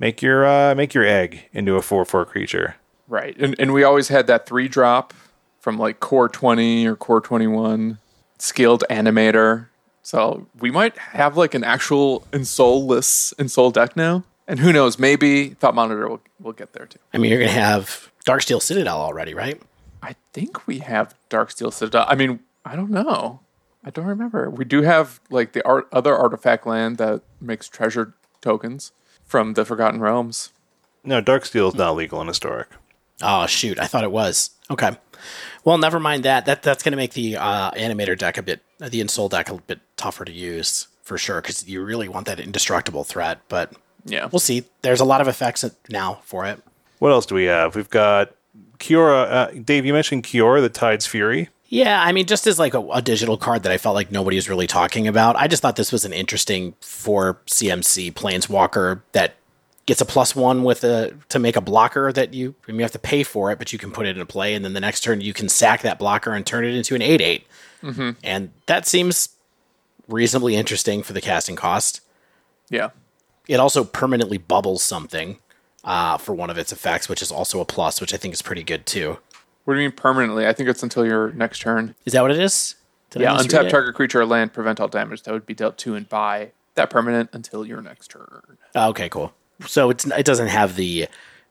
[0.00, 2.74] make your uh, make your egg into a four-four creature.
[3.06, 3.36] Right.
[3.38, 5.14] And and we always had that three drop
[5.60, 7.98] from like core 20 or core 21,
[8.40, 9.68] skilled animator.
[10.02, 14.24] So we might have like an actual insoulless Ensoul deck now.
[14.48, 16.98] And who knows, maybe Thought Monitor will, will get there too.
[17.14, 19.60] I mean, you're going to have Darksteel Citadel already, right?
[20.02, 22.04] I think we have Darksteel Citadel.
[22.08, 23.40] I mean, I don't know.
[23.84, 24.50] I don't remember.
[24.50, 28.92] We do have like the art, other artifact land that makes treasure tokens
[29.24, 30.50] from the Forgotten Realms.
[31.04, 32.68] No, Darksteel is not legal in historic.
[33.22, 34.50] Oh shoot, I thought it was.
[34.70, 34.96] Okay.
[35.64, 36.46] Well, never mind that.
[36.46, 39.54] That that's going to make the uh, animator deck a bit, the Ensoul deck a
[39.54, 43.40] bit tougher to use for sure because you really want that indestructible threat.
[43.48, 43.72] But
[44.04, 44.28] Yeah.
[44.30, 44.64] we'll see.
[44.82, 46.60] There's a lot of effects now for it.
[46.98, 47.74] What else do we have?
[47.74, 48.32] We've got
[48.78, 49.30] Kiora.
[49.30, 51.48] Uh, Dave, you mentioned Kiora, the Tide's Fury.
[51.68, 54.36] Yeah, I mean, just as like a, a digital card that I felt like nobody
[54.36, 55.36] was really talking about.
[55.36, 59.36] I just thought this was an interesting for CMC Planeswalker that
[59.86, 62.82] gets a plus one with a to make a blocker that you I mean, you
[62.84, 64.80] have to pay for it, but you can put it into play, and then the
[64.80, 67.46] next turn you can sack that blocker and turn it into an eight eight,
[67.82, 69.30] and that seems
[70.08, 72.00] reasonably interesting for the casting cost.
[72.70, 72.90] Yeah.
[73.48, 75.38] It also permanently bubbles something
[75.84, 78.42] uh, for one of its effects, which is also a plus, which I think is
[78.42, 79.18] pretty good too.
[79.64, 80.46] What do you mean permanently?
[80.46, 81.94] I think it's until your next turn.
[82.04, 82.76] Is that what it is?
[83.10, 85.94] Did Yeah, untap target creature or land, prevent all damage that would be dealt to
[85.94, 88.58] and by that permanent until your next turn.
[88.74, 89.34] Oh, okay, cool.
[89.66, 91.08] So it's it doesn't have the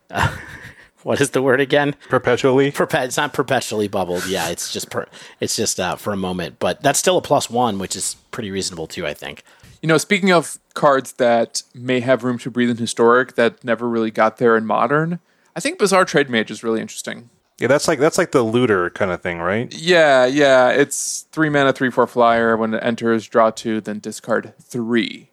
[0.09, 0.35] uh,
[1.03, 1.95] what is the word again?
[2.09, 2.71] Perpetually.
[2.71, 3.05] Perpet.
[3.05, 4.25] It's not perpetually bubbled.
[4.27, 5.05] Yeah, it's just per,
[5.39, 8.51] it's just uh, for a moment, but that's still a plus one, which is pretty
[8.51, 9.05] reasonable too.
[9.05, 9.43] I think.
[9.81, 13.89] You know, speaking of cards that may have room to breathe in historic that never
[13.89, 15.19] really got there in modern,
[15.55, 17.29] I think Bazaar Trademage is really interesting.
[17.57, 19.73] Yeah, that's like that's like the looter kind of thing, right?
[19.73, 20.69] Yeah, yeah.
[20.69, 22.55] It's three mana, three, four flyer.
[22.55, 25.30] When it enters, draw two, then discard three.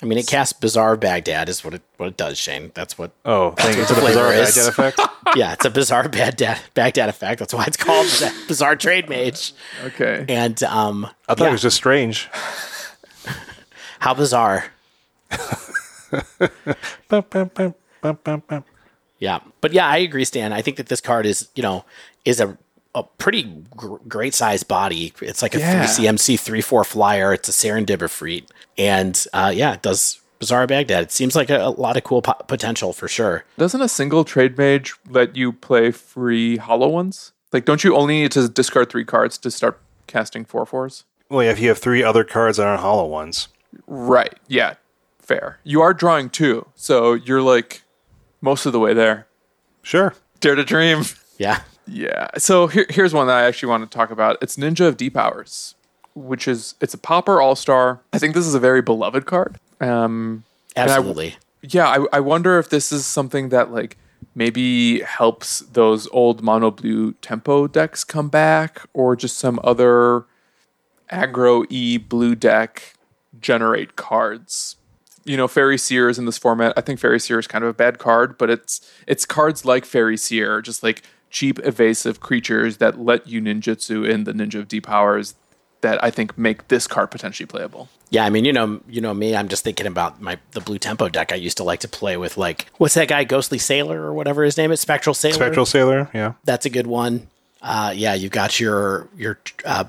[0.00, 2.70] I mean, it casts Bazaar Baghdad is what it what it does, Shane.
[2.74, 3.10] That's what.
[3.24, 4.54] Oh, thank you what the the bizarre flavor is.
[4.54, 5.00] Baghdad effect.
[5.36, 7.38] Yeah, it's a Bazaar Baghdad Baghdad effect.
[7.38, 8.06] That's why it's called
[8.46, 9.52] Bazaar Trademage.
[9.84, 10.24] Okay.
[10.26, 12.30] And um, I thought yeah, it was just strange.
[13.98, 14.64] how bizarre.
[17.08, 18.64] Bum, bum, bum, bum, bum, bum.
[19.18, 20.52] Yeah, but yeah, I agree, Stan.
[20.52, 21.84] I think that this card is, you know,
[22.24, 22.56] is a
[22.98, 23.42] a pretty
[23.76, 25.12] gr- great size body.
[25.20, 25.86] It's like a Yeah.
[25.86, 27.32] three CMC three four flyer.
[27.32, 28.46] It's a Serendib Efreet,
[28.76, 31.02] and uh, yeah, it does Bazaar Baghdad.
[31.04, 33.44] It seems like a, a lot of cool po- potential for sure.
[33.56, 37.32] Doesn't a single trade mage let you play free hollow ones?
[37.52, 41.04] Like, don't you only need to discard three cards to start casting four fours?
[41.30, 43.48] Well, yeah, if you have three other cards that aren't hollow ones.
[43.86, 44.34] Right.
[44.48, 44.74] Yeah.
[45.18, 45.58] Fair.
[45.64, 47.82] You are drawing two, so you're like
[48.40, 49.26] most of the way there.
[49.82, 50.14] Sure.
[50.40, 51.02] Dare to dream.
[51.36, 52.28] Yeah, Yeah.
[52.36, 54.36] So here, here's one that I actually want to talk about.
[54.42, 55.74] It's Ninja of Deep Hours,
[56.14, 58.00] which is it's a pauper all star.
[58.12, 59.58] I think this is a very beloved card.
[59.80, 60.44] Um,
[60.76, 61.36] and I- absolutely.
[61.62, 63.96] yeah, I, I wonder if this is something that like
[64.34, 70.24] maybe helps those old mono blue tempo decks come back, or just some other
[71.10, 72.94] aggro e blue deck
[73.40, 74.76] generate cards.
[75.24, 76.72] You know, Faerie Seer is in this format.
[76.76, 79.84] I think Faerie Seer is kind of a bad card, but it's it's cards like
[79.84, 84.68] Faerie Seer, just like cheap evasive creatures that let you ninjutsu in the Ninja of
[84.68, 85.34] Deep Hours
[85.80, 87.88] that I think make this card potentially playable.
[88.10, 89.36] Yeah, I mean, you know, you know me.
[89.36, 91.30] I'm just thinking about my the blue tempo deck.
[91.30, 94.42] I used to like to play with like what's that guy, Ghostly Sailor or whatever
[94.44, 95.34] his name is, Spectral Sailor.
[95.34, 96.32] Spectral Sailor, yeah.
[96.44, 97.28] That's a good one.
[97.60, 99.84] Uh, yeah, you've got your your uh,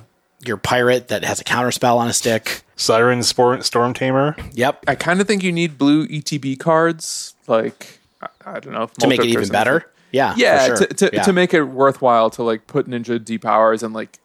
[0.46, 2.62] your pirate that has a counter spell on a stick.
[2.76, 4.36] Siren Spor- Storm Tamer.
[4.54, 8.88] Yep, I kind of think you need blue ETB cards, like I, I don't know,
[9.00, 9.92] to make it even multi-person- better.
[10.12, 10.76] Yeah, Yeah, sure.
[10.78, 11.24] to to, Yeah.
[11.24, 14.20] to make it worthwhile to like put Ninja D powers and like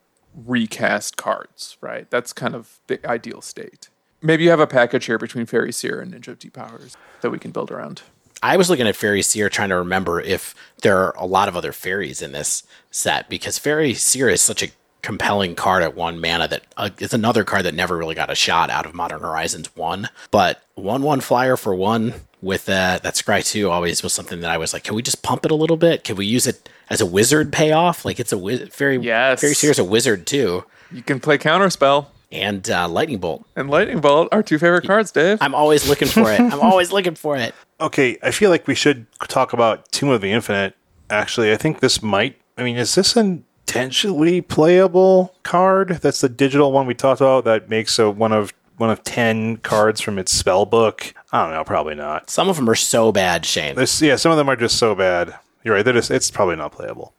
[0.45, 2.11] recast cards, right?
[2.11, 3.89] That's kind of the ideal state.
[4.23, 7.39] Maybe you have a package here between Faerie Seer and Ninja D powers that we
[7.39, 8.03] can build around.
[8.43, 11.57] I was looking at Faerie Seer trying to remember if there are a lot of
[11.57, 14.69] other fairies in this set because Faerie Seer is such a
[15.03, 18.35] compelling card at one mana that uh, it's another card that never really got a
[18.35, 20.09] shot out of Modern Horizons 1.
[20.31, 23.03] But 1 1 flyer for one with that.
[23.03, 25.51] that Scry 2 always was something that I was like, can we just pump it
[25.51, 26.05] a little bit?
[26.05, 28.05] Can we use it as a wizard payoff?
[28.05, 29.41] Like it's a wiz- Fairy, Yes.
[29.41, 30.65] Faerie Seer is a wizard too.
[30.93, 32.07] You can play Counterspell.
[32.31, 33.45] and uh, Lightning Bolt.
[33.57, 35.39] And Lightning Bolt, are two favorite cards, Dave.
[35.41, 36.41] I'm always looking for it.
[36.41, 37.55] I'm always looking for it.
[37.81, 40.75] Okay, I feel like we should talk about Tome of the Infinite.
[41.11, 42.37] Actually, I think this might.
[42.59, 45.99] I mean, is this an intentionally playable card?
[46.03, 49.57] That's the digital one we talked about that makes a one of one of ten
[49.59, 51.15] cards from its spell book.
[51.35, 52.31] I don't know, probably not.
[52.31, 53.75] Some of them are so bad, Shane.
[53.75, 55.35] This, yeah, some of them are just so bad.
[55.65, 55.85] You're right.
[55.85, 57.13] They're just, it's probably not playable.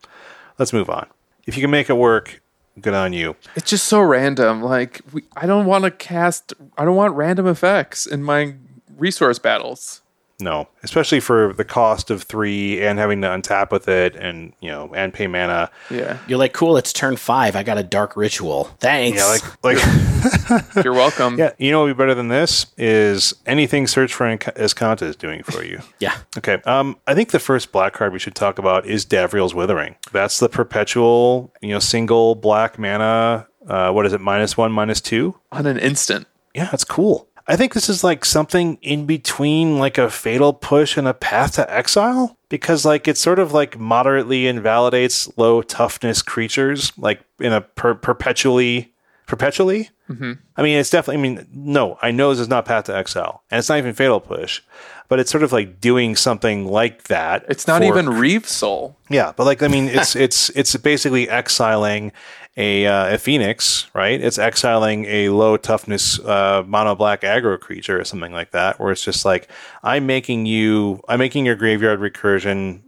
[0.58, 1.08] Let's move on.
[1.46, 2.42] If you can make it work,
[2.80, 3.36] good on you.
[3.58, 4.64] It's just so random.
[4.64, 6.54] Like we, I don't want to cast.
[6.78, 8.56] I don't want random effects in my
[8.96, 10.02] resource battles.
[10.40, 14.70] No, especially for the cost of three and having to untap with it, and you
[14.70, 15.72] know, and pay mana.
[15.90, 17.56] Yeah, You're like, cool, it's turn five.
[17.56, 18.66] I got a dark ritual.
[18.82, 19.18] Thanks.
[19.18, 19.26] Yeah,
[19.64, 21.38] like like you're welcome.
[21.40, 21.52] yeah.
[21.57, 25.16] You know, what would be better than this is anything Search for Enc- Azcanta is
[25.16, 25.80] doing for you.
[25.99, 26.18] yeah.
[26.38, 26.62] Okay.
[26.66, 29.95] Um, I think the first black card we should talk about is Davriel's Withering.
[30.12, 33.48] That's the perpetual, you know, single black mana.
[33.68, 34.20] Uh, what is it?
[34.20, 35.40] Minus one, minus two.
[35.53, 36.28] On an instant.
[36.53, 37.28] Yeah, that's cool.
[37.47, 41.53] I think this is like something in between like a fatal push and a path
[41.55, 47.53] to exile because like it sort of like moderately invalidates low toughness creatures like in
[47.53, 48.93] a per- perpetually
[49.27, 49.89] perpetually.
[50.10, 50.34] Mm-hmm.
[50.56, 51.19] I mean, it's definitely.
[51.19, 53.94] I mean, no, I know this is not path to exile, and it's not even
[53.94, 54.61] fatal push,
[55.07, 57.44] but it's sort of like doing something like that.
[57.49, 58.98] It's not for- even Reave Soul.
[59.10, 62.11] yeah, but like I mean, it's it's it's basically exiling
[62.56, 64.22] a uh, a phoenix, right?
[64.22, 68.91] It's exiling a low toughness uh, mono black aggro creature or something like that, where
[68.91, 69.49] it's just like
[69.84, 72.82] I'm making you, I'm making your graveyard recursion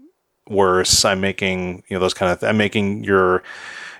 [0.47, 1.03] worse.
[1.03, 2.43] I'm making you know those kind of.
[2.43, 3.41] I'm making your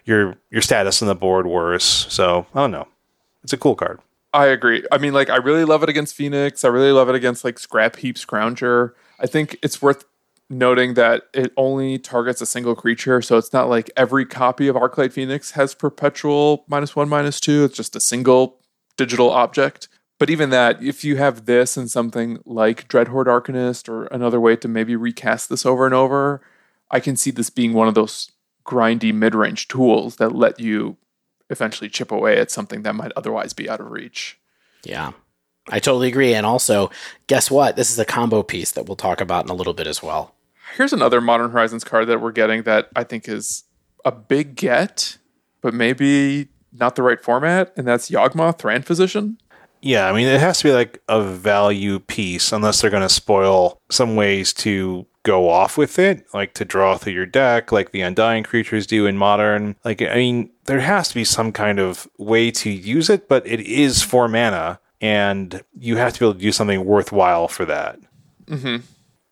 [0.05, 2.05] your your status on the board worse.
[2.09, 2.87] So I don't know.
[3.47, 4.01] It's a cool card.
[4.33, 4.83] I agree.
[4.91, 6.65] I mean, like, I really love it against Phoenix.
[6.65, 8.91] I really love it against like Scrapheap Scrounger.
[9.21, 10.03] I think it's worth
[10.49, 14.75] noting that it only targets a single creature, so it's not like every copy of
[14.75, 17.63] Arclight Phoenix has perpetual minus one, minus two.
[17.63, 18.59] It's just a single
[18.97, 19.87] digital object.
[20.19, 24.57] But even that, if you have this and something like Dreadhorde Arcanist or another way
[24.57, 26.41] to maybe recast this over and over,
[26.91, 28.29] I can see this being one of those
[28.65, 30.97] grindy mid range tools that let you
[31.49, 34.39] eventually chip away at something that might otherwise be out of reach.
[34.83, 35.11] Yeah.
[35.69, 36.33] I totally agree.
[36.33, 36.89] And also,
[37.27, 37.75] guess what?
[37.75, 40.33] This is a combo piece that we'll talk about in a little bit as well.
[40.75, 43.63] Here's another Modern Horizons card that we're getting that I think is
[44.05, 45.17] a big get,
[45.61, 49.37] but maybe not the right format, and that's Yawgmoth Thran Physician.
[49.81, 53.09] Yeah, I mean, it has to be like a value piece, unless they're going to
[53.09, 57.91] spoil some ways to go off with it, like to draw through your deck, like
[57.91, 59.75] the Undying creatures do in Modern.
[59.83, 63.45] Like, I mean, there has to be some kind of way to use it, but
[63.45, 67.65] it is four mana, and you have to be able to do something worthwhile for
[67.65, 67.99] that.
[68.45, 68.77] Mm-hmm.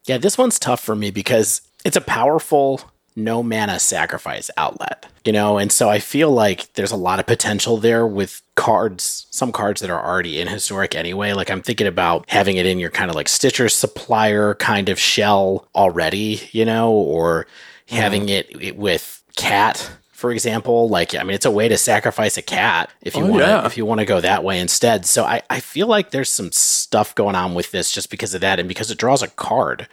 [0.06, 2.82] Yeah, this one's tough for me because it's a powerful
[3.16, 7.26] no mana sacrifice outlet, you know, and so I feel like there's a lot of
[7.26, 11.34] potential there with cards, some cards that are already in historic anyway.
[11.34, 15.00] Like I'm thinking about having it in your kind of like Stitcher supplier kind of
[15.00, 17.46] shell already, you know, or
[17.88, 17.96] mm-hmm.
[17.96, 19.92] having it, it with cat.
[20.12, 23.28] For example, like I mean, it's a way to sacrifice a cat if you Oh,
[23.28, 23.66] want to yeah.
[23.66, 25.06] if you want to go that way instead.
[25.06, 28.42] So I, I feel like there's some stuff going on with this just because of
[28.42, 29.88] that and because it draws a card.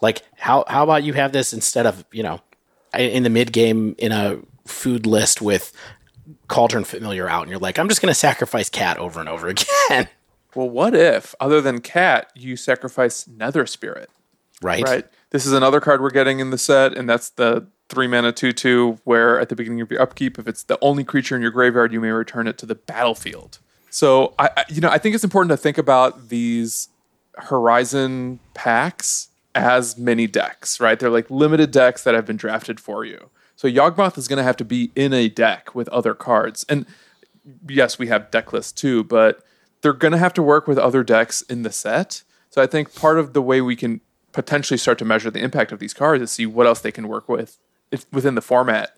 [0.00, 2.40] Like how how about you have this instead of you know
[2.98, 5.72] in the mid game in a food list with
[6.48, 9.48] Cauldron Familiar out, and you're like, I'm just going to sacrifice cat over and over
[9.88, 10.08] again,
[10.54, 14.10] Well, what if, other than Cat, you sacrifice Nether Spirit?
[14.62, 14.82] right?
[14.84, 15.06] Right.
[15.30, 18.52] This is another card we're getting in the set, and that's the three mana two
[18.52, 18.98] two.
[19.04, 21.92] Where at the beginning of your upkeep, if it's the only creature in your graveyard,
[21.92, 23.58] you may return it to the battlefield.
[23.90, 26.88] So I, I you know, I think it's important to think about these
[27.36, 30.98] Horizon packs as many decks, right?
[30.98, 33.30] They're like limited decks that have been drafted for you.
[33.56, 36.86] So Yawgmoth is going to have to be in a deck with other cards, and
[37.68, 39.42] yes, we have deck lists too, but
[39.80, 42.22] they're going to have to work with other decks in the set.
[42.50, 44.00] So I think part of the way we can
[44.32, 47.06] potentially start to measure the impact of these cards is see what else they can
[47.06, 47.58] work with
[48.10, 48.96] within the format.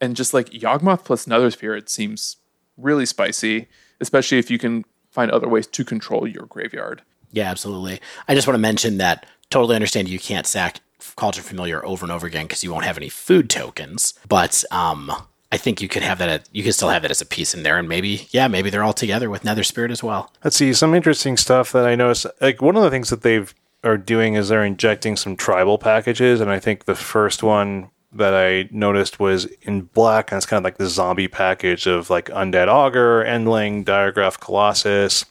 [0.00, 2.36] And just like Yawgmoth plus Nether Spirit seems
[2.76, 3.66] really spicy,
[4.00, 7.02] especially if you can find other ways to control your graveyard.
[7.32, 8.00] Yeah, absolutely.
[8.28, 10.80] I just want to mention that totally understand you can't sack
[11.16, 14.14] Cauldron Familiar over and over again because you won't have any food tokens.
[14.28, 15.10] But um,
[15.52, 16.28] I think you could have that.
[16.28, 18.70] At, you could still have that as a piece in there, and maybe yeah, maybe
[18.70, 20.32] they're all together with Nether Spirit as well.
[20.44, 22.26] Let's see some interesting stuff that I noticed.
[22.40, 23.54] Like one of the things that they've
[23.84, 28.34] are doing is they're injecting some tribal packages, and I think the first one that
[28.34, 32.26] I noticed was in black, and it's kind of like the zombie package of like
[32.26, 35.24] Undead Augur, Endling, Diregraf Colossus.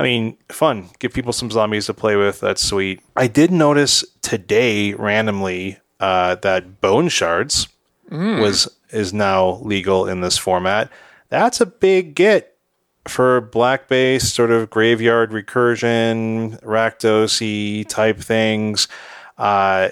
[0.00, 0.88] I mean, fun.
[0.98, 2.40] Give people some zombies to play with.
[2.40, 3.02] That's sweet.
[3.16, 7.68] I did notice today randomly uh, that Bone Shards
[8.40, 10.90] was is now legal in this format.
[11.28, 12.56] That's a big get
[13.06, 18.88] for black base sort of graveyard recursion, Rakdos type things.
[19.36, 19.90] Uh,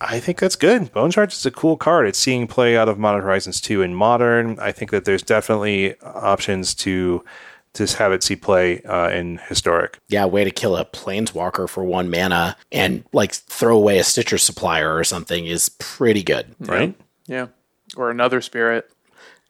[0.00, 0.90] I think that's good.
[0.92, 2.08] Bone Shards is a cool card.
[2.08, 4.58] It's seeing play out of Modern Horizons 2 in Modern.
[4.58, 7.22] I think that there's definitely options to
[7.74, 9.98] just have it see play uh, in Historic.
[10.08, 14.38] Yeah, way to kill a Planeswalker for one mana and like throw away a Stitcher
[14.38, 16.54] supplier or something is pretty good.
[16.60, 16.94] Right?
[17.26, 17.48] Yeah.
[17.96, 18.90] Or another spirit.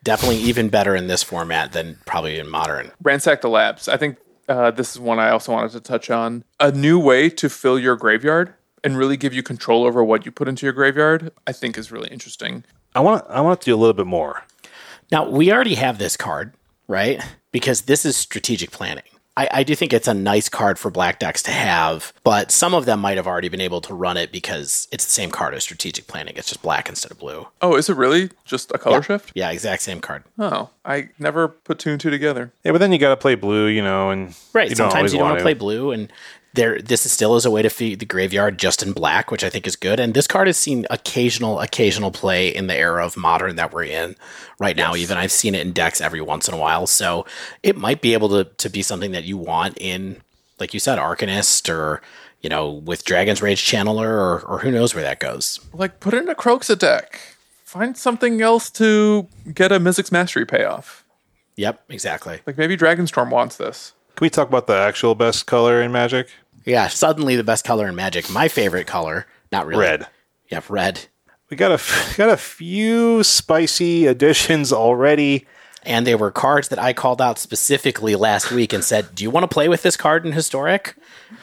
[0.03, 2.91] Definitely even better in this format than probably in Modern.
[3.03, 3.89] Ransack the Labs.
[3.89, 4.17] I think
[4.49, 6.45] uh, this is one I also wanted to touch on.
[6.59, 10.33] A new way to fill your graveyard and really give you control over what you
[10.33, 12.65] put into your graveyard, I think is really interesting.
[12.95, 14.43] I want I want to do a little bit more.
[15.13, 16.55] Now, we already have this card,
[16.91, 17.23] right?
[17.53, 19.05] Because this is strategic planning.
[19.37, 22.75] I, I, do think it's a nice card for black decks to have, but some
[22.75, 25.55] of them might have already been able to run it because it's the same card
[25.55, 26.35] as strategic planning.
[26.37, 27.47] It's just black instead of blue.
[27.62, 29.03] Oh, is it really just a color yeah.
[29.03, 29.33] shift?
[29.35, 30.25] Yeah, exact same card.
[30.39, 32.53] Oh, I never put two and two together.
[32.65, 34.69] Yeah, but then you got to play blue, you know, and right.
[34.69, 36.12] You Sometimes don't you don't want to play blue, and
[36.55, 39.44] there this is still as a way to feed the graveyard just in black, which
[39.44, 40.01] I think is good.
[40.01, 43.85] And this card has seen occasional occasional play in the era of modern that we're
[43.85, 44.16] in
[44.59, 44.94] right now.
[44.94, 47.24] Even I've seen it in decks every once in a while, so
[47.62, 50.20] it might be able to to be something that you want in,
[50.59, 52.02] like you said, Arcanist or
[52.40, 55.60] you know with Dragon's Rage Channeler or or who knows where that goes.
[55.72, 57.20] Like put it in a Kroxa deck.
[57.64, 61.05] Find something else to get a Mizzix Mastery payoff.
[61.55, 62.40] Yep, exactly.
[62.44, 63.93] Like maybe Dragonstorm wants this.
[64.21, 66.29] Can we talk about the actual best color in Magic?
[66.67, 68.29] Yeah, suddenly the best color in Magic.
[68.31, 69.81] My favorite color, not really.
[69.81, 70.09] Red.
[70.51, 71.01] Yep, red.
[71.49, 71.81] We got a
[72.19, 75.47] got a few spicy additions already.
[75.85, 79.31] And they were cards that I called out specifically last week and said, "Do you
[79.31, 80.97] want to play with this card in Historic?"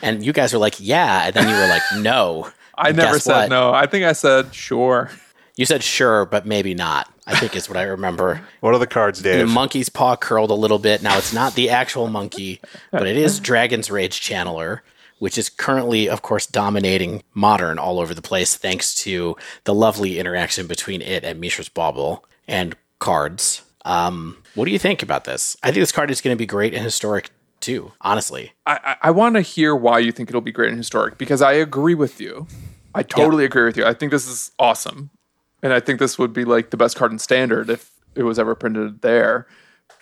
[0.03, 3.17] And you guys were like, "Yeah," and then you were like, "No." I And never
[3.17, 3.49] said what?
[3.49, 3.73] no.
[3.73, 5.09] I think I said sure.
[5.57, 7.11] You said sure, but maybe not.
[7.25, 8.41] I think is what I remember.
[8.61, 11.03] What are the cards, The monkey's paw curled a little bit.
[11.03, 12.59] Now it's not the actual monkey,
[12.91, 14.79] but it is Dragon's Rage Channeler,
[15.19, 20.19] which is currently, of course, dominating modern all over the place, thanks to the lovely
[20.19, 23.61] interaction between it and Mishra's Bauble and cards.
[23.85, 25.55] Um, what do you think about this?
[25.63, 27.29] I think this card is going to be great in historic
[27.59, 27.93] too.
[28.01, 31.17] Honestly, I, I, I want to hear why you think it'll be great in historic
[31.17, 32.47] because I agree with you.
[32.93, 33.85] I totally agree with you.
[33.85, 35.11] I think this is awesome.
[35.63, 38.39] And I think this would be like the best card in standard if it was
[38.39, 39.47] ever printed there.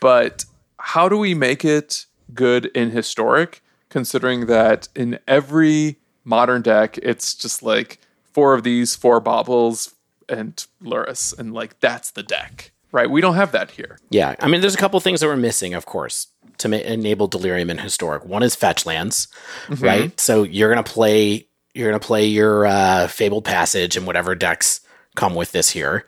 [0.02, 0.46] But
[0.80, 7.34] how do we make it good in historic, considering that in every modern deck, it's
[7.34, 8.00] just like
[8.34, 9.94] four of these, four baubles,
[10.28, 11.38] and Lurrus.
[11.38, 13.10] And like that's the deck, right?
[13.10, 14.00] We don't have that here.
[14.10, 16.28] Yeah, I mean, there's a couple things that we're missing, of course,
[16.58, 18.26] to ma- enable Delirium in Historic.
[18.26, 19.28] One is fetch lands,
[19.70, 20.20] right?
[20.20, 24.82] So you're gonna play, you're gonna play your uh, Fabled Passage and whatever decks
[25.16, 26.06] come with this here.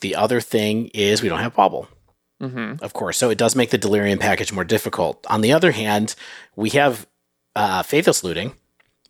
[0.00, 1.88] The other thing is we don't have Bauble,
[2.82, 5.24] of course, so it does make the Delirium package more difficult.
[5.30, 6.16] On the other hand,
[6.56, 7.06] we have
[7.54, 8.54] uh, Faithless Looting,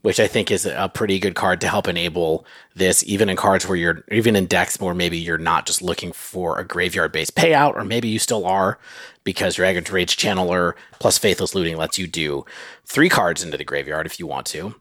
[0.02, 3.66] which I think is a pretty good card to help enable this, even in cards
[3.66, 7.34] where you're, even in decks where maybe you're not just looking for a graveyard based
[7.34, 8.78] payout, or maybe you still are,
[9.24, 12.44] because Dragon's Rage Channeler plus Faithless Looting lets you do
[12.84, 14.74] three cards into the graveyard if you want to.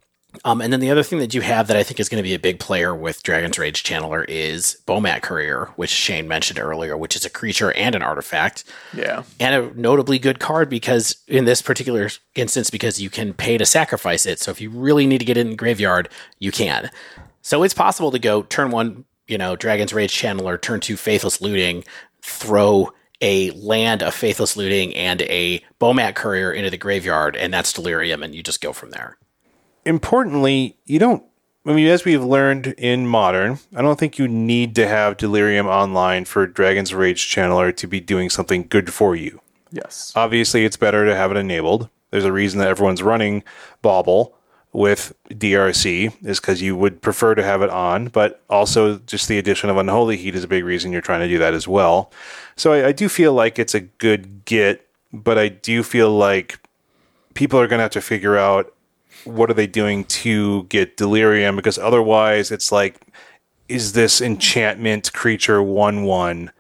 [0.45, 2.27] Um, and then the other thing that you have that I think is going to
[2.27, 6.95] be a big player with Dragon's Rage Channeler is Bomat Courier, which Shane mentioned earlier,
[6.97, 8.63] which is a creature and an artifact.
[8.93, 9.23] Yeah.
[9.39, 13.65] and a notably good card because in this particular instance because you can pay to
[13.65, 14.39] sacrifice it.
[14.39, 16.09] So if you really need to get it in the graveyard
[16.39, 16.89] you can.
[17.41, 21.41] So it's possible to go turn one you know dragon's rage channeler turn two faithless
[21.41, 21.83] looting
[22.21, 22.91] throw
[23.21, 28.23] a land of faithless looting and a bomat courier into the graveyard and that's delirium
[28.23, 29.17] and you just go from there
[29.85, 31.23] Importantly, you don't.
[31.65, 35.67] I mean, as we've learned in modern, I don't think you need to have Delirium
[35.67, 39.41] online for Dragon's Rage Channeler to be doing something good for you.
[39.71, 40.11] Yes.
[40.15, 41.89] Obviously, it's better to have it enabled.
[42.09, 43.43] There's a reason that everyone's running
[43.81, 44.35] Bauble
[44.73, 49.37] with DRC is because you would prefer to have it on, but also just the
[49.37, 52.11] addition of Unholy Heat is a big reason you're trying to do that as well.
[52.55, 56.59] So I, I do feel like it's a good get, but I do feel like
[57.33, 58.73] people are going to have to figure out
[59.25, 62.99] what are they doing to get Delirium because otherwise it's like,
[63.67, 66.51] is this enchantment creature 1 1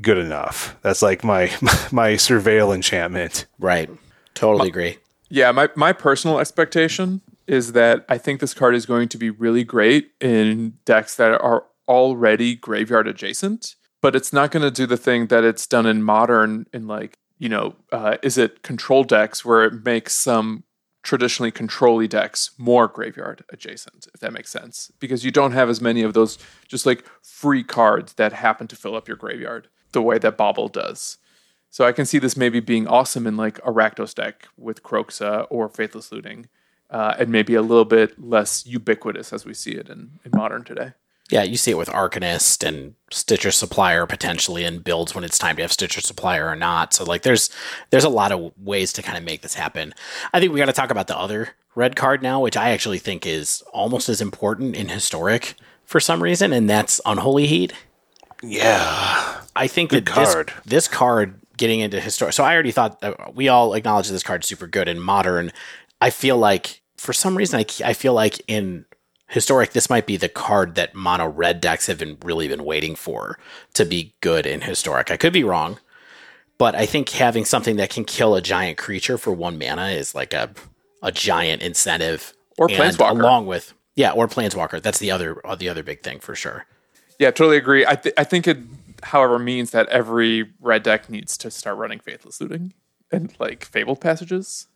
[0.00, 0.76] good enough?
[0.82, 1.46] That's like my,
[1.92, 3.46] my surveil enchantment.
[3.58, 3.90] right
[4.34, 9.08] totally agree Yeah, my, my personal expectation is that I think this card is going
[9.08, 14.62] to be really great in decks that are already graveyard adjacent, but it's not going
[14.62, 18.38] to do the thing that it's done in modern in like, you know, uh, is
[18.38, 20.64] it control decks where it makes some
[21.06, 24.90] traditionally controlly decks more graveyard adjacent, if that makes sense.
[24.98, 28.74] Because you don't have as many of those just like free cards that happen to
[28.74, 31.18] fill up your graveyard the way that Bauble does.
[31.70, 35.46] So I can see this maybe being awesome in like a Rakdos deck with Kroxa
[35.48, 36.48] or Faithless Looting,
[36.90, 40.64] uh, and maybe a little bit less ubiquitous as we see it in, in modern
[40.64, 40.92] today.
[41.30, 45.56] Yeah, you see it with Arcanist and Stitcher Supplier potentially in builds when it's time
[45.56, 46.94] to have Stitcher Supplier or not.
[46.94, 47.50] So like there's
[47.90, 49.92] there's a lot of ways to kind of make this happen.
[50.32, 52.98] I think we got to talk about the other red card now, which I actually
[52.98, 55.54] think is almost as important in historic
[55.84, 57.72] for some reason, and that's Unholy Heat.
[58.42, 59.40] Yeah.
[59.54, 60.48] I think Good that card.
[60.48, 62.34] this this card getting into historic.
[62.34, 65.52] So I already thought that we all acknowledge this card's super good in modern.
[66.00, 68.84] I feel like for some reason I, I feel like in
[69.28, 72.94] historic this might be the card that mono red decks have been really been waiting
[72.94, 73.38] for
[73.74, 75.10] to be good in historic.
[75.10, 75.78] I could be wrong,
[76.58, 80.14] but I think having something that can kill a giant creature for one mana is
[80.14, 80.50] like a
[81.02, 82.32] a giant incentive.
[82.58, 83.10] Or Planeswalker.
[83.20, 84.80] along with yeah, or planeswalker.
[84.80, 86.66] That's the other uh, the other big thing for sure.
[87.18, 87.84] Yeah, totally agree.
[87.86, 88.58] I, th- I think it,
[89.02, 92.74] however, means that every red deck needs to start running Faithless Looting
[93.10, 94.66] and like Fabled Passages,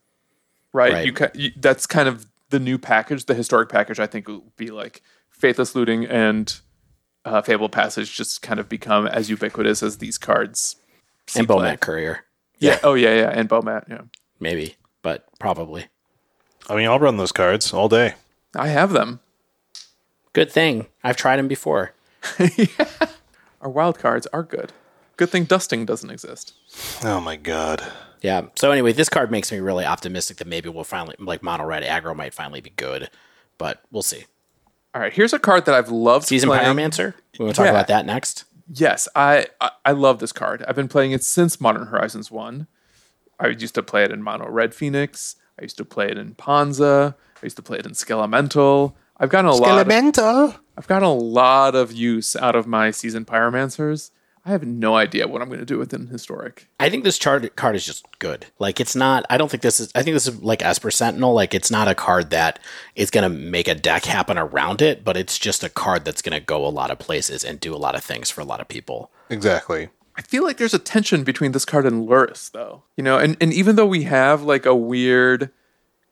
[0.73, 0.91] right?
[0.91, 1.05] Right.
[1.05, 3.99] You, ca- you That's kind of the new package, the historic package.
[3.99, 6.59] I think will be like Faithless Looting and
[7.25, 10.75] uh, Fabled Passage just kind of become as ubiquitous as these cards.
[11.27, 11.71] see and play.
[11.73, 12.25] Bomat Courier,
[12.59, 12.79] Yeah.
[12.83, 13.89] Oh yeah, yeah, and Bomat.
[13.89, 14.01] Yeah,
[14.39, 15.87] maybe, but probably.
[16.69, 18.13] I mean, I'll run those cards all day.
[18.55, 19.19] I have them.
[20.33, 21.93] Good thing I've tried them before.
[23.61, 24.71] Our wild cards are good.
[25.17, 26.53] Good thing dusting doesn't exist.
[27.03, 27.83] Oh my god.
[28.21, 28.43] Yeah.
[28.55, 31.83] So anyway, this card makes me really optimistic that maybe we'll finally like mono red
[31.83, 33.09] aggro might finally be good,
[33.57, 34.25] but we'll see.
[34.93, 36.27] All right, here's a card that I've loved.
[36.27, 36.63] Season playing.
[36.65, 37.13] Pyromancer.
[37.39, 37.71] We want to talk Yeah.
[37.71, 38.43] about that next.
[38.73, 40.63] Yes, I, I I love this card.
[40.67, 42.67] I've been playing it since Modern Horizons One.
[43.39, 45.35] I used to play it in Mono Red Phoenix.
[45.59, 47.15] I used to play it in Panza.
[47.41, 48.93] I used to play it in Skelemental.
[49.17, 49.87] I've gotten a lot.
[50.17, 54.11] Of, I've gotten a lot of use out of my Seasoned Pyromancers.
[54.43, 56.67] I have no idea what I'm going to do with it in historic.
[56.79, 58.47] I think this chart card is just good.
[58.57, 59.25] Like it's not.
[59.29, 59.91] I don't think this is.
[59.93, 61.33] I think this is like Esper Sentinel.
[61.33, 62.57] Like it's not a card that
[62.95, 66.23] is going to make a deck happen around it, but it's just a card that's
[66.23, 68.45] going to go a lot of places and do a lot of things for a
[68.45, 69.11] lot of people.
[69.29, 69.89] Exactly.
[70.17, 72.83] I feel like there's a tension between this card and Lurrus, though.
[72.97, 75.51] You know, and, and even though we have like a weird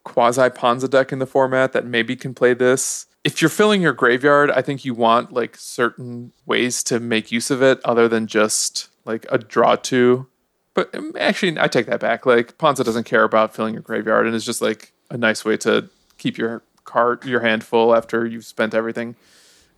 [0.04, 3.94] quasi Panza deck in the format that maybe can play this, if you're filling your
[3.94, 8.28] graveyard, I think you want like certain ways to make use of it other than
[8.28, 10.28] just like a draw two.
[10.74, 12.26] But um, actually, I take that back.
[12.26, 15.58] Like Panza doesn't care about filling your graveyard, and it's just like a nice way
[15.58, 19.16] to keep your card your hand full after you've spent everything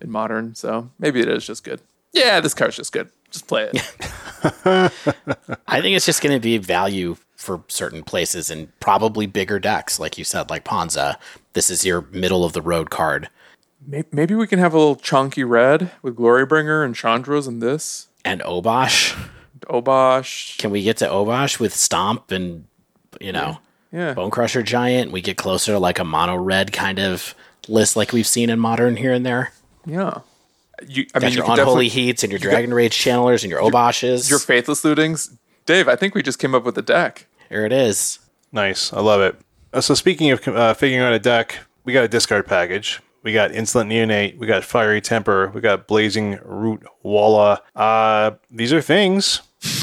[0.00, 0.54] in modern.
[0.54, 1.80] So maybe it is just good.
[2.12, 3.10] Yeah, this card's just good.
[3.30, 3.76] Just play it.
[5.66, 9.98] I think it's just going to be value for certain places and probably bigger decks,
[10.00, 11.18] like you said, like Panza.
[11.52, 13.28] This is your middle of the road card.
[14.12, 18.06] Maybe we can have a little chunky red with Glorybringer and Chandra's and this.
[18.24, 19.18] And Obosh.
[19.68, 20.56] Obosh.
[20.58, 22.66] Can we get to Obosh with Stomp and,
[23.20, 23.58] you know,
[23.90, 24.14] Yeah.
[24.14, 25.10] Bonecrusher Giant?
[25.12, 27.34] We get closer to like a mono red kind of
[27.68, 29.52] list like we've seen in Modern here and there.
[29.84, 30.18] Yeah.
[30.86, 33.50] You, I Got mean, you your could Unholy Heats and your Dragon Rage Channelers and
[33.50, 34.28] your Oboshes.
[34.30, 35.36] your Faithless Lootings.
[35.66, 37.26] Dave, I think we just came up with a deck.
[37.52, 38.18] Here it is.
[38.50, 38.94] Nice.
[38.94, 39.36] I love it.
[39.74, 43.02] Uh, so speaking of uh, figuring out a deck, we got a discard package.
[43.22, 44.38] We got Insolent Neonate.
[44.38, 45.50] We got Fiery Temper.
[45.54, 47.60] We got Blazing Root Walla.
[47.76, 49.42] Uh, these are things.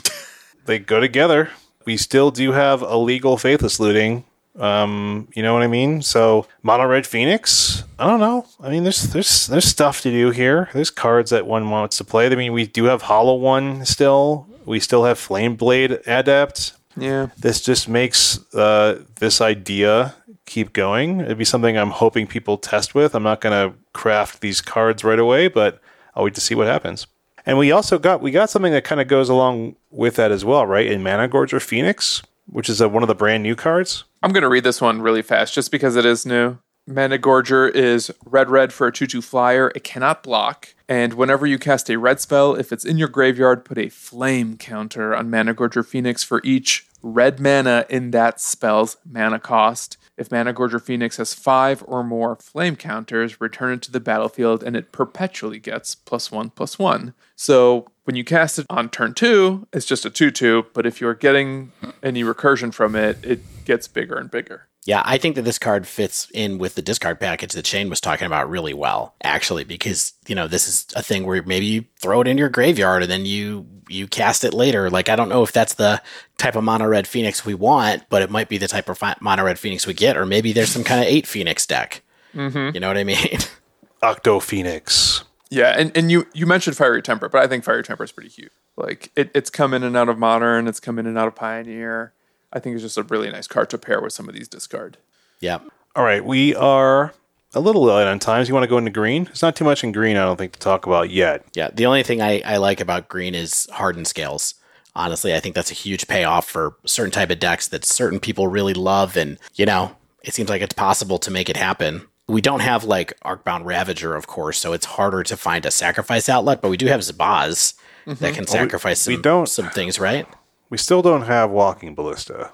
[0.66, 1.52] they go together.
[1.86, 4.26] We still do have illegal Faithless Looting.
[4.58, 6.02] Um, you know what I mean?
[6.02, 7.84] So Mono Red Phoenix.
[8.00, 8.48] I don't know.
[8.60, 10.70] I mean, there's there's there's stuff to do here.
[10.74, 12.26] There's cards that one wants to play.
[12.26, 14.48] I mean, we do have Hollow One still.
[14.66, 17.28] We still have Flameblade Adept Yeah.
[17.38, 20.16] this just makes uh, this idea
[20.46, 21.22] keep going.
[21.22, 23.16] It'd be something I'm hoping people test with.
[23.16, 25.80] I'm not going to craft these cards right away, but
[26.16, 27.08] I'll wait to see what happens.
[27.46, 30.44] And we also got we got something that kind of goes along with that as
[30.44, 30.86] well, right?
[30.86, 34.04] In Managorger Phoenix, which is a, one of the brand new cards.
[34.22, 36.58] I'm going to read this one really fast just because it is new.
[36.90, 39.72] Managorger is red red for a 2 2 flyer.
[39.76, 40.74] It cannot block.
[40.88, 44.58] And whenever you cast a red spell, if it's in your graveyard, put a flame
[44.58, 49.98] counter on Managorger Phoenix for each red mana in that spell's mana cost.
[50.18, 54.76] If Managorger Phoenix has five or more flame counters, return it to the battlefield and
[54.76, 57.14] it perpetually gets plus one plus one.
[57.36, 61.00] So when you cast it on turn two, it's just a 2 2, but if
[61.00, 61.72] you're getting
[62.02, 64.69] any recursion from it, it gets bigger and bigger.
[64.86, 68.00] Yeah, I think that this card fits in with the discard package that Shane was
[68.00, 71.86] talking about really well, actually, because you know this is a thing where maybe you
[71.98, 74.90] throw it in your graveyard and then you you cast it later.
[74.90, 76.02] Like I don't know if that's the
[76.38, 79.18] type of mono red phoenix we want, but it might be the type of fi-
[79.20, 82.02] mono red phoenix we get, or maybe there's some kind of eight phoenix deck.
[82.34, 82.74] Mm-hmm.
[82.74, 83.40] You know what I mean?
[84.02, 85.24] Octo Phoenix.
[85.50, 88.30] Yeah, and, and you you mentioned Fiery Temper, but I think Fiery Temper is pretty
[88.30, 88.52] cute.
[88.78, 91.36] Like it, it's come in and out of Modern, it's come in and out of
[91.36, 92.14] Pioneer.
[92.52, 94.98] I think it's just a really nice card to pair with some of these discard.
[95.40, 95.60] Yeah.
[95.96, 97.14] All right, we are
[97.54, 98.48] a little light on times.
[98.48, 99.28] You want to go into green?
[99.28, 101.46] It's not too much in green, I don't think, to talk about yet.
[101.54, 101.70] Yeah.
[101.74, 104.56] The only thing I, I like about green is hardened scales.
[104.96, 108.48] Honestly, I think that's a huge payoff for certain type of decks that certain people
[108.48, 109.16] really love.
[109.18, 112.08] And, you know, it seems like it's possible to make it happen.
[112.28, 116.30] We don't have like Arcbound Ravager, of course, so it's harder to find a sacrifice
[116.30, 117.74] outlet, but we do have Zabaz
[118.06, 118.36] that mm-hmm.
[118.36, 120.28] can oh, sacrifice we some, don't- some things, right?
[120.70, 122.52] We still don't have Walking Ballista.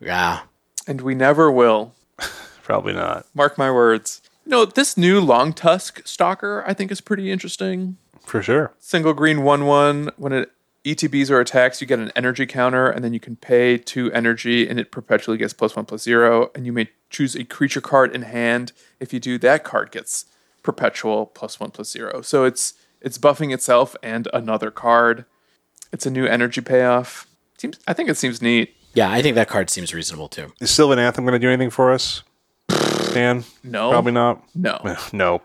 [0.00, 0.42] Yeah.
[0.86, 1.94] And we never will.
[2.62, 3.26] Probably not.
[3.34, 4.22] Mark my words.
[4.44, 7.96] You know, this new Longtusk Stalker I think is pretty interesting.
[8.24, 8.72] For sure.
[8.78, 10.10] Single green 1 1.
[10.16, 10.50] When it
[10.86, 14.68] ETBs or attacks, you get an energy counter, and then you can pay two energy,
[14.68, 16.52] and it perpetually gets plus one plus zero.
[16.54, 18.72] And you may choose a creature card in hand.
[19.00, 20.26] If you do, that card gets
[20.62, 22.22] perpetual plus one plus zero.
[22.22, 25.24] So it's it's buffing itself and another card.
[25.92, 27.26] It's a new energy payoff.
[27.58, 28.74] Seems I think it seems neat.
[28.94, 30.52] Yeah, I think that card seems reasonable too.
[30.60, 32.22] Is Sylvan Anthem going to do anything for us?
[32.70, 33.44] Stan?
[33.64, 33.90] No.
[33.90, 34.42] Probably not.
[34.54, 34.96] No.
[35.12, 35.42] No.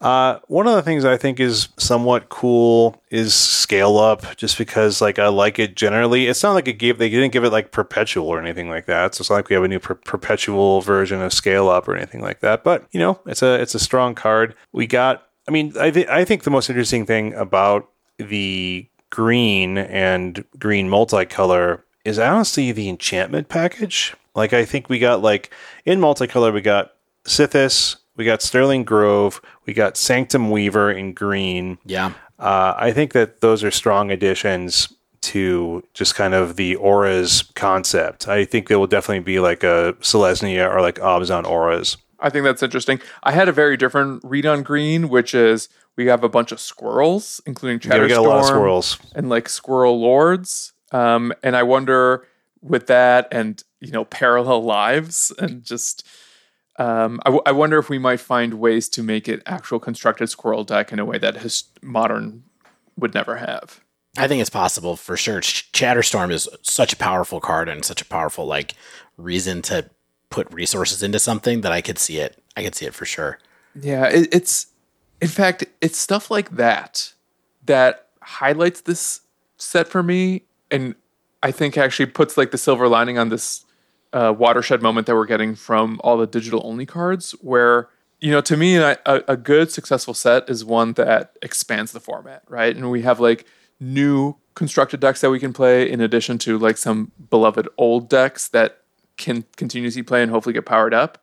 [0.00, 5.00] Uh, one of the things I think is somewhat cool is scale up, just because
[5.00, 6.26] like I like it generally.
[6.26, 9.14] It's not like it gave they didn't give it like perpetual or anything like that.
[9.14, 11.94] So it's not like we have a new per- perpetual version of scale up or
[11.94, 12.64] anything like that.
[12.64, 14.56] But you know, it's a it's a strong card.
[14.72, 15.22] We got.
[15.46, 17.88] I mean, I think I think the most interesting thing about
[18.18, 24.14] the green and green multicolor is honestly the enchantment package.
[24.34, 25.52] Like I think we got like
[25.84, 26.94] in multicolor we got
[27.24, 31.78] Sythis, we got Sterling Grove, we got Sanctum Weaver in green.
[31.84, 32.14] Yeah.
[32.38, 38.26] Uh, I think that those are strong additions to just kind of the auras concept.
[38.26, 41.98] I think there will definitely be like a Selesnya or like Abzan auras.
[42.18, 43.00] I think that's interesting.
[43.22, 46.60] I had a very different read on green, which is we have a bunch of
[46.60, 48.98] squirrels, including Yeah, we Chatterstorm got a lot of squirrels.
[49.14, 50.72] and like squirrel lords.
[50.92, 52.26] Um, and I wonder
[52.60, 56.06] with that and you know parallel lives and just
[56.78, 60.28] um, I, w- I wonder if we might find ways to make it actual constructed
[60.28, 62.44] squirrel deck in a way that his modern
[62.96, 63.80] would never have.
[64.16, 65.40] I think it's possible for sure.
[65.40, 68.74] Ch- Chatterstorm is such a powerful card and such a powerful like
[69.16, 69.90] reason to
[70.30, 72.42] put resources into something that I could see it.
[72.56, 73.38] I could see it for sure.
[73.78, 74.66] Yeah, it, it's
[75.22, 77.14] in fact it's stuff like that
[77.64, 79.20] that highlights this
[79.56, 80.94] set for me, and
[81.42, 83.64] I think actually puts like the silver lining on this
[84.12, 87.32] uh, watershed moment that we're getting from all the digital only cards.
[87.40, 87.88] Where
[88.20, 92.42] you know, to me, a, a good successful set is one that expands the format,
[92.48, 92.74] right?
[92.74, 93.46] And we have like
[93.80, 98.48] new constructed decks that we can play in addition to like some beloved old decks
[98.48, 98.82] that
[99.16, 101.18] can continuously play and hopefully get powered up.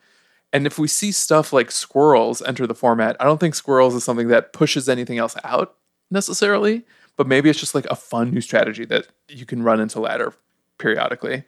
[0.52, 4.04] And if we see stuff like squirrels enter the format, I don't think squirrels is
[4.04, 5.76] something that pushes anything else out
[6.10, 6.86] necessarily,
[7.18, 10.34] but maybe it's just like a fun new strategy that you can run into ladder
[10.80, 11.44] periodically.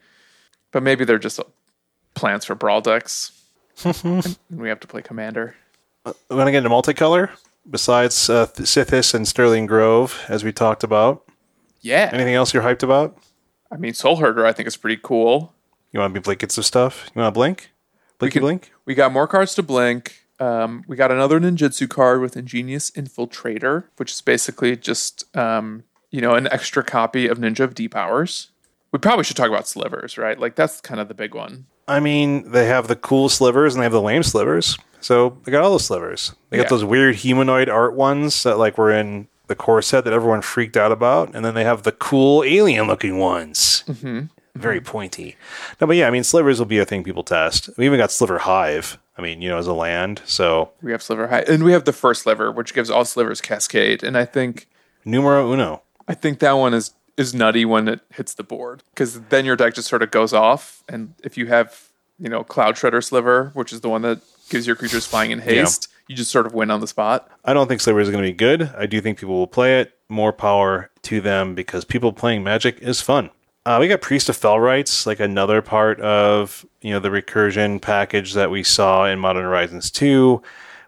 [0.71, 1.39] But maybe they're just
[2.13, 3.31] plants for brawl decks.
[3.83, 5.55] and we have to play commander.
[6.05, 7.31] We're going to get into multicolor
[7.69, 11.27] besides uh, Sythis and Sterling Grove, as we talked about.
[11.81, 12.09] Yeah.
[12.13, 13.17] Anything else you're hyped about?
[13.71, 15.53] I mean, Soul Herder, I think is pretty cool.
[15.91, 17.09] You want to be blinkets of stuff?
[17.15, 17.71] You want to blink?
[18.19, 18.71] Blinky can- blink?
[18.91, 20.25] We got more cards to blink.
[20.37, 26.19] Um, we got another ninjutsu card with Ingenious Infiltrator, which is basically just um, you
[26.19, 28.49] know an extra copy of Ninja of Deep Hours.
[28.91, 30.37] We probably should talk about slivers, right?
[30.37, 31.67] Like that's kind of the big one.
[31.87, 34.77] I mean, they have the cool slivers and they have the lame slivers.
[34.99, 36.35] So they got all those slivers.
[36.49, 36.69] They got Yeah.
[36.71, 40.75] those weird humanoid art ones that like were in the core set that everyone freaked
[40.75, 43.85] out about, and then they have the cool alien looking ones.
[43.87, 44.25] Mm-hmm.
[44.55, 44.85] Very hmm.
[44.85, 45.35] pointy.
[45.79, 47.69] No, but yeah, I mean, slivers will be a thing people test.
[47.77, 48.97] We even got Sliver Hive.
[49.17, 50.21] I mean, you know, as a land.
[50.25, 53.39] So We have sliver hive, and we have the first sliver, which gives all slivers
[53.39, 54.03] cascade.
[54.03, 54.67] And I think
[55.05, 55.83] numero uno.
[56.07, 59.55] I think that one is is nutty when it hits the board because then your
[59.55, 60.83] deck just sort of goes off.
[60.89, 64.75] And if you have you know Cloudshredder Sliver, which is the one that gives your
[64.75, 67.29] creatures flying in haste, you just sort of win on the spot.
[67.45, 68.71] I don't think Sliver is going to be good.
[68.75, 69.97] I do think people will play it.
[70.09, 73.29] More power to them because people playing Magic is fun.
[73.65, 77.79] Uh, we got Priest of Fell Rites, like another part of you know the recursion
[77.79, 80.41] package that we saw in Modern Horizons 2.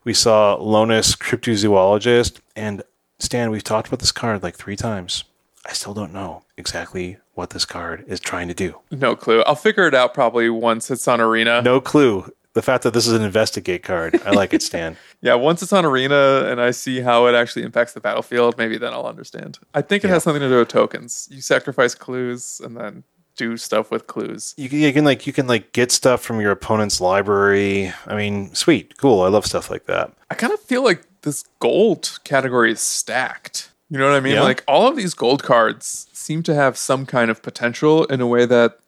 [0.04, 2.84] We saw Lonis Cryptozoologist, and
[3.20, 5.24] Stan, we've talked about this card like three times.
[5.66, 8.80] I still don't know exactly what this card is trying to do.
[8.92, 9.44] No clue.
[9.44, 11.62] I'll figure it out probably once it's on Arena.
[11.62, 12.32] No clue.
[12.54, 14.98] The fact that this is an investigate card, I like it, Stan.
[15.22, 18.78] Yeah, once it's on Arena and I see how it actually impacts the battlefield, maybe
[18.78, 19.58] then I'll understand.
[19.74, 21.30] I think it has something to do with tokens.
[21.32, 23.06] You sacrifice clues and then
[23.38, 24.54] do stuff with clues.
[24.58, 27.94] you can, you can like you can like get stuff from your opponent's library.
[28.06, 29.22] I mean, sweet, cool.
[29.22, 30.12] I love stuff like that.
[30.30, 33.72] I kind of feel like this gold category is stacked.
[33.90, 34.34] You know what I mean?
[34.34, 34.42] Yeah.
[34.44, 38.28] Like all of these gold cards seem to have some kind of potential in a
[38.28, 38.80] way that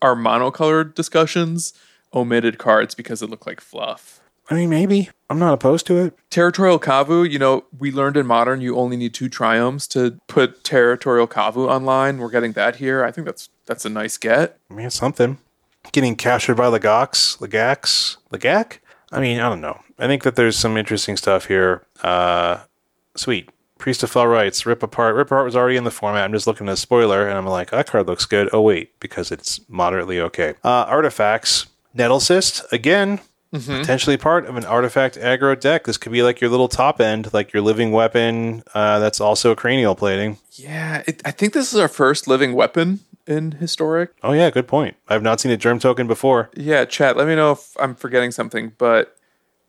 [0.00, 1.74] our monocolored discussions
[2.14, 4.20] omitted cards because it looked like fluff.
[4.50, 6.14] I mean, maybe I'm not opposed to it.
[6.28, 10.64] Territorial Kavu, you know, we learned in modern you only need two triomes to put
[10.64, 12.18] Territorial Kavu online.
[12.18, 13.04] We're getting that here.
[13.04, 14.58] I think that's that's a nice get.
[14.70, 15.38] I mean, it's something.
[15.92, 18.78] Getting captured by Lagacs, Lagacs, Legak.
[19.10, 19.80] I mean, I don't know.
[19.98, 21.86] I think that there's some interesting stuff here.
[22.02, 22.60] Uh,
[23.16, 23.50] sweet.
[23.78, 25.16] Priest of Fell Rites, Rip Apart.
[25.16, 26.22] Rip Apart was already in the format.
[26.22, 28.48] I'm just looking at a spoiler, and I'm like, that card looks good.
[28.52, 30.54] Oh wait, because it's moderately okay.
[30.62, 31.66] Uh, artifacts.
[31.96, 33.20] Nettlecyst again.
[33.52, 35.84] Potentially part of an artifact aggro deck.
[35.84, 38.62] This could be like your little top end, like your living weapon.
[38.72, 40.38] Uh, that's also a cranial plating.
[40.52, 44.12] Yeah, it, I think this is our first living weapon in historic.
[44.22, 44.96] Oh yeah, good point.
[45.06, 46.48] I've not seen a germ token before.
[46.56, 47.14] Yeah, chat.
[47.18, 49.18] Let me know if I'm forgetting something, but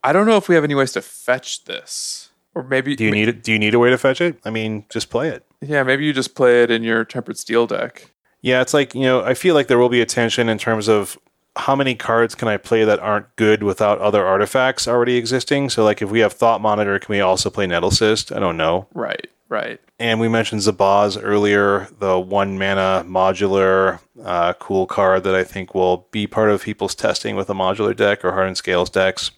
[0.02, 3.12] I don't know if we have any ways to fetch this, or maybe Do you
[3.12, 3.44] need it?
[3.44, 4.40] Do you need a way to fetch it?
[4.46, 5.46] I mean, just play it.
[5.60, 8.12] Yeah, maybe you just play it in your tempered steel deck.
[8.42, 10.88] Yeah, it's like, you know, I feel like there will be a tension in terms
[10.90, 11.18] of
[11.56, 15.70] how many cards can I play that aren't good without other artifacts already existing.
[15.70, 18.36] So, like, if we have Thought Monitor, can we also play Nettlecyst?
[18.36, 18.88] I don't know.
[18.94, 19.80] Right, right.
[20.00, 25.76] And we mentioned Zabaz earlier, the one mana modular uh, cool card that I think
[25.76, 29.32] will be part of people's testing with a modular deck or Hardened Scales decks.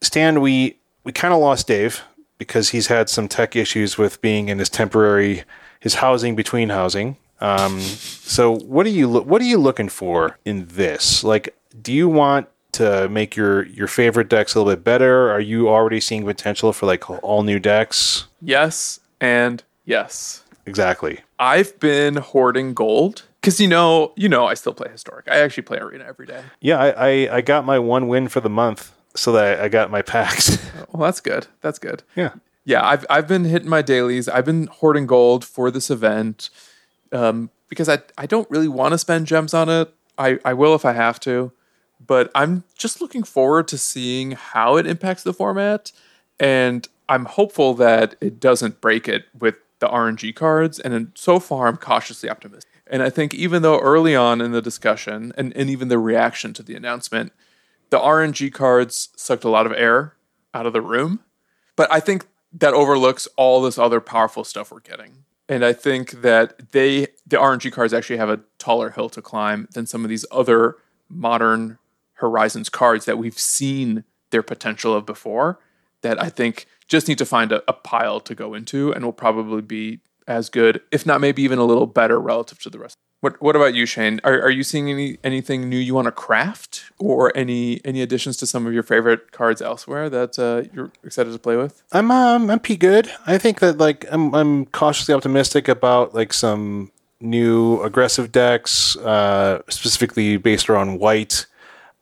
[0.00, 2.02] Stan, we, we kind of lost Dave
[2.38, 5.44] because he's had some tech issues with being in his temporary,
[5.78, 7.16] his housing between housing.
[7.42, 11.24] Um, so what are you lo- what are you looking for in this?
[11.24, 15.30] Like, do you want to make your your favorite decks a little bit better?
[15.30, 18.26] Are you already seeing potential for like all new decks?
[18.40, 20.44] Yes and yes.
[20.66, 21.18] Exactly.
[21.40, 25.26] I've been hoarding gold because you know, you know, I still play historic.
[25.28, 26.42] I actually play arena every day.
[26.60, 29.90] Yeah, I, I, I got my one win for the month, so that I got
[29.90, 30.58] my packs.
[30.92, 31.46] Well, that's good.
[31.62, 32.02] That's good.
[32.14, 32.34] yeah.
[32.66, 34.28] Yeah, I've I've been hitting my dailies.
[34.28, 36.50] I've been hoarding gold for this event
[37.12, 39.92] um, because I I don't really want to spend gems on it.
[40.18, 41.52] I I will if I have to,
[42.04, 45.92] but I'm just looking forward to seeing how it impacts the format,
[46.38, 50.78] and I'm hopeful that it doesn't break it with the RNG cards.
[50.78, 52.70] And so far, I'm cautiously optimistic.
[52.86, 56.52] And I think even though early on in the discussion and, and even the reaction
[56.54, 57.32] to the announcement,
[57.90, 60.14] the RNG cards sucked a lot of air
[60.54, 61.20] out of the room.
[61.74, 65.21] But I think that overlooks all this other powerful stuff we're getting.
[65.52, 69.68] And I think that they the RNG cards actually have a taller hill to climb
[69.74, 70.76] than some of these other
[71.10, 71.78] modern
[72.14, 75.58] Horizons cards that we've seen their potential of before
[76.00, 79.12] that I think just need to find a, a pile to go into and will
[79.12, 82.96] probably be as good, if not maybe even a little better relative to the rest.
[83.20, 84.20] What What about you, Shane?
[84.24, 88.36] Are, are you seeing any anything new you want to craft, or any any additions
[88.38, 91.82] to some of your favorite cards elsewhere that uh, you're excited to play with?
[91.92, 93.12] I'm um I'm pretty good.
[93.26, 96.90] I think that like I'm I'm cautiously optimistic about like some
[97.20, 101.46] new aggressive decks, uh, specifically based around white.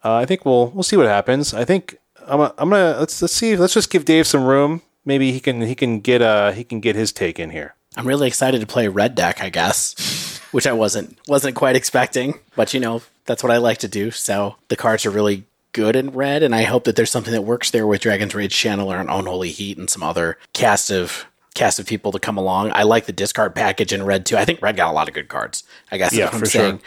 [0.03, 1.53] Uh, I think we'll we'll see what happens.
[1.53, 4.81] I think I'm i I'm gonna let's let's see let's just give Dave some room.
[5.05, 7.75] Maybe he can he can get uh he can get his take in here.
[7.97, 12.39] I'm really excited to play red deck, I guess, which I wasn't wasn't quite expecting,
[12.55, 14.11] but you know that's what I like to do.
[14.11, 17.43] So the cards are really good in red, and I hope that there's something that
[17.43, 21.81] works there with Dragon's Rage Channeler and Unholy Heat and some other cast of cast
[21.81, 22.71] of people to come along.
[22.73, 24.37] I like the discard package in red too.
[24.37, 25.65] I think red got a lot of good cards.
[25.91, 26.79] I guess Yeah, for I'm sure.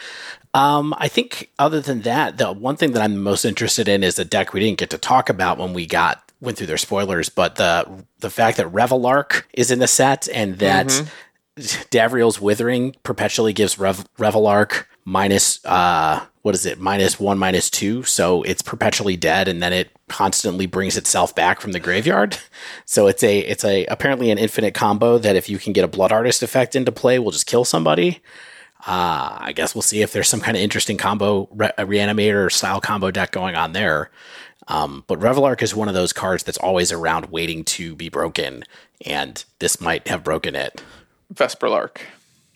[0.54, 4.18] Um, I think other than that, the one thing that I'm most interested in is
[4.20, 7.28] a deck we didn't get to talk about when we got went through their spoilers,
[7.28, 10.88] but the the fact that Revelark is in the set and that
[11.90, 16.78] Davriel's Withering perpetually gives Rev- Revelark minus uh what is it?
[16.78, 18.02] Minus one minus two.
[18.02, 22.38] So it's perpetually dead and then it constantly brings itself back from the graveyard.
[22.86, 25.88] So it's a it's a apparently an infinite combo that if you can get a
[25.88, 28.20] blood artist effect into play will just kill somebody.
[28.86, 32.80] Uh, I guess we'll see if there's some kind of interesting combo re- reanimator style
[32.80, 34.10] combo deck going on there.
[34.68, 38.64] Um, but Revelark is one of those cards that's always around waiting to be broken,
[39.04, 40.82] and this might have broken it.
[41.32, 41.98] Vesperlark.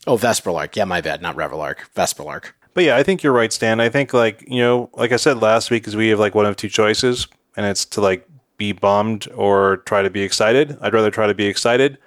[0.07, 0.75] Oh, Vesperlark.
[0.75, 1.21] Yeah, my bad.
[1.21, 1.81] Not Revelark.
[1.95, 2.53] Vesperlark.
[2.75, 3.81] But yeah, I think you're right, Stan.
[3.81, 6.47] I think like you know, like I said last week, is we have like one
[6.47, 7.27] of two choices,
[7.57, 10.79] and it's to like be bummed or try to be excited.
[10.81, 11.99] I'd rather try to be excited.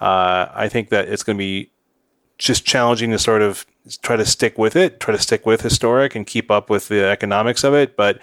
[0.00, 1.70] Uh, I think that it's going to be
[2.38, 3.64] just challenging to sort of
[4.02, 7.04] try to stick with it, try to stick with historic and keep up with the
[7.04, 7.96] economics of it.
[7.96, 8.18] But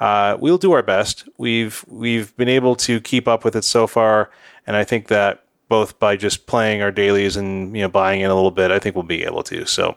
[0.00, 1.28] uh, we'll do our best.
[1.38, 4.30] We've we've been able to keep up with it so far,
[4.66, 8.30] and I think that both by just playing our dailies and you know buying in
[8.30, 9.66] a little bit, I think we'll be able to.
[9.66, 9.96] So,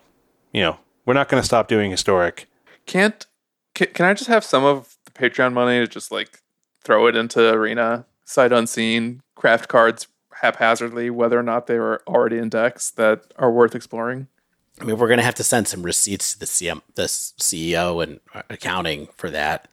[0.54, 2.48] you know, we're not going to stop doing historic.
[2.86, 3.26] Can't
[3.74, 6.42] can, can I just have some of the Patreon money to just like
[6.84, 10.08] throw it into arena sight unseen craft cards
[10.42, 14.28] haphazardly, whether or not they were already in decks that are worth exploring.
[14.80, 18.02] I mean, we're going to have to send some receipts to the CM, the CEO
[18.02, 19.68] and uh, accounting for that.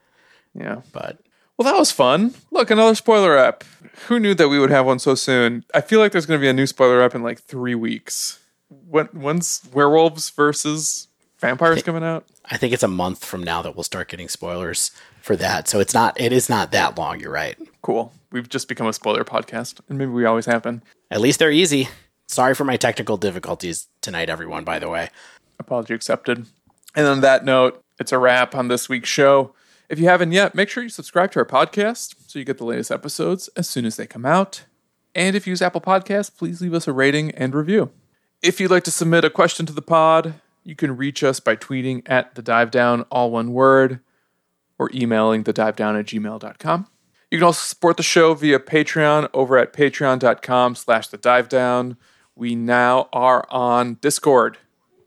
[0.58, 0.82] Yeah.
[0.92, 1.18] But
[1.56, 2.34] Well, that was fun.
[2.50, 3.64] Look, another spoiler app.
[4.08, 5.64] Who knew that we would have one so soon?
[5.74, 8.38] I feel like there's going to be a new spoiler app in like three weeks.
[8.68, 11.08] When, when's werewolves versus
[11.38, 12.26] vampires coming out?
[12.44, 14.90] I think it's a month from now that we'll start getting spoilers
[15.22, 15.66] for that.
[15.66, 17.20] So it's not, it is not that long.
[17.20, 17.56] You're right.
[17.82, 18.12] Cool.
[18.32, 20.82] We've just become a spoiler podcast, and maybe we always have been.
[21.10, 21.88] At least they're easy.
[22.26, 25.10] Sorry for my technical difficulties tonight, everyone, by the way.
[25.58, 26.46] Apology accepted.
[26.94, 29.54] And on that note, it's a wrap on this week's show.
[29.88, 32.64] If you haven't yet, make sure you subscribe to our podcast so you get the
[32.64, 34.64] latest episodes as soon as they come out.
[35.14, 37.90] And if you use Apple Podcasts, please leave us a rating and review.
[38.42, 41.56] If you'd like to submit a question to the pod, you can reach us by
[41.56, 44.00] tweeting at the dive down, all one word,
[44.78, 46.86] or emailing the dive down at gmail.com.
[47.30, 51.96] You can also support the show via Patreon over at patreon.com slash the dive down.
[52.34, 54.58] We now are on Discord.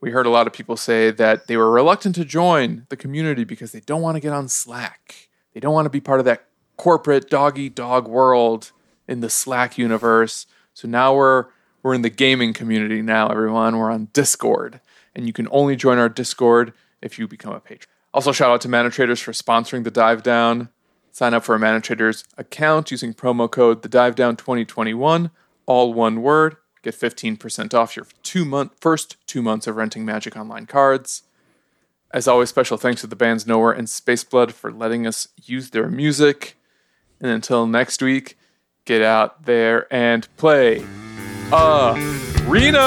[0.01, 3.43] We heard a lot of people say that they were reluctant to join the community
[3.43, 5.30] because they don't want to get on Slack.
[5.53, 6.45] They don't want to be part of that
[6.77, 8.71] corporate doggy dog world
[9.07, 10.45] in the Slack universe.
[10.73, 11.47] So now we're
[11.84, 13.77] we're in the gaming community now, everyone.
[13.77, 14.81] We're on Discord.
[15.15, 17.89] And you can only join our Discord if you become a patron.
[18.13, 20.69] Also, shout out to Mana Traders for sponsoring the dive down.
[21.11, 25.31] Sign up for a Mana Traders account using promo code the dive down 2021,
[25.65, 26.57] all one word.
[26.81, 31.23] Get 15% off your two month first two months of renting Magic Online cards.
[32.11, 35.89] As always, special thanks to the bands Nowhere and Spaceblood for letting us use their
[35.89, 36.57] music.
[37.22, 38.38] And until next week,
[38.85, 40.85] get out there and play
[42.47, 42.80] arena.